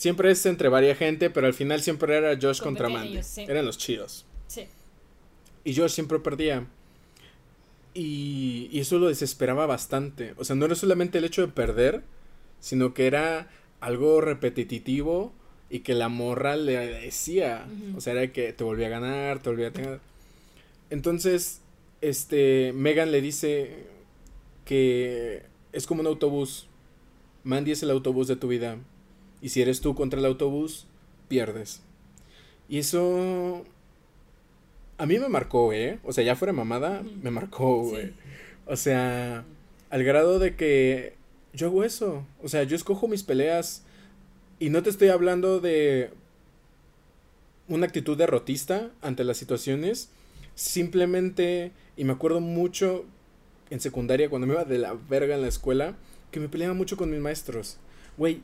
siempre 0.00 0.30
es 0.30 0.46
entre 0.46 0.70
varias 0.70 0.96
gente, 0.96 1.28
pero 1.28 1.46
al 1.46 1.52
final 1.52 1.82
siempre 1.82 2.16
era 2.16 2.38
Josh 2.40 2.62
contra 2.62 2.88
Mandy. 2.88 3.22
sí. 3.22 3.42
Eran 3.46 3.66
los 3.66 3.76
chidos. 3.76 4.24
Sí. 4.46 4.66
Y 5.62 5.76
Josh 5.76 5.90
siempre 5.90 6.18
perdía. 6.18 6.66
Y, 7.92 8.70
y 8.72 8.80
eso 8.80 8.98
lo 8.98 9.08
desesperaba 9.08 9.66
bastante. 9.66 10.32
O 10.38 10.44
sea, 10.44 10.56
no 10.56 10.64
era 10.64 10.74
solamente 10.74 11.18
el 11.18 11.24
hecho 11.24 11.42
de 11.42 11.48
perder, 11.48 12.02
sino 12.60 12.94
que 12.94 13.06
era 13.06 13.50
algo 13.80 14.22
repetitivo 14.22 15.34
y 15.68 15.80
que 15.80 15.92
la 15.92 16.08
morra 16.08 16.56
le 16.56 16.78
decía. 16.78 17.66
O 17.94 18.00
sea, 18.00 18.14
era 18.14 18.32
que 18.32 18.54
te 18.54 18.64
volvía 18.64 18.86
a 18.86 18.90
ganar, 18.90 19.42
te 19.42 19.50
volvía 19.50 19.68
a 19.68 19.72
tener. 19.72 20.00
Entonces, 20.88 21.60
este, 22.00 22.72
Megan 22.74 23.12
le 23.12 23.20
dice 23.20 23.84
que 24.64 25.42
es 25.72 25.86
como 25.86 26.00
un 26.00 26.06
autobús. 26.06 26.68
Mandy 27.44 27.72
es 27.72 27.82
el 27.82 27.90
autobús 27.90 28.28
de 28.28 28.36
tu 28.36 28.48
vida. 28.48 28.78
Y 29.42 29.48
si 29.50 29.62
eres 29.62 29.80
tú 29.80 29.94
contra 29.94 30.18
el 30.20 30.26
autobús, 30.26 30.86
pierdes. 31.28 31.80
Y 32.68 32.78
eso 32.78 33.64
a 34.98 35.06
mí 35.06 35.18
me 35.18 35.28
marcó, 35.28 35.72
¿eh? 35.72 35.98
O 36.04 36.12
sea, 36.12 36.22
ya 36.24 36.36
fuera 36.36 36.52
mamada, 36.52 37.02
me 37.22 37.30
marcó, 37.30 37.82
Sí. 37.84 37.90
güey. 37.90 38.12
O 38.66 38.76
sea, 38.76 39.44
al 39.88 40.04
grado 40.04 40.38
de 40.38 40.54
que 40.56 41.14
yo 41.52 41.66
hago 41.68 41.82
eso. 41.84 42.24
O 42.42 42.48
sea, 42.48 42.62
yo 42.64 42.76
escojo 42.76 43.08
mis 43.08 43.22
peleas. 43.22 43.82
Y 44.58 44.68
no 44.70 44.82
te 44.82 44.90
estoy 44.90 45.08
hablando 45.08 45.58
de 45.58 46.10
una 47.66 47.86
actitud 47.86 48.16
derrotista 48.16 48.90
ante 49.00 49.24
las 49.24 49.38
situaciones. 49.38 50.10
Simplemente, 50.54 51.72
y 51.96 52.04
me 52.04 52.12
acuerdo 52.12 52.40
mucho 52.40 53.04
en 53.70 53.80
secundaria 53.80 54.28
cuando 54.28 54.46
me 54.46 54.52
iba 54.54 54.64
de 54.64 54.78
la 54.78 54.92
verga 55.08 55.34
en 55.34 55.42
la 55.42 55.48
escuela, 55.48 55.96
que 56.30 56.40
me 56.40 56.48
peleaba 56.48 56.74
mucho 56.74 56.96
con 56.96 57.10
mis 57.10 57.20
maestros. 57.20 57.78
Güey, 58.18 58.42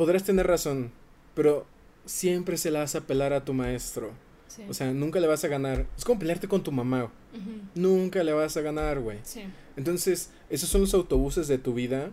podrás 0.00 0.24
tener 0.24 0.46
razón, 0.46 0.92
pero 1.34 1.66
siempre 2.06 2.56
se 2.56 2.70
la 2.70 2.78
vas 2.78 2.94
a 2.94 3.02
pelar 3.02 3.34
a 3.34 3.44
tu 3.44 3.52
maestro. 3.52 4.12
Sí. 4.48 4.62
O 4.66 4.72
sea, 4.72 4.94
nunca 4.94 5.20
le 5.20 5.26
vas 5.26 5.44
a 5.44 5.48
ganar. 5.48 5.84
Es 5.94 6.06
como 6.06 6.18
pelearte 6.18 6.48
con 6.48 6.62
tu 6.62 6.72
mamá. 6.72 7.12
Nunca 7.74 8.24
le 8.24 8.32
vas 8.32 8.56
a 8.56 8.62
ganar, 8.62 9.00
güey. 9.00 9.18
Sí. 9.24 9.42
Entonces, 9.76 10.30
esos 10.48 10.70
son 10.70 10.80
los 10.80 10.94
autobuses 10.94 11.48
de 11.48 11.58
tu 11.58 11.74
vida. 11.74 12.12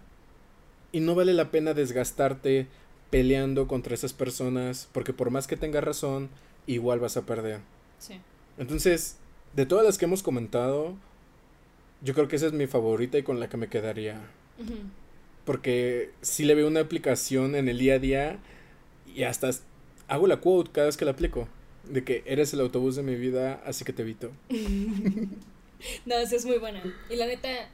Y 0.92 1.00
no 1.00 1.16
vale 1.16 1.34
la 1.34 1.50
pena 1.50 1.74
desgastarte 1.74 2.68
peleando 3.10 3.70
contra 3.70 3.94
esas 3.94 4.12
personas. 4.12 4.90
Porque 4.92 5.14
por 5.14 5.30
más 5.30 5.48
que 5.48 5.56
tengas 5.56 5.86
razón, 5.86 6.28
igual 6.66 7.00
vas 7.00 7.16
a 7.16 7.26
perder. 7.26 7.62
Sí. 8.00 8.20
Entonces, 8.58 9.16
de 9.56 9.66
todas 9.66 9.86
las 9.86 9.98
que 9.98 10.04
hemos 10.04 10.24
comentado, 10.24 10.94
yo 12.02 12.14
creo 12.14 12.28
que 12.28 12.36
esa 12.36 12.48
es 12.48 12.54
mi 12.54 12.68
favorita 12.68 13.18
y 13.18 13.24
con 13.24 13.40
la 13.40 13.48
que 13.48 13.56
me 13.56 13.70
quedaría. 13.70 14.20
Porque 15.48 16.12
sí 16.22 16.44
le 16.44 16.56
veo 16.56 16.68
una 16.68 16.82
aplicación 16.82 17.56
en 17.56 17.70
el 17.70 17.80
día 17.80 17.94
a 17.94 18.00
día. 18.00 18.40
Y 19.16 19.24
hasta 19.24 19.50
hago 20.10 20.28
la 20.28 20.42
quote 20.42 20.72
cada 20.72 20.88
vez 20.88 20.98
que 20.98 21.06
la 21.06 21.12
aplico. 21.12 21.48
De 21.86 22.04
que 22.04 22.22
eres 22.26 22.54
el 22.54 22.60
autobús 22.60 22.98
de 22.98 23.04
mi 23.04 23.16
vida, 23.16 23.64
así 23.66 23.86
que 23.86 23.94
te 23.94 24.02
evito. 24.02 24.32
No, 26.08 26.16
esa 26.16 26.36
es 26.36 26.44
muy 26.44 26.58
buena. 26.58 26.82
Y 27.08 27.18
la 27.18 27.28
neta, 27.28 27.70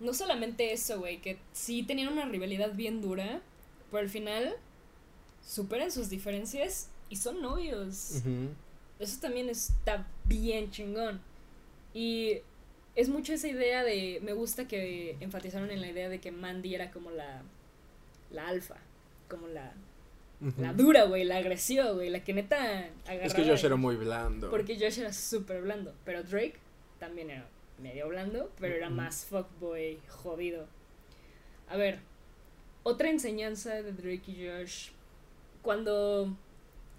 no 0.00 0.12
solamente 0.12 0.72
eso, 0.72 0.98
güey, 0.98 1.20
que 1.20 1.38
sí 1.52 1.84
tenían 1.84 2.12
una 2.12 2.24
rivalidad 2.24 2.74
bien 2.74 3.00
dura, 3.00 3.40
pero 3.92 4.02
al 4.02 4.08
final 4.08 4.56
superan 5.46 5.92
sus 5.92 6.10
diferencias 6.10 6.88
y 7.08 7.14
son 7.14 7.40
novios. 7.40 8.22
Eso 8.98 9.20
también 9.20 9.48
está 9.48 10.04
bien 10.24 10.72
chingón. 10.72 11.20
Y 11.94 12.38
es 12.94 13.08
mucho 13.08 13.32
esa 13.32 13.48
idea 13.48 13.82
de. 13.82 14.20
Me 14.22 14.32
gusta 14.32 14.68
que 14.68 15.16
enfatizaron 15.20 15.70
en 15.70 15.80
la 15.80 15.88
idea 15.88 16.08
de 16.08 16.20
que 16.20 16.30
Mandy 16.30 16.74
era 16.74 16.90
como 16.90 17.10
la. 17.10 17.42
La 18.30 18.48
alfa. 18.48 18.76
Como 19.28 19.48
la. 19.48 19.72
La 20.58 20.72
dura, 20.72 21.04
güey. 21.04 21.24
La 21.24 21.36
agresiva, 21.36 21.90
güey. 21.92 22.10
La 22.10 22.24
que 22.24 22.34
neta 22.34 22.90
agarraba. 23.04 23.26
Es 23.26 23.34
que 23.34 23.44
Josh 23.44 23.64
era 23.64 23.76
muy 23.76 23.96
blando. 23.96 24.50
Porque 24.50 24.76
Josh 24.78 24.98
era 24.98 25.12
súper 25.12 25.62
blando. 25.62 25.94
Pero 26.04 26.22
Drake 26.22 26.56
también 26.98 27.30
era 27.30 27.46
medio 27.78 28.08
blando, 28.08 28.50
pero 28.60 28.74
era 28.74 28.90
más 28.90 29.24
fuckboy 29.24 29.98
jodido. 30.08 30.66
A 31.68 31.76
ver, 31.76 32.00
otra 32.82 33.08
enseñanza 33.08 33.82
de 33.82 33.92
Drake 33.92 34.30
y 34.30 34.46
Josh. 34.48 34.90
Cuando. 35.62 36.36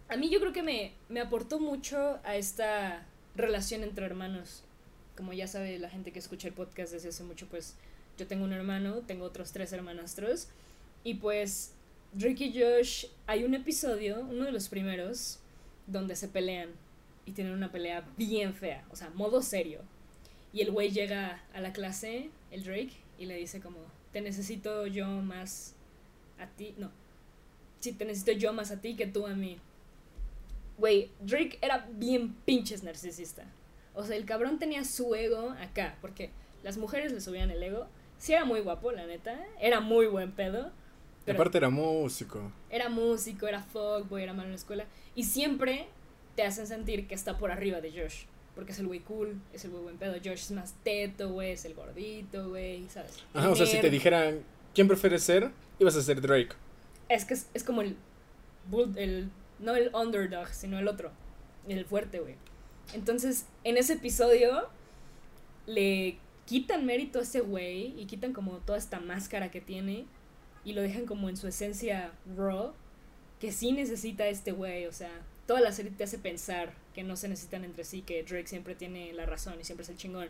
A 0.10 0.18
mí 0.18 0.30
yo 0.30 0.40
creo 0.40 0.54
que 0.54 0.64
me, 0.64 0.94
me 1.10 1.22
aportó 1.22 1.60
mucho 1.60 2.20
a 2.24 2.36
esta 2.36 3.06
relación 3.36 3.84
entre 3.84 4.06
hermanos. 4.06 4.64
Como 5.16 5.34
ya 5.34 5.48
sabe 5.48 5.78
la 5.80 5.90
gente 5.90 6.12
que 6.12 6.20
escucha 6.20 6.48
el 6.48 6.54
podcast 6.54 6.92
desde 6.94 7.10
hace 7.10 7.24
mucho, 7.24 7.48
pues 7.48 7.76
yo 8.18 8.28
tengo 8.28 8.44
un 8.44 8.54
hermano, 8.54 9.02
tengo 9.08 9.26
otros 9.26 9.52
tres 9.52 9.72
hermanastros. 9.74 10.48
Y 11.04 11.16
pues 11.16 11.74
Drake 12.14 12.46
y 12.46 12.62
Josh, 12.62 13.06
hay 13.28 13.44
un 13.44 13.54
episodio, 13.54 14.22
uno 14.22 14.46
de 14.46 14.52
los 14.52 14.70
primeros, 14.70 15.40
donde 15.88 16.16
se 16.16 16.28
pelean 16.28 16.70
y 17.26 17.32
tienen 17.32 17.54
una 17.54 17.72
pelea 17.72 18.06
bien 18.18 18.54
fea, 18.54 18.86
o 18.92 18.96
sea, 18.96 19.10
modo 19.12 19.42
serio. 19.42 19.80
Y 20.52 20.62
el 20.62 20.72
güey 20.72 20.92
llega 20.92 21.42
a 21.54 21.62
la 21.62 21.74
clase, 21.74 22.30
el 22.52 22.64
Drake, 22.64 22.94
y 23.18 23.26
le 23.26 23.38
dice 23.38 23.60
como, 23.60 23.80
te 24.12 24.22
necesito 24.22 24.86
yo 24.88 25.08
más 25.08 25.74
a 26.40 26.48
ti, 26.48 26.76
no, 26.78 26.92
sí, 27.80 27.94
te 27.94 28.06
necesito 28.06 28.34
yo 28.34 28.54
más 28.54 28.72
a 28.72 28.80
ti 28.80 28.96
que 28.96 29.08
tú 29.08 29.26
a 29.26 29.34
mí. 29.34 29.58
Güey, 30.78 31.10
Drake 31.22 31.58
era 31.62 31.88
bien 31.94 32.34
pinches 32.46 32.84
narcisista. 32.84 33.46
O 33.96 34.04
sea, 34.04 34.16
el 34.16 34.26
cabrón 34.26 34.60
tenía 34.60 34.84
su 34.84 35.14
ego 35.16 35.52
acá, 35.60 35.98
porque 36.02 36.32
las 36.64 36.78
mujeres 36.78 37.12
le 37.12 37.22
subían 37.22 37.52
el 37.52 37.62
ego. 37.62 37.88
Sí 38.18 38.34
era 38.34 38.46
muy 38.46 38.62
guapo, 38.62 38.92
la 38.92 39.06
neta, 39.06 39.40
era 39.60 39.80
muy 39.80 40.08
buen 40.08 40.32
pedo. 40.32 40.72
Pero 41.26 41.38
aparte 41.38 41.58
era 41.58 41.70
músico. 41.70 42.52
era 42.70 42.90
músico, 42.90 43.48
era 43.48 43.62
fuckboy, 43.62 44.24
era 44.24 44.34
malo 44.34 44.46
en 44.46 44.52
la 44.52 44.58
escuela. 44.58 44.86
Y 45.16 45.24
siempre 45.24 45.88
te 46.36 46.44
hacen 46.44 46.68
sentir 46.68 47.08
que 47.08 47.16
está 47.16 47.38
por 47.38 47.52
arriba 47.52 47.82
de 47.82 47.92
Josh. 47.92 48.26
Porque 48.56 48.72
es 48.72 48.80
el 48.80 48.88
güey 48.88 49.00
cool, 49.00 49.42
es 49.52 49.66
el 49.66 49.72
güey 49.72 49.84
buen 49.84 49.98
pedo. 49.98 50.14
Josh 50.24 50.42
es 50.42 50.52
más 50.52 50.76
teto, 50.84 51.30
güey, 51.30 51.52
es 51.52 51.66
el 51.66 51.74
gordito, 51.74 52.50
güey, 52.50 52.88
¿sabes? 52.90 53.24
Ajá, 53.34 53.50
o 53.50 53.56
sea, 53.56 53.66
si 53.66 53.80
te 53.80 53.90
dijeran, 53.90 54.42
¿quién 54.76 54.88
prefieres 54.88 55.24
ser? 55.24 55.52
Ibas 55.80 55.96
a 55.96 56.02
ser 56.02 56.22
Drake. 56.22 56.56
Es 57.10 57.26
que 57.26 57.34
es, 57.34 57.48
es 57.54 57.64
como 57.64 57.82
el, 57.82 57.98
el. 58.96 59.30
No 59.60 59.76
el 59.76 59.94
underdog, 59.96 60.50
sino 60.50 60.78
el 60.78 60.88
otro. 60.88 61.12
El 61.68 61.86
fuerte, 61.86 62.20
güey. 62.20 62.36
Entonces, 62.94 63.46
en 63.64 63.78
ese 63.78 63.94
episodio, 63.94 64.68
le 65.66 66.18
quitan 66.46 66.86
mérito 66.86 67.20
a 67.20 67.24
ese 67.24 67.42
güey 67.42 68.00
y 68.00 68.06
quitan 68.06 68.34
como 68.34 68.58
toda 68.58 68.78
esta 68.78 69.00
máscara 69.00 69.50
que 69.52 69.62
tiene 69.62 70.06
y 70.66 70.74
lo 70.74 70.82
dejan 70.82 71.06
como 71.06 71.30
en 71.30 71.38
su 71.38 71.48
esencia 71.48 72.12
raw, 72.38 72.74
que 73.40 73.52
sí 73.52 73.72
necesita 73.72 74.28
este 74.28 74.52
güey. 74.52 74.86
O 74.86 74.94
sea, 74.94 75.12
toda 75.48 75.62
la 75.62 75.72
serie 75.72 75.92
te 75.92 76.04
hace 76.04 76.18
pensar 76.18 76.74
que 76.94 77.04
no 77.04 77.16
se 77.16 77.28
necesitan 77.30 77.64
entre 77.64 77.84
sí, 77.84 78.02
que 78.02 78.24
Drake 78.24 78.48
siempre 78.48 78.76
tiene 78.76 79.14
la 79.14 79.26
razón 79.26 79.56
y 79.60 79.64
siempre 79.64 79.84
es 79.84 79.90
el 79.90 79.98
chingón. 79.98 80.28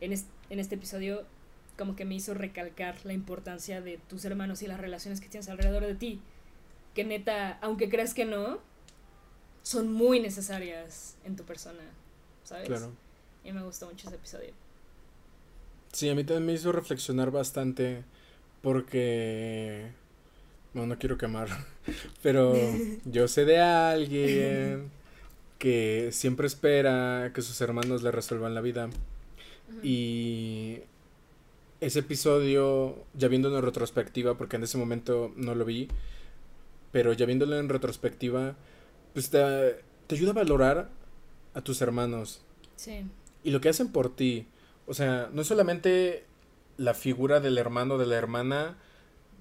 En, 0.00 0.12
es- 0.12 0.26
en 0.50 0.58
este 0.58 0.74
episodio, 0.74 1.24
como 1.78 1.96
que 1.96 2.04
me 2.04 2.14
hizo 2.14 2.34
recalcar 2.34 2.96
la 3.04 3.12
importancia 3.12 3.80
de 3.80 3.98
tus 4.08 4.24
hermanos 4.24 4.62
y 4.62 4.66
las 4.66 4.80
relaciones 4.80 5.20
que 5.20 5.28
tienes 5.28 5.48
alrededor 5.48 5.86
de 5.86 5.94
ti. 5.94 6.20
Que 6.94 7.04
neta, 7.04 7.58
aunque 7.62 7.88
creas 7.88 8.12
que 8.12 8.24
no, 8.26 8.58
son 9.62 9.92
muy 9.92 10.20
necesarias 10.20 11.16
en 11.24 11.36
tu 11.36 11.44
persona, 11.44 11.82
¿sabes? 12.44 12.68
Claro. 12.68 12.90
Y 13.44 13.52
me 13.52 13.62
gustó 13.62 13.86
mucho 13.86 14.08
ese 14.08 14.16
episodio. 14.16 14.52
Sí, 15.92 16.08
a 16.08 16.14
mí 16.14 16.24
también 16.24 16.46
me 16.46 16.52
hizo 16.52 16.72
reflexionar 16.72 17.30
bastante 17.30 18.04
porque... 18.62 19.90
No, 20.74 20.86
no 20.86 20.98
quiero 20.98 21.18
quemar, 21.18 21.48
pero 22.22 22.54
yo 23.04 23.28
sé 23.28 23.44
de 23.44 23.60
alguien 23.60 24.90
que 25.58 26.08
siempre 26.12 26.46
espera 26.46 27.30
que 27.34 27.42
sus 27.42 27.60
hermanos 27.60 28.02
le 28.02 28.10
resuelvan 28.10 28.54
la 28.54 28.60
vida. 28.60 28.90
Y 29.82 30.80
ese 31.80 32.00
episodio, 32.00 32.96
ya 33.14 33.28
viéndolo 33.28 33.58
en 33.58 33.64
retrospectiva, 33.64 34.36
porque 34.36 34.56
en 34.56 34.64
ese 34.64 34.76
momento 34.76 35.32
no 35.36 35.54
lo 35.54 35.64
vi, 35.64 35.88
pero 36.90 37.12
ya 37.12 37.26
viéndolo 37.26 37.58
en 37.58 37.68
retrospectiva, 37.68 38.56
pues 39.12 39.30
te, 39.30 39.38
te 40.06 40.14
ayuda 40.14 40.30
a 40.30 40.34
valorar 40.34 40.88
a 41.54 41.60
tus 41.60 41.80
hermanos 41.82 42.42
Sí, 42.76 43.04
y 43.44 43.50
lo 43.50 43.60
que 43.60 43.68
hacen 43.68 43.92
por 43.92 44.14
ti. 44.14 44.46
O 44.86 44.94
sea, 44.94 45.30
no 45.32 45.42
es 45.42 45.48
solamente 45.48 46.24
la 46.78 46.94
figura 46.94 47.38
del 47.40 47.58
hermano 47.58 47.94
o 47.94 47.98
de 47.98 48.06
la 48.06 48.16
hermana, 48.16 48.76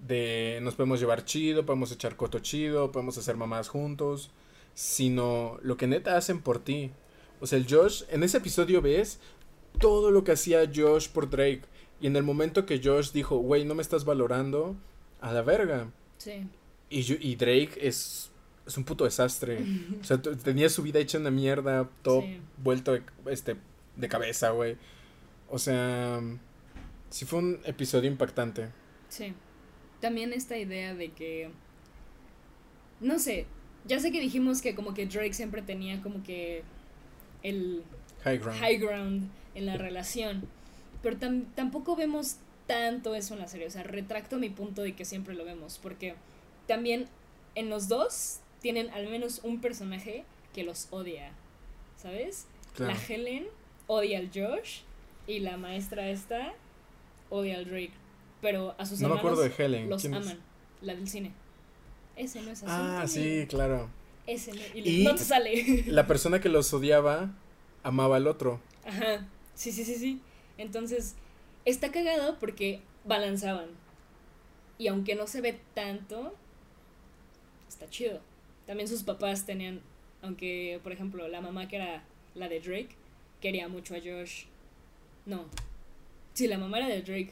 de 0.07 0.59
nos 0.61 0.75
podemos 0.75 0.99
llevar 0.99 1.25
chido, 1.25 1.65
podemos 1.65 1.91
echar 1.91 2.15
coto 2.15 2.39
chido, 2.39 2.91
podemos 2.91 3.17
hacer 3.17 3.37
mamás 3.37 3.69
juntos, 3.69 4.29
sino 4.73 5.57
lo 5.61 5.77
que 5.77 5.87
neta 5.87 6.17
hacen 6.17 6.41
por 6.41 6.59
ti. 6.59 6.91
O 7.39 7.47
sea, 7.47 7.57
el 7.57 7.65
Josh, 7.69 8.03
en 8.09 8.23
ese 8.23 8.37
episodio 8.37 8.81
ves 8.81 9.19
todo 9.79 10.11
lo 10.11 10.23
que 10.23 10.33
hacía 10.33 10.69
Josh 10.73 11.09
por 11.09 11.29
Drake. 11.29 11.61
Y 11.99 12.07
en 12.07 12.15
el 12.15 12.23
momento 12.23 12.65
que 12.65 12.81
Josh 12.83 13.11
dijo, 13.11 13.37
güey, 13.37 13.63
no 13.65 13.75
me 13.75 13.81
estás 13.81 14.05
valorando, 14.05 14.75
a 15.21 15.31
la 15.33 15.41
verga. 15.43 15.89
sí. 16.17 16.47
Y, 16.89 17.03
yo- 17.03 17.15
y 17.19 17.35
Drake 17.37 17.77
es, 17.79 18.30
es 18.65 18.77
un 18.77 18.83
puto 18.83 19.03
desastre. 19.05 19.59
O 19.99 20.03
sea, 20.03 20.21
tenía 20.21 20.69
su 20.69 20.83
vida 20.83 20.99
hecha 20.99 21.17
una 21.17 21.31
mierda, 21.31 21.89
todo 22.03 22.21
Sí. 22.21 22.39
vuelto 22.57 22.93
de, 22.93 23.03
este, 23.27 23.55
de 23.95 24.07
cabeza, 24.07 24.51
güey. 24.51 24.77
O 25.49 25.59
sea, 25.59 26.21
sí 27.09 27.25
fue 27.25 27.39
un 27.39 27.59
episodio 27.65 28.09
impactante. 28.09 28.69
Sí. 29.09 29.33
También 29.99 30.31
esta 30.33 30.57
idea 30.57 30.93
de 30.95 31.11
que. 31.11 31.49
No 32.99 33.19
sé. 33.19 33.45
Ya 33.85 33.99
sé 33.99 34.11
que 34.11 34.19
dijimos 34.21 34.61
que 34.61 34.75
como 34.75 34.93
que 34.93 35.05
Drake 35.07 35.33
siempre 35.33 35.61
tenía 35.61 36.01
como 36.01 36.23
que. 36.23 36.63
El. 37.43 37.83
High 38.23 38.37
ground. 38.37 38.59
high 38.59 38.77
ground 38.77 39.29
en 39.55 39.65
la 39.65 39.77
relación. 39.77 40.43
Pero 41.01 41.17
tam- 41.17 41.45
tampoco 41.55 41.95
vemos 41.95 42.37
tanto 42.67 43.15
eso 43.15 43.33
en 43.33 43.39
la 43.39 43.47
serie. 43.47 43.65
O 43.67 43.71
sea, 43.71 43.83
retracto 43.83 44.37
mi 44.37 44.49
punto 44.49 44.83
de 44.83 44.93
que 44.93 45.03
siempre 45.05 45.33
lo 45.33 45.43
vemos. 45.43 45.79
Porque 45.81 46.13
también 46.67 47.07
en 47.55 47.69
los 47.69 47.87
dos 47.87 48.39
tienen 48.61 48.89
al 48.91 49.07
menos 49.07 49.41
un 49.43 49.61
personaje 49.61 50.23
que 50.53 50.63
los 50.63 50.87
odia. 50.91 51.31
¿Sabes? 51.97 52.47
Claro. 52.75 52.93
La 52.93 52.99
Helen 53.07 53.47
odia 53.87 54.19
al 54.19 54.29
Josh. 54.33 54.81
Y 55.27 55.39
la 55.39 55.57
maestra 55.57 56.09
esta 56.09 56.53
odia 57.29 57.57
al 57.57 57.65
Drake. 57.65 57.93
Pero 58.41 58.75
a 58.77 58.85
sus 58.85 58.99
No 59.01 59.09
me 59.09 59.15
hermanos 59.15 59.39
acuerdo 59.39 59.55
de 59.57 59.63
Helen. 59.65 59.89
los 59.89 60.03
aman. 60.05 60.39
La 60.81 60.95
del 60.95 61.07
cine. 61.07 61.31
Ese 62.15 62.41
no 62.41 62.51
es 62.51 62.63
así. 62.63 62.71
Ah, 62.73 63.05
sí, 63.07 63.45
claro. 63.47 63.89
Ese 64.27 64.51
no. 64.53 64.61
Y, 64.73 65.01
Y- 65.01 65.03
no 65.03 65.13
te 65.15 65.23
sale. 65.23 65.83
La 65.87 66.07
persona 66.07 66.39
que 66.41 66.49
los 66.49 66.73
odiaba 66.73 67.31
amaba 67.83 68.17
al 68.17 68.27
otro. 68.27 68.59
Ajá, 68.85 69.27
sí, 69.53 69.71
sí, 69.71 69.83
sí, 69.85 69.95
sí. 69.95 70.21
Entonces, 70.57 71.15
está 71.65 71.91
cagado 71.91 72.37
porque 72.39 72.81
balanzaban. 73.05 73.67
Y 74.79 74.87
aunque 74.87 75.13
no 75.15 75.27
se 75.27 75.41
ve 75.41 75.59
tanto, 75.75 76.33
está 77.67 77.87
chido. 77.89 78.19
También 78.65 78.87
sus 78.87 79.03
papás 79.03 79.45
tenían, 79.45 79.81
aunque, 80.21 80.79
por 80.83 80.91
ejemplo, 80.91 81.27
la 81.27 81.41
mamá 81.41 81.67
que 81.67 81.77
era 81.77 82.03
la 82.35 82.47
de 82.47 82.59
Drake, 82.59 82.89
quería 83.41 83.67
mucho 83.67 83.95
a 83.95 83.99
Josh. 83.99 84.45
No. 85.25 85.45
Sí, 86.33 86.47
la 86.47 86.57
mamá 86.57 86.77
era 86.77 86.87
de 86.87 87.01
Drake. 87.01 87.31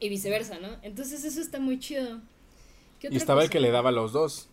Y 0.00 0.08
viceversa, 0.08 0.58
¿no? 0.58 0.68
Entonces 0.82 1.24
eso 1.24 1.40
está 1.40 1.60
muy 1.60 1.78
chido. 1.78 2.20
¿Qué 2.98 3.08
Y 3.10 3.16
estaba 3.16 3.42
el 3.42 3.50
que 3.50 3.60
le 3.60 3.70
daba 3.70 3.90
a 3.90 3.92
los 3.92 4.12
dos. 4.12 4.48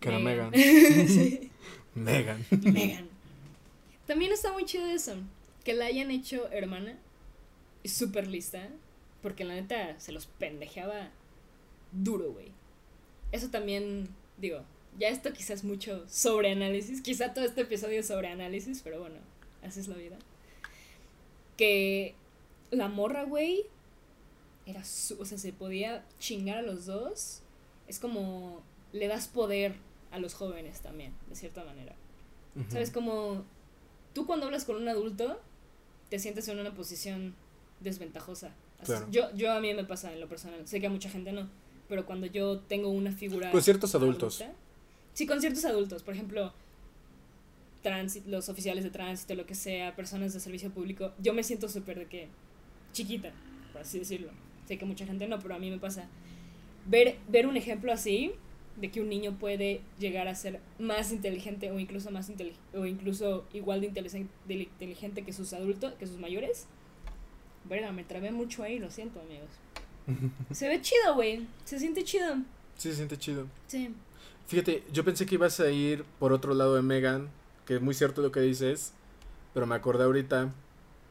Que 0.00 0.08
era 0.08 0.18
Megan. 0.18 0.50
Megan. 0.50 1.08
Sí. 1.08 1.50
Megan. 1.94 2.44
Megan. 2.50 3.08
También 4.06 4.32
está 4.32 4.52
muy 4.52 4.64
chido 4.64 4.86
eso. 4.86 5.14
Que 5.64 5.74
la 5.74 5.86
hayan 5.86 6.10
hecho 6.10 6.48
hermana. 6.52 6.98
Y 7.82 7.88
súper 7.88 8.26
lista. 8.26 8.68
Porque 9.22 9.44
la 9.44 9.54
neta 9.54 9.98
se 9.98 10.12
los 10.12 10.26
pendejeaba 10.26 11.10
duro, 11.92 12.32
güey. 12.32 12.48
Eso 13.32 13.48
también, 13.48 14.08
digo, 14.38 14.64
ya 14.98 15.08
esto 15.08 15.32
quizás 15.32 15.64
mucho 15.64 16.04
sobre 16.08 16.50
análisis. 16.52 17.02
Quizá 17.02 17.34
todo 17.34 17.44
este 17.44 17.62
episodio 17.62 18.00
es 18.00 18.06
sobre 18.06 18.28
análisis, 18.28 18.80
pero 18.82 19.00
bueno, 19.00 19.16
así 19.62 19.80
es 19.80 19.88
la 19.88 19.96
vida. 19.96 20.18
Que 21.56 22.14
la 22.70 22.88
morra, 22.88 23.24
güey, 23.24 23.64
era 24.66 24.84
su, 24.84 25.20
o 25.20 25.24
sea, 25.24 25.38
se 25.38 25.52
podía 25.52 26.04
chingar 26.18 26.58
a 26.58 26.62
los 26.62 26.86
dos. 26.86 27.42
Es 27.88 27.98
como 27.98 28.62
le 28.92 29.08
das 29.08 29.28
poder 29.28 29.74
a 30.10 30.18
los 30.18 30.34
jóvenes 30.34 30.80
también, 30.80 31.14
de 31.28 31.36
cierta 31.36 31.64
manera. 31.64 31.94
¿Sabes? 32.70 32.90
Como 32.90 33.44
tú 34.14 34.26
cuando 34.26 34.46
hablas 34.46 34.64
con 34.64 34.76
un 34.76 34.88
adulto, 34.88 35.38
te 36.08 36.18
sientes 36.18 36.48
en 36.48 36.58
una 36.58 36.74
posición 36.74 37.34
desventajosa. 37.80 38.54
Claro. 38.82 39.06
Yo, 39.10 39.34
yo 39.34 39.52
a 39.52 39.60
mí 39.60 39.74
me 39.74 39.84
pasa 39.84 40.12
en 40.12 40.20
lo 40.20 40.28
personal, 40.28 40.66
sé 40.66 40.80
que 40.80 40.86
a 40.86 40.90
mucha 40.90 41.10
gente 41.10 41.32
no, 41.32 41.50
pero 41.88 42.06
cuando 42.06 42.26
yo 42.26 42.60
tengo 42.60 42.88
una 42.90 43.12
figura... 43.12 43.50
Con 43.50 43.62
ciertos 43.62 43.94
adultos. 43.94 44.40
adulta- 44.40 44.56
sí, 45.14 45.26
con 45.26 45.40
ciertos 45.40 45.64
adultos, 45.64 46.02
por 46.02 46.14
ejemplo, 46.14 46.52
tránsito, 47.82 48.28
los 48.30 48.48
oficiales 48.48 48.84
de 48.84 48.90
tránsito, 48.90 49.34
lo 49.34 49.46
que 49.46 49.54
sea, 49.54 49.94
personas 49.94 50.32
de 50.34 50.40
servicio 50.40 50.70
público, 50.70 51.12
yo 51.20 51.32
me 51.32 51.42
siento 51.42 51.68
súper 51.68 51.98
de 51.98 52.06
que 52.06 52.28
chiquita, 52.92 53.32
por 53.72 53.82
así 53.82 53.98
decirlo. 53.98 54.30
Sé 54.66 54.78
que 54.78 54.84
mucha 54.84 55.06
gente 55.06 55.28
no, 55.28 55.38
pero 55.38 55.54
a 55.54 55.58
mí 55.58 55.70
me 55.70 55.78
pasa. 55.78 56.08
Ver, 56.86 57.16
ver 57.28 57.46
un 57.46 57.56
ejemplo 57.56 57.92
así, 57.92 58.32
de 58.80 58.90
que 58.90 59.00
un 59.00 59.08
niño 59.08 59.38
puede 59.38 59.80
llegar 59.98 60.28
a 60.28 60.34
ser 60.34 60.60
más 60.78 61.12
inteligente 61.12 61.70
o 61.70 61.78
incluso 61.78 62.10
más 62.10 62.30
o 62.74 62.86
incluso 62.86 63.46
igual 63.52 63.80
de 63.80 63.86
inteligente, 63.86 64.32
de 64.46 64.54
inteligente 64.54 65.24
que 65.24 65.32
sus 65.32 65.52
adultos, 65.52 65.94
que 65.94 66.06
sus 66.06 66.18
mayores. 66.18 66.66
Verga, 67.64 67.90
me 67.92 68.04
trabé 68.04 68.30
mucho 68.32 68.62
ahí, 68.62 68.78
lo 68.78 68.90
siento, 68.90 69.20
amigos. 69.20 69.48
Se 70.52 70.68
ve 70.68 70.80
chido, 70.80 71.14
güey. 71.14 71.46
Se 71.64 71.78
siente 71.78 72.04
chido. 72.04 72.36
Sí, 72.76 72.90
se 72.90 72.96
siente 72.96 73.16
chido. 73.18 73.46
Sí. 73.66 73.94
Fíjate, 74.46 74.84
yo 74.92 75.04
pensé 75.04 75.26
que 75.26 75.34
ibas 75.34 75.58
a 75.60 75.70
ir 75.70 76.04
por 76.18 76.32
otro 76.32 76.54
lado 76.54 76.74
de 76.76 76.82
Megan, 76.82 77.28
que 77.66 77.74
es 77.76 77.80
muy 77.82 77.94
cierto 77.94 78.22
lo 78.22 78.30
que 78.30 78.40
dices, 78.40 78.92
pero 79.54 79.66
me 79.66 79.74
acordé 79.74 80.04
ahorita 80.04 80.52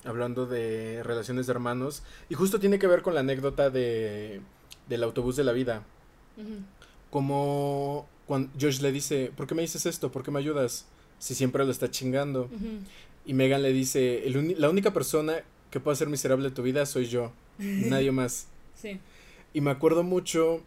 hablando 0.05 0.45
de 0.45 1.01
relaciones 1.03 1.47
de 1.47 1.51
hermanos 1.51 2.03
y 2.29 2.35
justo 2.35 2.59
tiene 2.59 2.79
que 2.79 2.87
ver 2.87 3.01
con 3.01 3.13
la 3.13 3.19
anécdota 3.21 3.69
de 3.69 4.39
del 4.87 5.03
autobús 5.03 5.35
de 5.35 5.43
la 5.43 5.51
vida, 5.51 5.83
como 7.09 8.07
cuando 8.27 8.51
Josh 8.59 8.81
le 8.81 8.91
dice, 8.91 9.31
"¿Por 9.35 9.47
qué 9.47 9.55
me 9.55 9.61
dices 9.61 9.85
esto? 9.85 10.11
¿Por 10.11 10.23
qué 10.23 10.31
me 10.31 10.39
ayudas?" 10.39 10.85
Si 11.19 11.33
siempre 11.35 11.63
lo 11.65 11.71
está 11.71 11.89
chingando. 11.89 12.49
Y 13.25 13.33
Megan 13.33 13.61
le 13.63 13.73
dice, 13.73 14.27
"El 14.27 14.37
uni- 14.37 14.55
la 14.55 14.69
única 14.69 14.93
persona 14.93 15.41
que 15.71 15.79
puede 15.79 15.93
hacer 15.93 16.07
miserable 16.09 16.51
tu 16.51 16.61
vida 16.61 16.85
soy 16.85 17.05
yo, 17.07 17.31
nadie 17.57 18.11
más." 18.11 18.47
Sí. 18.75 18.99
Y 19.53 19.61
me 19.61 19.71
acuerdo 19.71 20.03
mucho 20.03 20.61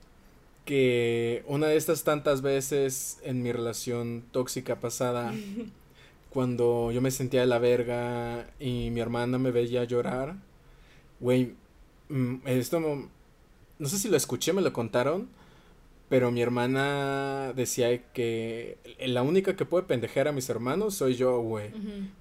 que 0.64 1.44
una 1.46 1.68
de 1.68 1.76
estas 1.76 2.04
tantas 2.04 2.42
veces 2.42 3.20
en 3.22 3.42
mi 3.42 3.52
relación 3.52 4.24
tóxica 4.32 4.80
pasada, 4.80 5.32
cuando 6.30 6.92
yo 6.92 7.00
me 7.00 7.10
sentía 7.10 7.40
de 7.40 7.46
la 7.46 7.58
verga 7.58 8.46
y 8.60 8.90
mi 8.90 9.00
hermana 9.00 9.38
me 9.38 9.50
veía 9.50 9.84
llorar, 9.84 10.36
güey, 11.20 11.54
mm, 12.08 12.46
esto 12.46 12.80
no, 12.80 13.08
no 13.78 13.88
sé 13.88 13.98
si 13.98 14.08
lo 14.08 14.16
escuché, 14.16 14.52
me 14.52 14.60
lo 14.60 14.72
contaron, 14.72 15.28
pero 16.08 16.30
mi 16.30 16.40
hermana 16.40 17.52
decía 17.54 18.02
que 18.12 18.78
la 18.98 19.22
única 19.22 19.56
que 19.56 19.64
puede 19.64 19.84
pendejear 19.84 20.28
a 20.28 20.32
mis 20.32 20.48
hermanos 20.48 20.94
soy 20.94 21.14
yo, 21.14 21.40
güey. 21.40 21.70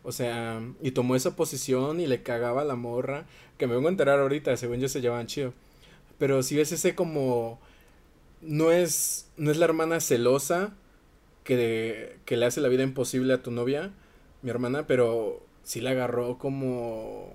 O 0.03 0.11
sea, 0.11 0.61
y 0.81 0.91
tomó 0.91 1.15
esa 1.15 1.35
posición 1.35 1.99
y 2.01 2.07
le 2.07 2.21
cagaba 2.21 2.61
a 2.61 2.65
la 2.65 2.75
morra, 2.75 3.25
que 3.57 3.65
me 3.65 3.75
vengo 3.75 3.87
a 3.87 3.91
enterar 3.91 4.19
ahorita, 4.19 4.55
según 4.57 4.79
yo 4.79 4.89
se 4.89 5.01
llevaban 5.01 5.27
chido. 5.27 5.53
Pero 6.17 6.43
si 6.43 6.55
ves 6.55 6.71
ese 6.71 6.95
como 6.95 7.59
no 8.41 8.71
es 8.71 9.29
no 9.37 9.51
es 9.51 9.57
la 9.57 9.65
hermana 9.65 9.99
celosa 9.99 10.73
que, 11.43 12.17
que 12.25 12.37
le 12.37 12.45
hace 12.45 12.61
la 12.61 12.67
vida 12.67 12.83
imposible 12.83 13.33
a 13.33 13.41
tu 13.41 13.51
novia, 13.51 13.91
mi 14.41 14.49
hermana, 14.49 14.87
pero 14.87 15.45
sí 15.63 15.81
la 15.81 15.91
agarró 15.91 16.37
como 16.37 17.33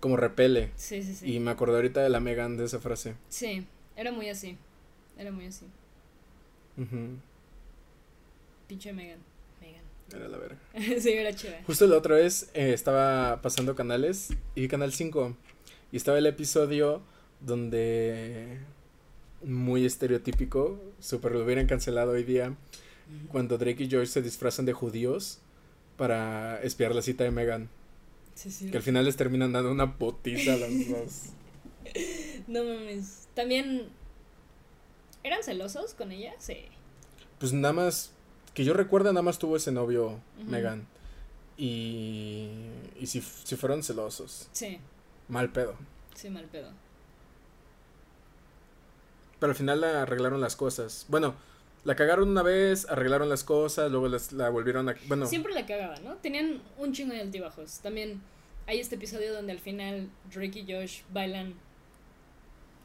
como 0.00 0.16
repele. 0.16 0.70
Sí, 0.76 1.02
sí, 1.02 1.14
sí. 1.14 1.34
Y 1.34 1.40
me 1.40 1.50
acordé 1.50 1.76
ahorita 1.76 2.02
de 2.02 2.08
la 2.08 2.20
Megan 2.20 2.56
de 2.56 2.64
esa 2.64 2.80
frase. 2.80 3.14
Sí, 3.28 3.66
era 3.96 4.12
muy 4.12 4.28
así. 4.30 4.56
Era 5.18 5.30
muy 5.30 5.46
así. 5.46 5.66
Pinche 8.66 8.92
Megan. 8.94 9.18
Megan. 9.60 9.82
Era 10.10 10.28
la 10.28 10.38
verga. 10.38 10.58
sí, 11.00 11.10
era 11.10 11.34
chida. 11.34 11.60
Justo 11.66 11.86
la 11.86 11.98
otra 11.98 12.16
vez 12.16 12.50
eh, 12.54 12.72
estaba 12.72 13.42
pasando 13.42 13.74
canales 13.74 14.30
y 14.54 14.62
vi 14.62 14.68
Canal 14.68 14.92
5 14.92 15.36
y 15.92 15.96
estaba 15.96 16.16
el 16.16 16.26
episodio 16.26 17.02
donde 17.40 18.58
muy 19.44 19.86
estereotípico, 19.86 20.78
super 21.00 21.32
lo 21.32 21.44
hubieran 21.44 21.66
cancelado 21.66 22.12
hoy 22.12 22.24
día, 22.24 22.54
cuando 23.32 23.58
Drake 23.58 23.84
y 23.84 23.88
George 23.90 24.06
se 24.12 24.22
disfrazan 24.22 24.66
de 24.66 24.72
judíos 24.72 25.38
para 25.96 26.60
espiar 26.62 26.94
la 26.94 27.02
cita 27.02 27.24
de 27.24 27.30
Megan, 27.30 27.68
Sí, 28.34 28.50
sí. 28.50 28.70
que 28.70 28.76
al 28.76 28.82
final 28.82 29.04
les 29.04 29.16
terminan 29.16 29.52
dando 29.52 29.70
una 29.70 29.96
potiza 29.98 30.54
a 30.54 30.56
los 30.56 30.88
dos. 30.88 31.22
No 32.46 32.62
mames. 32.64 33.28
También. 33.34 33.88
¿Eran 35.24 35.42
celosos 35.42 35.94
con 35.94 36.12
ella? 36.12 36.32
Sí. 36.38 36.56
Pues 37.38 37.52
nada 37.52 37.72
más, 37.72 38.12
que 38.54 38.64
yo 38.64 38.74
recuerda, 38.74 39.12
nada 39.12 39.22
más 39.22 39.38
tuvo 39.38 39.56
ese 39.56 39.72
novio. 39.72 40.20
Megan. 40.46 40.86
Y, 41.56 42.48
y 42.98 43.06
si, 43.06 43.20
si 43.20 43.56
fueron 43.56 43.82
celosos, 43.82 44.48
Sí. 44.52 44.78
mal 45.28 45.50
pedo. 45.52 45.74
Sí, 46.14 46.30
mal 46.30 46.46
pedo. 46.46 46.70
Pero 49.40 49.50
al 49.50 49.56
final 49.56 49.80
la 49.80 50.02
arreglaron 50.02 50.40
las 50.40 50.54
cosas. 50.54 51.06
Bueno, 51.08 51.34
la 51.84 51.96
cagaron 51.96 52.28
una 52.28 52.42
vez, 52.42 52.86
arreglaron 52.88 53.28
las 53.28 53.42
cosas, 53.42 53.90
luego 53.90 54.06
las, 54.08 54.32
la 54.32 54.50
volvieron 54.50 54.88
a... 54.90 54.94
Bueno, 55.08 55.26
Siempre 55.26 55.54
la 55.54 55.64
cagaba, 55.66 55.98
¿no? 56.00 56.16
Tenían 56.16 56.60
un 56.76 56.92
chingo 56.92 57.14
de 57.14 57.22
altibajos. 57.22 57.80
También 57.80 58.20
hay 58.66 58.80
este 58.80 58.96
episodio 58.96 59.32
donde 59.32 59.52
al 59.52 59.58
final 59.58 60.10
Drake 60.32 60.60
y 60.60 60.72
Josh 60.72 61.02
bailan. 61.10 61.54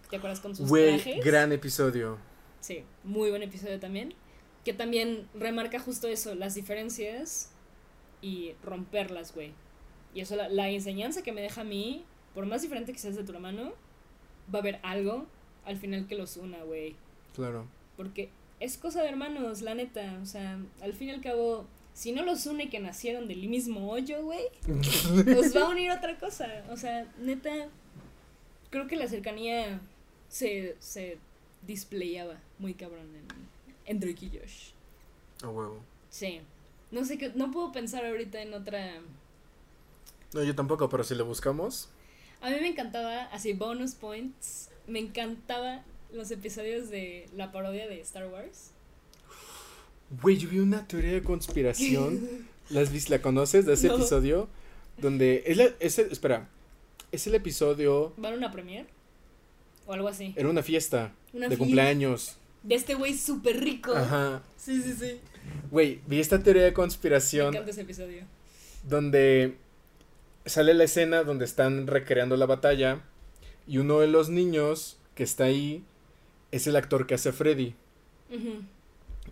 ¿Te 0.09 0.15
acuerdas 0.15 0.39
con 0.39 0.55
sus 0.55 0.69
güey, 0.69 0.95
trajes? 0.95 1.25
gran 1.25 1.51
episodio. 1.51 2.17
Sí, 2.61 2.83
muy 3.03 3.29
buen 3.29 3.43
episodio 3.43 3.79
también. 3.79 4.13
Que 4.63 4.73
también 4.73 5.27
remarca 5.35 5.79
justo 5.79 6.07
eso, 6.07 6.33
las 6.33 6.55
diferencias 6.55 7.51
y 8.21 8.53
romperlas, 8.63 9.33
güey. 9.35 9.53
Y 10.13 10.21
eso, 10.21 10.37
la, 10.37 10.47
la 10.47 10.69
enseñanza 10.69 11.21
que 11.21 11.33
me 11.33 11.41
deja 11.41 11.61
a 11.61 11.65
mí, 11.65 12.05
por 12.33 12.45
más 12.45 12.61
diferente 12.61 12.93
que 12.93 12.99
seas 12.99 13.17
de 13.17 13.23
tu 13.25 13.33
hermano, 13.33 13.73
va 14.53 14.59
a 14.59 14.61
haber 14.61 14.79
algo 14.83 15.27
al 15.65 15.77
final 15.77 16.07
que 16.07 16.15
los 16.15 16.37
una, 16.37 16.63
güey. 16.63 16.95
Claro. 17.33 17.65
Porque 17.97 18.29
es 18.59 18.77
cosa 18.77 19.01
de 19.01 19.09
hermanos, 19.09 19.61
la 19.61 19.75
neta. 19.75 20.19
O 20.21 20.25
sea, 20.25 20.59
al 20.81 20.93
fin 20.93 21.09
y 21.09 21.11
al 21.11 21.21
cabo, 21.21 21.65
si 21.93 22.11
no 22.11 22.23
los 22.23 22.45
une 22.45 22.69
que 22.69 22.79
nacieron 22.79 23.27
del 23.27 23.47
mismo 23.47 23.91
hoyo, 23.91 24.23
güey, 24.23 24.45
nos 24.67 25.55
va 25.55 25.61
a 25.61 25.69
unir 25.69 25.91
otra 25.91 26.17
cosa. 26.17 26.63
O 26.69 26.77
sea, 26.77 27.11
neta, 27.19 27.67
creo 28.69 28.87
que 28.87 28.95
la 28.95 29.07
cercanía 29.07 29.79
se, 30.29 30.75
se 30.79 31.17
displayaba 31.65 32.37
muy 32.59 32.73
cabrón 32.73 33.07
en, 33.15 33.25
en 33.85 33.99
Drake 33.99 34.25
y 34.25 34.37
Josh. 34.37 34.69
A 35.43 35.49
huevo. 35.49 35.79
Sí. 36.09 36.41
No 36.91 37.03
sé 37.03 37.17
qué, 37.17 37.31
no 37.35 37.51
puedo 37.51 37.71
pensar 37.71 38.05
ahorita 38.05 38.41
en 38.41 38.53
otra 38.53 39.01
No, 40.33 40.43
yo 40.43 40.55
tampoco, 40.55 40.87
pero 40.87 41.03
si 41.03 41.15
lo 41.15 41.25
buscamos. 41.25 41.89
A 42.41 42.49
mí 42.49 42.57
me 42.61 42.67
encantaba, 42.67 43.23
así, 43.25 43.53
bonus 43.53 43.95
points. 43.95 44.69
Me 44.87 44.99
encantaba 44.99 45.83
los 46.13 46.31
episodios 46.31 46.89
de 46.89 47.27
la 47.35 47.51
parodia 47.51 47.87
de 47.87 47.99
Star 48.01 48.27
Wars. 48.27 48.71
Güey, 50.21 50.37
yo 50.37 50.49
vi 50.49 50.59
una 50.59 50.87
teoría 50.87 51.13
de 51.13 51.23
conspiración. 51.23 52.47
¿Las 52.69 52.91
vis- 52.91 53.09
¿La 53.09 53.21
conoces 53.21 53.65
de 53.65 53.73
ese 53.73 53.87
No. 53.87 53.95
episodio? 53.95 54.47
Donde. 54.97 55.43
Es 55.45 55.57
la- 55.57 55.69
es 55.79 55.99
el- 55.99 56.11
espera. 56.11 56.47
Es 57.11 57.27
el 57.27 57.35
episodio. 57.35 58.13
¿Van 58.17 58.33
a 58.33 58.37
una 58.37 58.51
premiere? 58.51 58.87
O 59.85 59.93
algo 59.93 60.07
así. 60.07 60.33
Era 60.35 60.49
una 60.49 60.63
fiesta 60.63 61.13
Una 61.33 61.43
de 61.45 61.49
fiesta. 61.49 61.57
cumpleaños. 61.57 62.37
De 62.63 62.75
este 62.75 62.95
güey 62.95 63.13
súper 63.15 63.59
rico. 63.63 63.93
Ajá. 63.95 64.41
Sí, 64.57 64.81
sí, 64.81 64.93
sí. 64.99 65.19
Güey, 65.69 66.01
vi 66.07 66.19
esta 66.19 66.41
teoría 66.41 66.63
de 66.63 66.69
Me 66.71 66.73
conspiración 66.73 67.49
encanta 67.49 67.69
ese 67.71 67.81
episodio. 67.81 68.23
donde 68.83 69.57
sale 70.47 70.73
la 70.73 70.83
escena 70.85 71.23
donde 71.23 71.45
están 71.45 71.85
recreando 71.87 72.35
la 72.37 72.47
batalla 72.47 73.03
y 73.67 73.77
uno 73.77 73.99
de 73.99 74.07
los 74.07 74.29
niños 74.29 74.97
que 75.15 75.23
está 75.23 75.45
ahí 75.45 75.83
es 76.51 76.67
el 76.67 76.75
actor 76.75 77.07
que 77.07 77.15
hace 77.15 77.29
a 77.29 77.33
Freddy, 77.33 77.73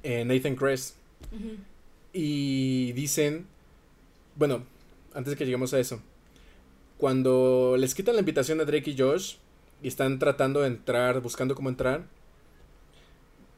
eh, 0.03 0.25
Nathan 0.25 0.55
Kress. 0.55 0.95
ujú. 1.31 1.57
Y 2.15 2.91
dicen, 2.91 3.47
bueno, 4.35 4.63
antes 5.15 5.31
de 5.31 5.37
que 5.37 5.45
lleguemos 5.45 5.73
a 5.73 5.79
eso, 5.79 5.99
cuando 6.97 7.75
les 7.77 7.95
quitan 7.95 8.15
la 8.15 8.21
invitación 8.21 8.61
a 8.61 8.65
Drake 8.65 8.91
y 8.91 8.97
Josh 8.97 9.35
y 9.81 9.87
están 9.87 10.19
tratando 10.19 10.61
de 10.61 10.67
entrar, 10.67 11.21
buscando 11.21 11.55
cómo 11.55 11.69
entrar, 11.69 12.05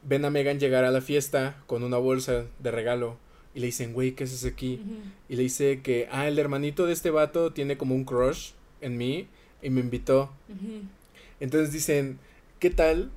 ven 0.02 0.24
a 0.24 0.30
Megan 0.30 0.58
llegar 0.58 0.84
a 0.84 0.90
la 0.90 1.00
fiesta 1.00 1.62
con 1.66 1.82
una 1.82 1.98
bolsa 1.98 2.46
de 2.60 2.70
regalo 2.70 3.18
y 3.54 3.60
le 3.60 3.66
dicen, 3.66 3.92
güey, 3.92 4.12
¿qué 4.12 4.24
haces 4.24 4.44
aquí? 4.44 4.80
Y 5.28 5.36
le 5.36 5.42
dice 5.42 5.80
que, 5.82 6.08
ah, 6.10 6.28
el 6.28 6.38
hermanito 6.38 6.86
de 6.86 6.92
este 6.92 7.10
vato 7.10 7.52
tiene 7.52 7.76
como 7.76 7.94
un 7.94 8.04
crush 8.04 8.52
en 8.80 8.96
mí 8.96 9.28
y 9.62 9.70
me 9.70 9.80
invitó. 9.80 10.30
Entonces 11.40 11.72
dicen, 11.72 12.18
¿qué 12.58 12.70
tal 12.70 13.10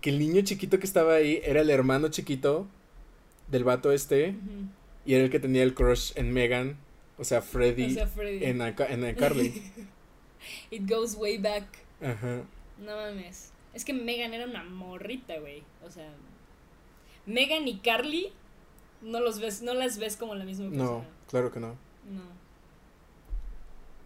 que 0.00 0.10
el 0.10 0.18
niño 0.18 0.42
chiquito 0.42 0.78
que 0.78 0.86
estaba 0.86 1.14
ahí 1.14 1.40
era 1.44 1.60
el 1.60 1.70
hermano 1.70 2.08
chiquito 2.08 2.66
del 3.48 3.64
vato 3.64 3.92
este 3.92 4.34
y 5.06 5.14
era 5.14 5.24
el 5.24 5.30
que 5.30 5.40
tenía 5.40 5.62
el 5.62 5.74
crush 5.74 6.12
en 6.16 6.32
Megan, 6.32 6.76
o 7.18 7.24
sea, 7.24 7.42
Freddy, 7.42 7.92
O 7.92 7.94
sea, 7.94 8.06
Freddy. 8.06 8.44
en, 8.44 8.60
en 8.60 9.14
Carly. 9.14 9.62
It 10.70 10.88
goes 10.88 11.14
way 11.14 11.38
back. 11.38 11.64
Ajá. 12.00 12.42
No 12.78 12.96
mames. 12.96 13.52
Es 13.74 13.84
que 13.84 13.92
Megan 13.92 14.34
era 14.34 14.44
una 14.46 14.64
morrita, 14.64 15.38
güey. 15.38 15.62
O 15.86 15.90
sea, 15.90 16.12
Megan 17.26 17.66
y 17.68 17.78
Carly 17.78 18.32
no 19.02 19.20
los 19.20 19.40
ves, 19.40 19.62
no 19.62 19.74
las 19.74 19.98
ves 19.98 20.16
como 20.16 20.34
la 20.34 20.44
misma 20.44 20.68
persona. 20.68 20.90
No, 20.90 21.04
claro 21.30 21.52
que 21.52 21.60
no. 21.60 21.68
No. 22.10 22.41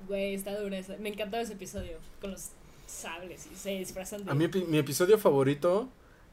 Güey, 0.07 0.35
está 0.35 0.59
dura 0.61 0.79
esa. 0.79 0.97
Me 0.99 1.09
encantaba 1.09 1.43
ese 1.43 1.55
episodio 1.55 1.99
con 2.21 2.33
los 2.33 2.51
sables 2.87 3.49
y 3.53 3.57
se 3.57 3.71
disfrazan 3.71 4.25
de 4.25 4.31
A 4.31 4.35
mí 4.35 4.49
mi 4.69 4.79
episodio 4.79 5.19
favorito 5.19 5.89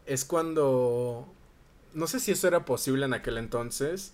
es 0.05 0.25
cuando 0.25 1.27
no 1.93 2.07
sé 2.07 2.19
si 2.19 2.31
eso 2.31 2.47
era 2.47 2.65
posible 2.65 3.05
en 3.05 3.13
aquel 3.13 3.37
entonces 3.37 4.13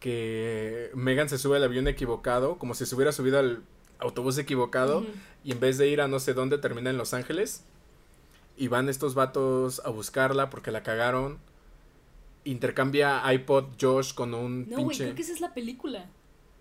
que 0.00 0.90
Megan 0.94 1.28
se 1.28 1.38
sube 1.38 1.56
al 1.56 1.64
avión 1.64 1.86
equivocado, 1.86 2.58
como 2.58 2.74
si 2.74 2.86
se 2.86 2.94
hubiera 2.94 3.12
subido 3.12 3.38
al 3.38 3.62
autobús 4.00 4.36
equivocado 4.38 5.06
y 5.44 5.52
en 5.52 5.60
vez 5.60 5.78
de 5.78 5.86
ir 5.88 6.00
a 6.00 6.08
no 6.08 6.18
sé 6.18 6.34
dónde 6.34 6.58
termina 6.58 6.90
en 6.90 6.98
Los 6.98 7.14
Ángeles 7.14 7.64
y 8.56 8.66
van 8.68 8.88
estos 8.88 9.14
vatos 9.14 9.80
a 9.84 9.90
buscarla 9.90 10.50
porque 10.50 10.70
la 10.70 10.82
cagaron. 10.82 11.38
Intercambia 12.44 13.22
iPod 13.32 13.66
Josh 13.80 14.14
con 14.14 14.34
un 14.34 14.68
No, 14.68 14.76
güey, 14.82 14.88
pinche. 14.88 15.04
creo 15.04 15.14
que 15.14 15.22
esa 15.22 15.32
es 15.32 15.40
la 15.40 15.54
película. 15.54 16.10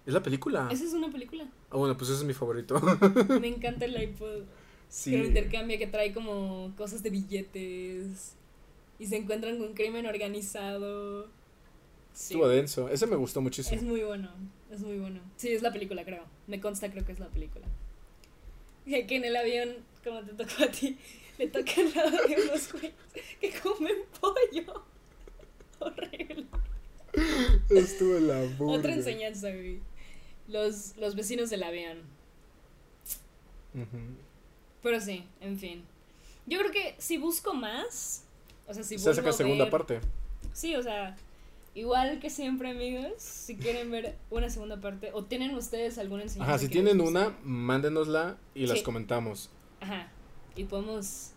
Es 0.05 0.13
la 0.13 0.23
película. 0.23 0.67
Esa 0.71 0.83
es 0.83 0.93
una 0.93 1.11
película. 1.11 1.47
Ah, 1.69 1.77
bueno, 1.77 1.95
pues 1.95 2.09
ese 2.09 2.19
es 2.19 2.25
mi 2.25 2.33
favorito. 2.33 2.79
Me 3.39 3.47
encanta 3.47 3.85
el 3.85 4.01
iPod. 4.01 4.43
sí. 4.89 5.11
Que 5.11 5.17
lo 5.19 5.25
intercambia, 5.25 5.77
que 5.77 5.87
trae 5.87 6.13
como 6.13 6.73
cosas 6.75 7.03
de 7.03 7.09
billetes. 7.11 8.35
Y 8.97 9.05
se 9.07 9.17
encuentran 9.17 9.57
con 9.57 9.73
crimen 9.73 10.05
organizado. 10.05 11.25
Sí. 12.13 12.33
Estuvo 12.33 12.47
denso. 12.47 12.89
Ese 12.89 13.07
me 13.07 13.15
gustó 13.15 13.39
Es 13.39 13.43
muchísimo. 13.43 13.81
muy 13.83 14.01
bueno, 14.03 14.29
es 14.71 14.81
muy 14.81 14.97
bueno. 14.99 15.19
Sí, 15.37 15.49
es 15.49 15.61
la 15.61 15.71
película, 15.71 16.03
creo. 16.03 16.23
Me 16.47 16.59
consta, 16.59 16.91
creo 16.91 17.05
que 17.05 17.11
es 17.11 17.19
la 17.19 17.27
película. 17.29 17.65
Que 18.85 19.15
en 19.15 19.25
el 19.25 19.35
avión, 19.35 19.69
como 20.03 20.21
te 20.23 20.33
tocó 20.33 20.63
a 20.63 20.67
ti, 20.71 20.97
le 21.37 21.47
toca 21.47 21.71
al 21.77 21.93
lado 21.95 22.27
de 22.27 22.41
unos 22.41 22.71
güeyes 22.73 22.93
que 23.39 23.51
comen 23.59 23.95
pollo. 24.19 24.83
Horrible. 25.79 26.45
Estuvo 27.69 28.17
en 28.17 28.27
la 28.27 28.41
burla. 28.57 28.77
Otra 28.79 28.93
enseñanza, 28.93 29.49
güey. 29.51 29.79
Los, 30.51 30.95
los 30.97 31.15
vecinos 31.15 31.49
del 31.49 31.63
avión. 31.63 31.99
Ujú. 33.73 33.97
Pero 34.83 34.99
sí, 34.99 35.23
en 35.39 35.57
fin. 35.57 35.83
Yo 36.45 36.59
creo 36.59 36.71
que 36.71 36.95
si 36.97 37.17
busco 37.17 37.53
más, 37.53 38.23
o 38.67 38.73
sea, 38.73 38.83
si 38.83 38.97
Se 38.97 39.13
saca 39.13 39.29
a 39.29 39.33
segunda 39.33 39.65
ver- 39.65 39.71
parte. 39.71 40.01
Sí, 40.53 40.75
o 40.75 40.83
sea, 40.83 41.15
igual 41.75 42.19
que 42.19 42.29
siempre, 42.29 42.71
amigos, 42.71 43.13
si 43.17 43.55
quieren 43.55 43.91
ver 43.91 44.17
una 44.29 44.49
segunda 44.49 44.81
parte 44.81 45.11
o 45.13 45.23
tienen 45.23 45.55
ustedes 45.55 45.97
alguna 45.97 46.23
enseñanza. 46.23 46.51
Ajá, 46.55 46.59
si 46.59 46.67
tienen 46.67 46.99
una, 46.99 47.37
mándenosla 47.43 48.37
y 48.55 48.65
las 48.67 48.81
comentamos. 48.81 49.49
Ajá, 49.79 50.09
y 50.55 50.63
podemos. 50.65 51.31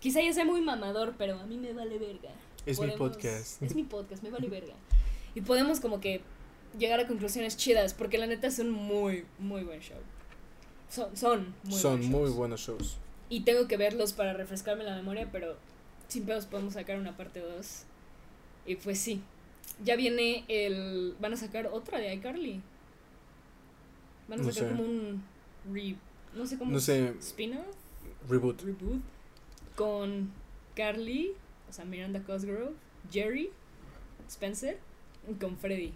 Quizá 0.00 0.22
ya 0.22 0.32
sea 0.32 0.44
muy 0.44 0.60
mamador, 0.60 1.14
pero 1.18 1.38
a 1.38 1.46
mí 1.46 1.56
me 1.56 1.72
vale 1.72 1.98
verga. 1.98 2.30
Es 2.66 2.78
mi 2.80 2.86
Podemos- 2.88 2.98
podcast. 3.16 3.62
Es 3.62 3.74
mi 3.74 3.82
podcast, 3.84 4.22
me 4.22 4.30
vale 4.30 4.48
verga. 4.48 4.74
Y 5.34 5.40
podemos 5.42 5.78
como 5.80 6.00
que 6.00 6.22
llegar 6.78 7.00
a 7.00 7.06
conclusiones 7.06 7.56
chidas, 7.56 7.94
porque 7.94 8.18
la 8.18 8.26
neta 8.26 8.46
es 8.48 8.58
un 8.58 8.70
muy, 8.70 9.24
muy 9.38 9.62
buen 9.62 9.80
show. 9.80 9.98
Son, 10.88 11.16
son 11.16 11.54
muy 11.64 11.78
Son 11.78 11.92
buenos 12.00 12.08
muy 12.10 12.30
buenos 12.30 12.60
shows. 12.60 12.96
Y 13.28 13.40
tengo 13.40 13.68
que 13.68 13.76
verlos 13.76 14.12
para 14.12 14.32
refrescarme 14.32 14.84
la 14.84 14.96
memoria, 14.96 15.28
pero 15.30 15.56
sin 16.08 16.24
pedos 16.24 16.46
podemos 16.46 16.74
sacar 16.74 16.98
una 16.98 17.16
parte 17.16 17.40
2. 17.40 17.82
Y 18.66 18.76
pues 18.76 18.98
sí. 18.98 19.20
Ya 19.84 19.96
viene 19.96 20.44
el. 20.48 21.14
Van 21.20 21.32
a 21.34 21.36
sacar 21.36 21.66
otra 21.66 21.98
de 21.98 22.12
iCarly. 22.14 22.60
Van 24.28 24.40
a 24.40 24.42
No 24.42 24.52
sacar 24.52 24.70
sé. 24.70 24.76
como 24.76 24.88
un. 24.88 25.22
Re, 25.72 25.96
no 26.34 26.46
sé 26.46 26.58
cómo. 26.58 26.70
No 26.72 26.80
sé. 26.80 27.14
Spin-off. 27.20 27.66
Reboot. 28.28 28.62
Reboot. 28.62 29.00
Con 29.76 30.32
Carly. 30.74 31.32
O 31.68 31.72
sea, 31.72 31.84
Miranda 31.84 32.22
Cosgrove. 32.22 32.72
Jerry. 33.12 33.50
Spencer. 34.28 34.78
Y 35.30 35.34
con 35.34 35.56
Freddy. 35.58 35.92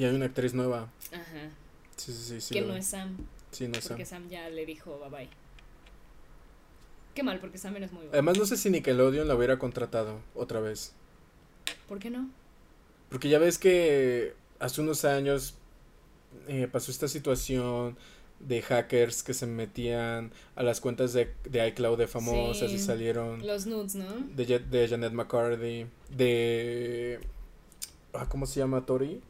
Y 0.00 0.04
hay 0.06 0.14
una 0.14 0.24
actriz 0.24 0.54
nueva. 0.54 0.90
Ajá. 1.12 1.50
Sí, 1.96 2.10
sí, 2.14 2.22
sí. 2.22 2.40
sí 2.40 2.54
que 2.54 2.62
no 2.62 2.74
es 2.74 2.86
Sam. 2.86 3.18
Sí, 3.50 3.68
no 3.68 3.76
es 3.78 3.86
Porque 3.86 4.06
Sam. 4.06 4.22
Sam 4.22 4.30
ya 4.30 4.48
le 4.48 4.64
dijo 4.64 4.98
bye 4.98 5.10
bye. 5.10 5.28
Qué 7.14 7.22
mal, 7.22 7.38
porque 7.38 7.58
Sam 7.58 7.76
es 7.76 7.92
muy 7.92 7.98
bueno. 7.98 8.12
Además, 8.14 8.38
no 8.38 8.46
sé 8.46 8.56
si 8.56 8.70
Nickelodeon 8.70 9.28
la 9.28 9.34
hubiera 9.34 9.58
contratado 9.58 10.20
otra 10.34 10.60
vez. 10.60 10.94
¿Por 11.86 11.98
qué 11.98 12.08
no? 12.08 12.30
Porque 13.10 13.28
ya 13.28 13.38
ves 13.38 13.58
que 13.58 14.32
hace 14.58 14.80
unos 14.80 15.04
años 15.04 15.54
eh, 16.48 16.66
pasó 16.72 16.90
esta 16.90 17.06
situación 17.06 17.98
de 18.38 18.62
hackers 18.62 19.22
que 19.22 19.34
se 19.34 19.46
metían 19.46 20.32
a 20.56 20.62
las 20.62 20.80
cuentas 20.80 21.12
de, 21.12 21.34
de 21.44 21.68
iCloud 21.68 21.98
de 21.98 22.06
famosas 22.06 22.70
Sí. 22.70 22.76
y 22.76 22.78
salieron 22.78 23.46
Los 23.46 23.66
nudes, 23.66 23.96
¿no? 23.96 24.06
de 24.34 24.88
Janet 24.88 25.12
McCarthy, 25.12 25.84
de... 26.08 27.20
ah, 28.14 28.26
¿Cómo 28.30 28.46
se 28.46 28.60
llama 28.60 28.86
Tori? 28.86 29.20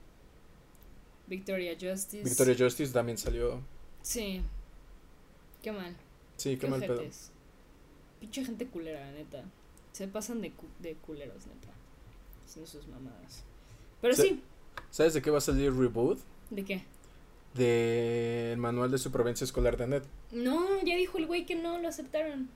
Victoria 1.30 1.72
Justice. 1.80 2.22
Victoria 2.24 2.54
Justice 2.58 2.92
también 2.92 3.16
salió. 3.16 3.60
Sí. 4.02 4.42
Qué 5.62 5.72
mal. 5.72 5.96
Sí, 6.36 6.50
qué, 6.56 6.58
Qué, 6.58 6.66
mal 6.68 6.80
pedo. 6.80 7.02
Pinche 8.20 8.44
gente 8.44 8.66
culera, 8.66 9.10
neta. 9.12 9.42
Se 9.92 10.08
pasan 10.08 10.42
de, 10.42 10.50
cu- 10.50 10.66
de 10.80 10.94
culeros, 10.94 11.46
neta. 11.46 11.68
Son 12.46 12.66
sus 12.66 12.86
mamadas. 12.88 13.44
Pero 14.02 14.14
Sí. 14.14 14.22
sí. 14.22 14.42
¿Sabes 14.90 15.14
de 15.14 15.22
qué 15.22 15.30
va 15.30 15.38
a 15.38 15.40
salir 15.40 15.72
Reboot? 15.72 16.18
¿De 16.50 16.64
qué? 16.64 16.82
Del 17.54 18.56
manual 18.58 18.90
de 18.90 18.98
supervivencia 18.98 19.44
escolar 19.44 19.76
de 19.76 19.86
Net. 19.86 20.02
No, 20.32 20.80
ya 20.84 20.96
dijo 20.96 21.18
el 21.18 21.26
güey 21.26 21.46
que 21.46 21.54
no 21.54 21.78
lo 21.78 21.88
aceptaron. 21.88 22.48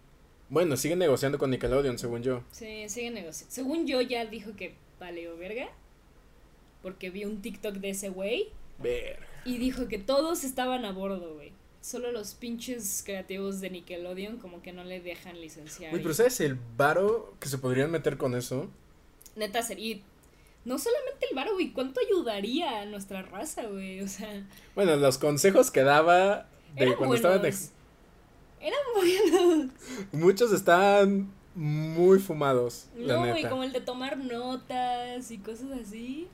Bueno, 0.50 0.76
siguen 0.76 0.98
negociando 0.98 1.38
con 1.38 1.50
Nickelodeon, 1.50 1.98
según 1.98 2.22
yo. 2.22 2.42
Sí, 2.52 2.88
sigue 2.88 3.10
negociando. 3.10 3.52
Según 3.54 3.86
yo, 3.86 4.00
ya 4.00 4.24
dijo 4.26 4.54
que 4.56 4.74
paleo 4.98 5.36
verga. 5.36 5.68
Porque 6.82 7.10
vi 7.10 7.24
un 7.24 7.40
TikTok 7.42 7.76
de 7.76 7.90
ese 7.90 8.08
güey. 8.10 8.48
Ver. 8.78 9.18
Y 9.44 9.58
dijo 9.58 9.88
que 9.88 9.98
todos 9.98 10.44
estaban 10.44 10.84
a 10.84 10.92
bordo, 10.92 11.34
güey. 11.34 11.52
Solo 11.80 12.12
los 12.12 12.34
pinches 12.34 13.02
creativos 13.04 13.60
de 13.60 13.70
Nickelodeon 13.70 14.38
como 14.38 14.62
que 14.62 14.72
no 14.72 14.84
le 14.84 15.00
dejan 15.00 15.40
licenciar. 15.40 15.92
Uy, 15.92 16.00
pero 16.00 16.14
¿sabes 16.14 16.40
el 16.40 16.58
varo 16.76 17.34
que 17.40 17.48
se 17.48 17.58
podrían 17.58 17.90
meter 17.90 18.16
con 18.16 18.34
eso? 18.34 18.70
Neta, 19.36 19.62
sería... 19.62 19.98
No 20.64 20.78
solamente 20.78 21.26
el 21.28 21.36
varo, 21.36 21.52
güey. 21.52 21.72
¿Cuánto 21.72 22.00
ayudaría 22.00 22.80
a 22.80 22.86
nuestra 22.86 23.22
raza, 23.22 23.64
güey? 23.66 24.00
O 24.00 24.08
sea... 24.08 24.46
Bueno, 24.74 24.96
los 24.96 25.18
consejos 25.18 25.70
que 25.70 25.82
daba 25.82 26.46
de 26.74 26.84
Eran 26.84 26.96
cuando 26.96 27.16
estaban 27.16 27.42
de... 27.42 27.54
Eran 28.60 28.80
buenos. 28.94 29.70
Muchos 30.12 30.52
estaban 30.52 31.30
muy 31.54 32.18
fumados, 32.18 32.88
No, 32.96 33.18
güey, 33.18 33.48
como 33.48 33.62
el 33.62 33.72
de 33.72 33.80
tomar 33.80 34.16
notas 34.16 35.30
y 35.30 35.38
cosas 35.38 35.70
así. 35.80 36.28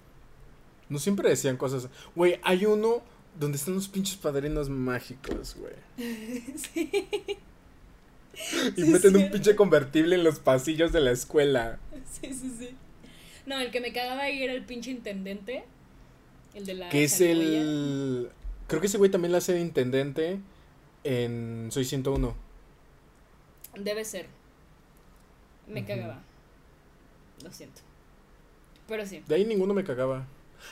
No 0.91 0.99
siempre 0.99 1.30
decían 1.30 1.57
cosas. 1.57 1.88
Güey, 2.14 2.38
hay 2.43 2.66
uno 2.66 3.03
donde 3.38 3.57
están 3.57 3.74
los 3.74 3.88
pinches 3.88 4.16
padrinos 4.16 4.68
mágicos, 4.68 5.57
güey. 5.57 5.72
sí. 6.57 6.91
Y 8.76 8.82
Sí, 8.82 8.91
meten 8.91 9.16
un 9.16 9.30
pinche 9.30 9.55
convertible 9.57 10.16
en 10.16 10.24
los 10.24 10.41
pasillos 10.41 10.93
de 10.93 11.01
la 11.01 11.12
escuela. 11.12 11.78
Sí, 12.11 12.32
sí, 12.34 12.53
sí. 12.59 12.76
No, 13.47 13.59
el 13.59 13.70
que 13.70 13.80
me 13.80 13.93
cagaba 13.93 14.22
ahí 14.22 14.43
era 14.43 14.53
el 14.53 14.64
pinche 14.64 14.91
intendente. 14.91 15.64
El 16.55 16.66
de 16.66 16.74
la. 16.74 16.88
Que 16.88 17.05
es 17.05 17.20
el. 17.20 18.30
Creo 18.66 18.80
que 18.80 18.86
ese 18.86 18.99
güey 18.99 19.11
también 19.11 19.32
la 19.32 19.38
hace 19.38 19.53
de 19.53 19.61
intendente 19.61 20.41
en 21.05 21.68
Soy 21.70 21.84
101. 21.84 22.34
Debe 23.78 24.05
ser. 24.05 24.26
Me 25.68 25.84
cagaba. 25.84 26.22
Lo 27.45 27.53
siento. 27.53 27.80
Pero 28.88 29.07
sí. 29.07 29.22
De 29.26 29.36
ahí 29.36 29.45
ninguno 29.45 29.72
me 29.72 29.84
cagaba. 29.84 30.26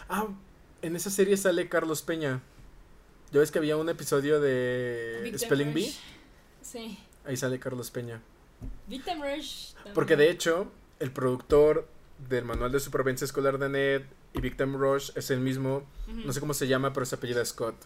Ah, 0.09 0.29
en 0.83 0.97
esa 0.97 1.11
serie 1.11 1.37
sale 1.37 1.69
Carlos 1.69 2.03
Peña. 2.03 2.41
Ya 3.33 3.41
ves 3.41 3.51
que 3.51 3.59
había 3.59 3.77
un 3.77 3.89
episodio 3.89 4.41
de 4.41 5.21
Victim 5.25 5.39
Spelling 5.47 5.75
Bee. 5.75 5.95
Sí. 6.63 6.99
Ahí 7.25 7.37
sale 7.37 7.59
Carlos 7.59 7.91
Peña. 7.91 8.21
Victim 8.87 9.23
Rush. 9.23 9.73
también. 9.75 9.95
Porque 9.95 10.17
de 10.17 10.31
hecho, 10.31 10.71
el 10.99 11.13
productor 11.13 11.87
del 12.29 12.45
manual 12.45 12.73
de 12.73 12.81
supervivencia 12.81 13.25
escolar 13.25 13.59
de 13.59 13.69
Ned 13.69 14.03
y 14.33 14.41
Victim 14.41 14.77
Rush 14.77 15.11
es 15.15 15.31
el 15.31 15.41
mismo. 15.41 15.87
No 16.09 16.33
sé 16.33 16.41
cómo 16.41 16.55
se 16.55 16.67
llama, 16.67 16.93
pero 16.93 17.07
se 17.07 17.15
apellida 17.17 17.45
Scott. 17.45 17.77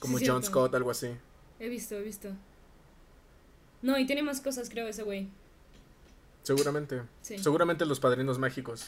Como 0.00 0.18
Sí, 0.18 0.26
John 0.26 0.42
cierto. 0.42 0.60
Scott, 0.60 0.74
algo 0.74 0.90
así. 0.90 1.10
He 1.58 1.68
visto, 1.68 1.94
he 1.94 2.02
visto. 2.02 2.28
No, 3.82 3.96
y 3.98 4.06
tiene 4.06 4.22
más 4.22 4.40
cosas, 4.40 4.68
creo, 4.68 4.88
ese 4.88 5.02
güey. 5.04 5.28
Seguramente. 6.42 7.02
Sí. 7.22 7.38
Seguramente 7.38 7.86
los 7.86 8.00
padrinos 8.00 8.38
mágicos. 8.38 8.86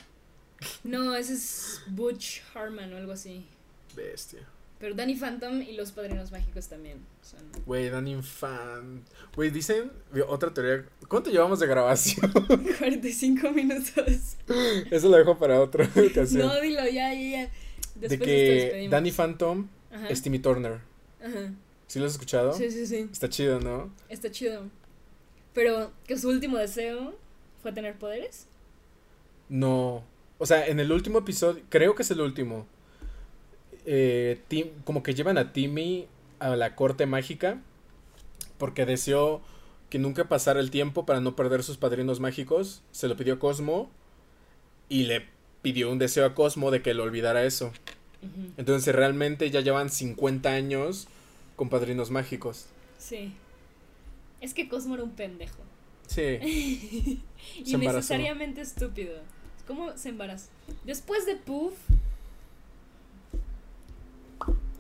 No, 0.85 1.15
ese 1.15 1.35
es 1.35 1.83
Butch 1.89 2.41
Harman 2.55 2.93
o 2.93 2.97
algo 2.97 3.13
así. 3.13 3.47
Bestia. 3.95 4.41
Pero 4.79 4.95
Danny 4.95 5.17
Phantom 5.17 5.61
y 5.61 5.73
los 5.73 5.91
padrinos 5.91 6.31
mágicos 6.31 6.69
también 6.69 6.99
son. 7.21 7.41
Güey, 7.67 7.91
Dan 7.91 8.07
Infant. 8.07 9.05
Güey, 9.35 9.51
dicen 9.51 9.91
otra 10.29 10.55
teoría. 10.55 10.85
¿Cuánto 11.09 11.31
llevamos 11.31 11.59
de 11.59 11.67
grabación? 11.67 12.31
45 12.79 13.51
minutos. 13.51 14.37
Eso 14.91 15.09
lo 15.09 15.17
dejo 15.17 15.37
para 15.37 15.61
otra 15.61 15.85
ocasión. 16.11 16.47
No, 16.47 16.61
dilo, 16.61 16.85
ya, 16.87 17.13
ya, 17.13 17.15
ya. 17.15 17.43
de 17.97 18.09
Después 18.09 18.21
de 18.21 18.27
que. 18.27 18.89
Danny 18.89 19.11
Phantom 19.11 19.67
Ajá. 19.91 20.09
es 20.09 20.23
Timmy 20.23 20.39
Turner. 20.39 20.79
Ajá. 21.21 21.53
¿Sí 21.89 21.99
lo 21.99 22.07
has 22.07 22.13
escuchado? 22.13 22.53
Sí, 22.53 22.71
sí, 22.71 22.87
sí. 22.87 23.09
Está 23.11 23.29
chido, 23.29 23.59
¿no? 23.61 23.93
Está 24.09 24.31
chido. 24.31 24.63
Pero 25.55 25.91
que 26.07 26.17
su 26.17 26.29
último 26.29 26.57
deseo 26.57 27.17
fue 27.63 27.73
tener 27.73 27.99
poderes. 27.99 28.47
No. 29.49 30.05
O 30.39 30.47
sea, 30.47 30.67
en 30.67 30.79
el 30.81 30.93
último 30.93 31.19
episodio, 31.19 31.63
creo 31.69 31.95
que 31.95 32.03
es 32.03 32.11
el 32.11 32.21
último. 32.21 32.67
eh, 33.87 34.41
Tim- 34.49 34.71
como 34.85 35.03
que 35.03 35.15
llevan 35.15 35.39
a 35.39 35.53
Timmy 35.53 36.07
a 36.39 36.55
la 36.57 36.75
corte 36.77 37.07
mágica. 37.07 37.61
Porque 38.59 38.87
deseó 38.87 39.41
que 39.91 39.99
nunca 39.99 40.29
pasara 40.29 40.61
el 40.61 40.71
tiempo 40.71 41.07
para 41.07 41.21
no 41.21 41.35
perder 41.37 41.63
sus 41.63 41.77
padrinos 41.79 42.21
mágicos. 42.21 42.83
Se 42.93 43.09
lo 43.09 43.17
pidió 43.17 43.35
a 43.35 43.39
Cosmo. 43.39 43.91
Y 44.89 45.05
le 45.05 45.27
pidió 45.63 45.91
un 45.91 45.99
deseo 45.99 46.25
a 46.27 46.35
Cosmo 46.35 46.71
de 46.71 46.83
que 46.83 46.95
le 46.95 47.03
olvidara 47.03 47.45
eso. 47.45 47.73
Entonces 48.57 48.95
realmente 48.95 49.49
ya 49.51 49.61
llevan 49.61 49.91
50 49.91 50.51
años 50.51 51.07
con 51.57 51.69
padrinos 51.69 52.11
mágicos. 52.11 52.67
Sí. 52.99 53.33
Es 54.41 54.55
que 54.55 54.69
Cosmo 54.69 54.95
era 54.95 55.05
un 55.05 55.13
pendejo. 55.13 55.59
Sí. 56.09 56.39
y 57.65 57.77
necesariamente 57.77 58.61
estúpido. 58.61 59.21
¿Cómo 59.69 59.97
se 59.97 60.09
embarazó? 60.09 60.49
Después 60.85 61.25
de 61.27 61.37
Puff. 61.37 61.75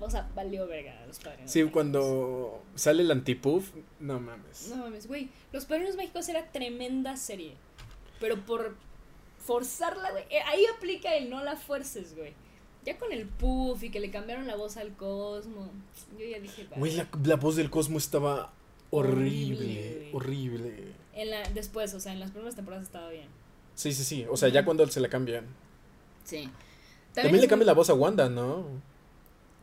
O 0.00 0.08
sea, 0.10 0.28
valió 0.34 0.66
verga 0.68 0.96
a 1.02 1.06
los 1.06 1.18
padrinos. 1.18 1.50
Sí, 1.50 1.62
cuando 1.64 2.62
sale 2.76 3.02
el 3.02 3.10
antipuff, 3.10 3.70
no 4.00 4.20
mames. 4.20 4.68
No 4.70 4.76
mames, 4.76 5.08
güey. 5.08 5.28
Los 5.52 5.64
padrinos 5.66 5.96
mágicos 5.96 6.28
era 6.28 6.46
tremenda 6.52 7.16
serie. 7.16 7.54
Pero 8.20 8.44
por 8.46 8.76
forzarla, 9.44 10.10
güey. 10.12 10.24
eh, 10.30 10.40
Ahí 10.46 10.64
aplica 10.76 11.14
el 11.16 11.28
no 11.30 11.42
la 11.42 11.56
fuerces, 11.56 12.16
güey. 12.16 12.32
Ya 12.84 12.96
con 12.96 13.12
el 13.12 13.26
puff 13.26 13.82
y 13.82 13.90
que 13.90 13.98
le 14.00 14.10
cambiaron 14.10 14.46
la 14.46 14.54
voz 14.56 14.76
al 14.76 14.92
Cosmo. 14.94 15.68
Yo 16.16 16.24
ya 16.24 16.38
dije, 16.38 16.66
Güey, 16.76 16.96
"Vale". 16.96 17.08
la, 17.20 17.28
la 17.28 17.36
voz 17.36 17.56
del 17.56 17.68
Cosmo 17.68 17.98
estaba 17.98 18.52
horrible, 18.90 20.10
Horrible, 20.10 20.10
horrible. 20.14 20.92
En 21.14 21.30
la, 21.30 21.42
después, 21.50 21.92
o 21.94 22.00
sea, 22.00 22.12
en 22.12 22.20
las 22.20 22.30
primeras 22.30 22.54
temporadas 22.54 22.86
estaba 22.86 23.10
bien. 23.10 23.26
Sí, 23.78 23.92
sí, 23.92 24.02
sí. 24.02 24.26
O 24.28 24.36
sea, 24.36 24.48
ya 24.48 24.64
cuando 24.64 24.84
se 24.88 24.98
la 24.98 25.08
cambian. 25.08 25.46
Sí. 26.24 26.50
También, 27.14 27.40
le 27.40 27.46
cambia 27.46 27.62
un- 27.62 27.66
la 27.68 27.72
voz 27.74 27.88
a 27.90 27.94
Wanda, 27.94 28.28
¿no? 28.28 28.66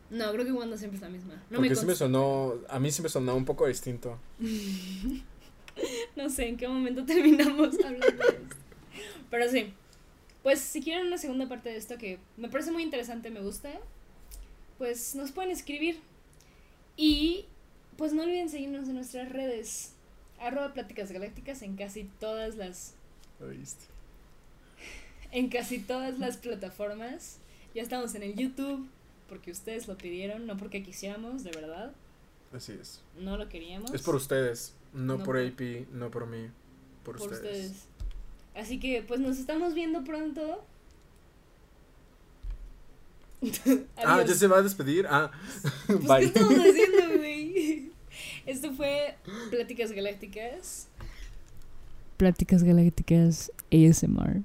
No, 0.08 0.32
creo 0.32 0.44
que 0.46 0.52
Wanda 0.52 0.78
siempre 0.78 0.96
es 0.96 1.02
la 1.02 1.10
misma. 1.10 1.34
No 1.50 1.58
Porque 1.58 1.68
me 1.68 1.74
sí 1.76 1.82
me 1.82 1.88
consta. 1.88 2.04
sonó, 2.06 2.54
a 2.70 2.78
mí 2.80 2.90
sí 2.90 3.02
me 3.02 3.10
sonó 3.10 3.36
un 3.36 3.44
poco 3.44 3.66
distinto. 3.66 4.18
No 6.16 6.30
sé 6.30 6.48
en 6.48 6.56
qué 6.56 6.66
momento 6.66 7.04
terminamos 7.06 7.74
hablando 7.84 8.06
de 8.06 8.12
esto. 8.24 8.56
Pero 9.30 9.50
sí. 9.50 9.74
Pues 10.42 10.60
si 10.60 10.80
quieren 10.80 11.06
una 11.08 11.18
segunda 11.18 11.46
parte 11.50 11.68
de 11.68 11.76
esto 11.76 11.98
que 11.98 12.18
me 12.38 12.48
parece 12.48 12.70
muy 12.72 12.82
interesante, 12.82 13.30
me 13.30 13.40
gusta, 13.42 13.68
pues 14.78 15.14
nos 15.14 15.32
pueden 15.32 15.50
escribir. 15.50 16.00
Y 16.96 17.44
pues 17.98 18.14
no 18.14 18.22
olviden 18.22 18.48
seguirnos 18.48 18.88
en 18.88 18.94
nuestras 18.94 19.30
redes. 19.30 19.92
Arroba 20.40 20.72
Pláticas 20.72 21.12
Galácticas 21.12 21.60
en 21.60 21.76
casi 21.76 22.04
todas 22.20 22.56
las. 22.56 22.94
En 25.36 25.48
casi 25.48 25.78
todas 25.78 26.18
las 26.18 26.36
plataformas. 26.38 27.38
Ya 27.74 27.82
estamos 27.82 28.14
en 28.14 28.22
el 28.22 28.34
YouTube. 28.34 28.88
Porque 29.28 29.50
ustedes 29.50 29.88
lo 29.88 29.98
pidieron, 29.98 30.46
no 30.46 30.56
porque 30.56 30.82
quisiéramos, 30.84 31.42
de 31.42 31.50
verdad. 31.50 31.92
Así 32.52 32.72
es. 32.80 33.02
No 33.18 33.36
lo 33.36 33.48
queríamos. 33.48 33.92
Es 33.92 34.02
por 34.02 34.14
ustedes, 34.14 34.72
no, 34.92 35.16
No 35.18 35.24
por 35.24 35.34
por- 35.34 35.38
AP, 35.38 35.86
no 35.92 36.10
por 36.12 36.26
mí, 36.28 36.46
por, 37.04 37.18
por 37.18 37.32
ustedes. 37.32 37.66
ustedes. 37.70 37.84
Así 38.54 38.78
que 38.78 39.02
pues 39.02 39.18
nos 39.20 39.38
estamos 39.38 39.74
viendo 39.74 40.04
pronto. 40.04 40.64
Ah, 43.96 44.22
ya 44.26 44.34
se 44.34 44.46
va 44.46 44.58
a 44.58 44.62
despedir. 44.62 45.06
Ah, 45.10 45.30
Pues, 45.86 45.98
¿Qué 46.00 46.06
bye. 46.06 46.24
estamos 46.24 46.54
haciendo, 46.58 47.16
güey? 47.18 47.90
Esto 48.46 48.72
fue 48.72 49.16
Pláticas 49.50 49.92
Galácticas. 49.92 50.88
Pláticas 52.16 52.62
Galácticas 52.62 53.52
ASMR. 53.72 54.42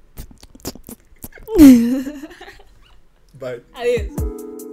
Bye. 3.34 3.64
Adiós. 3.74 4.71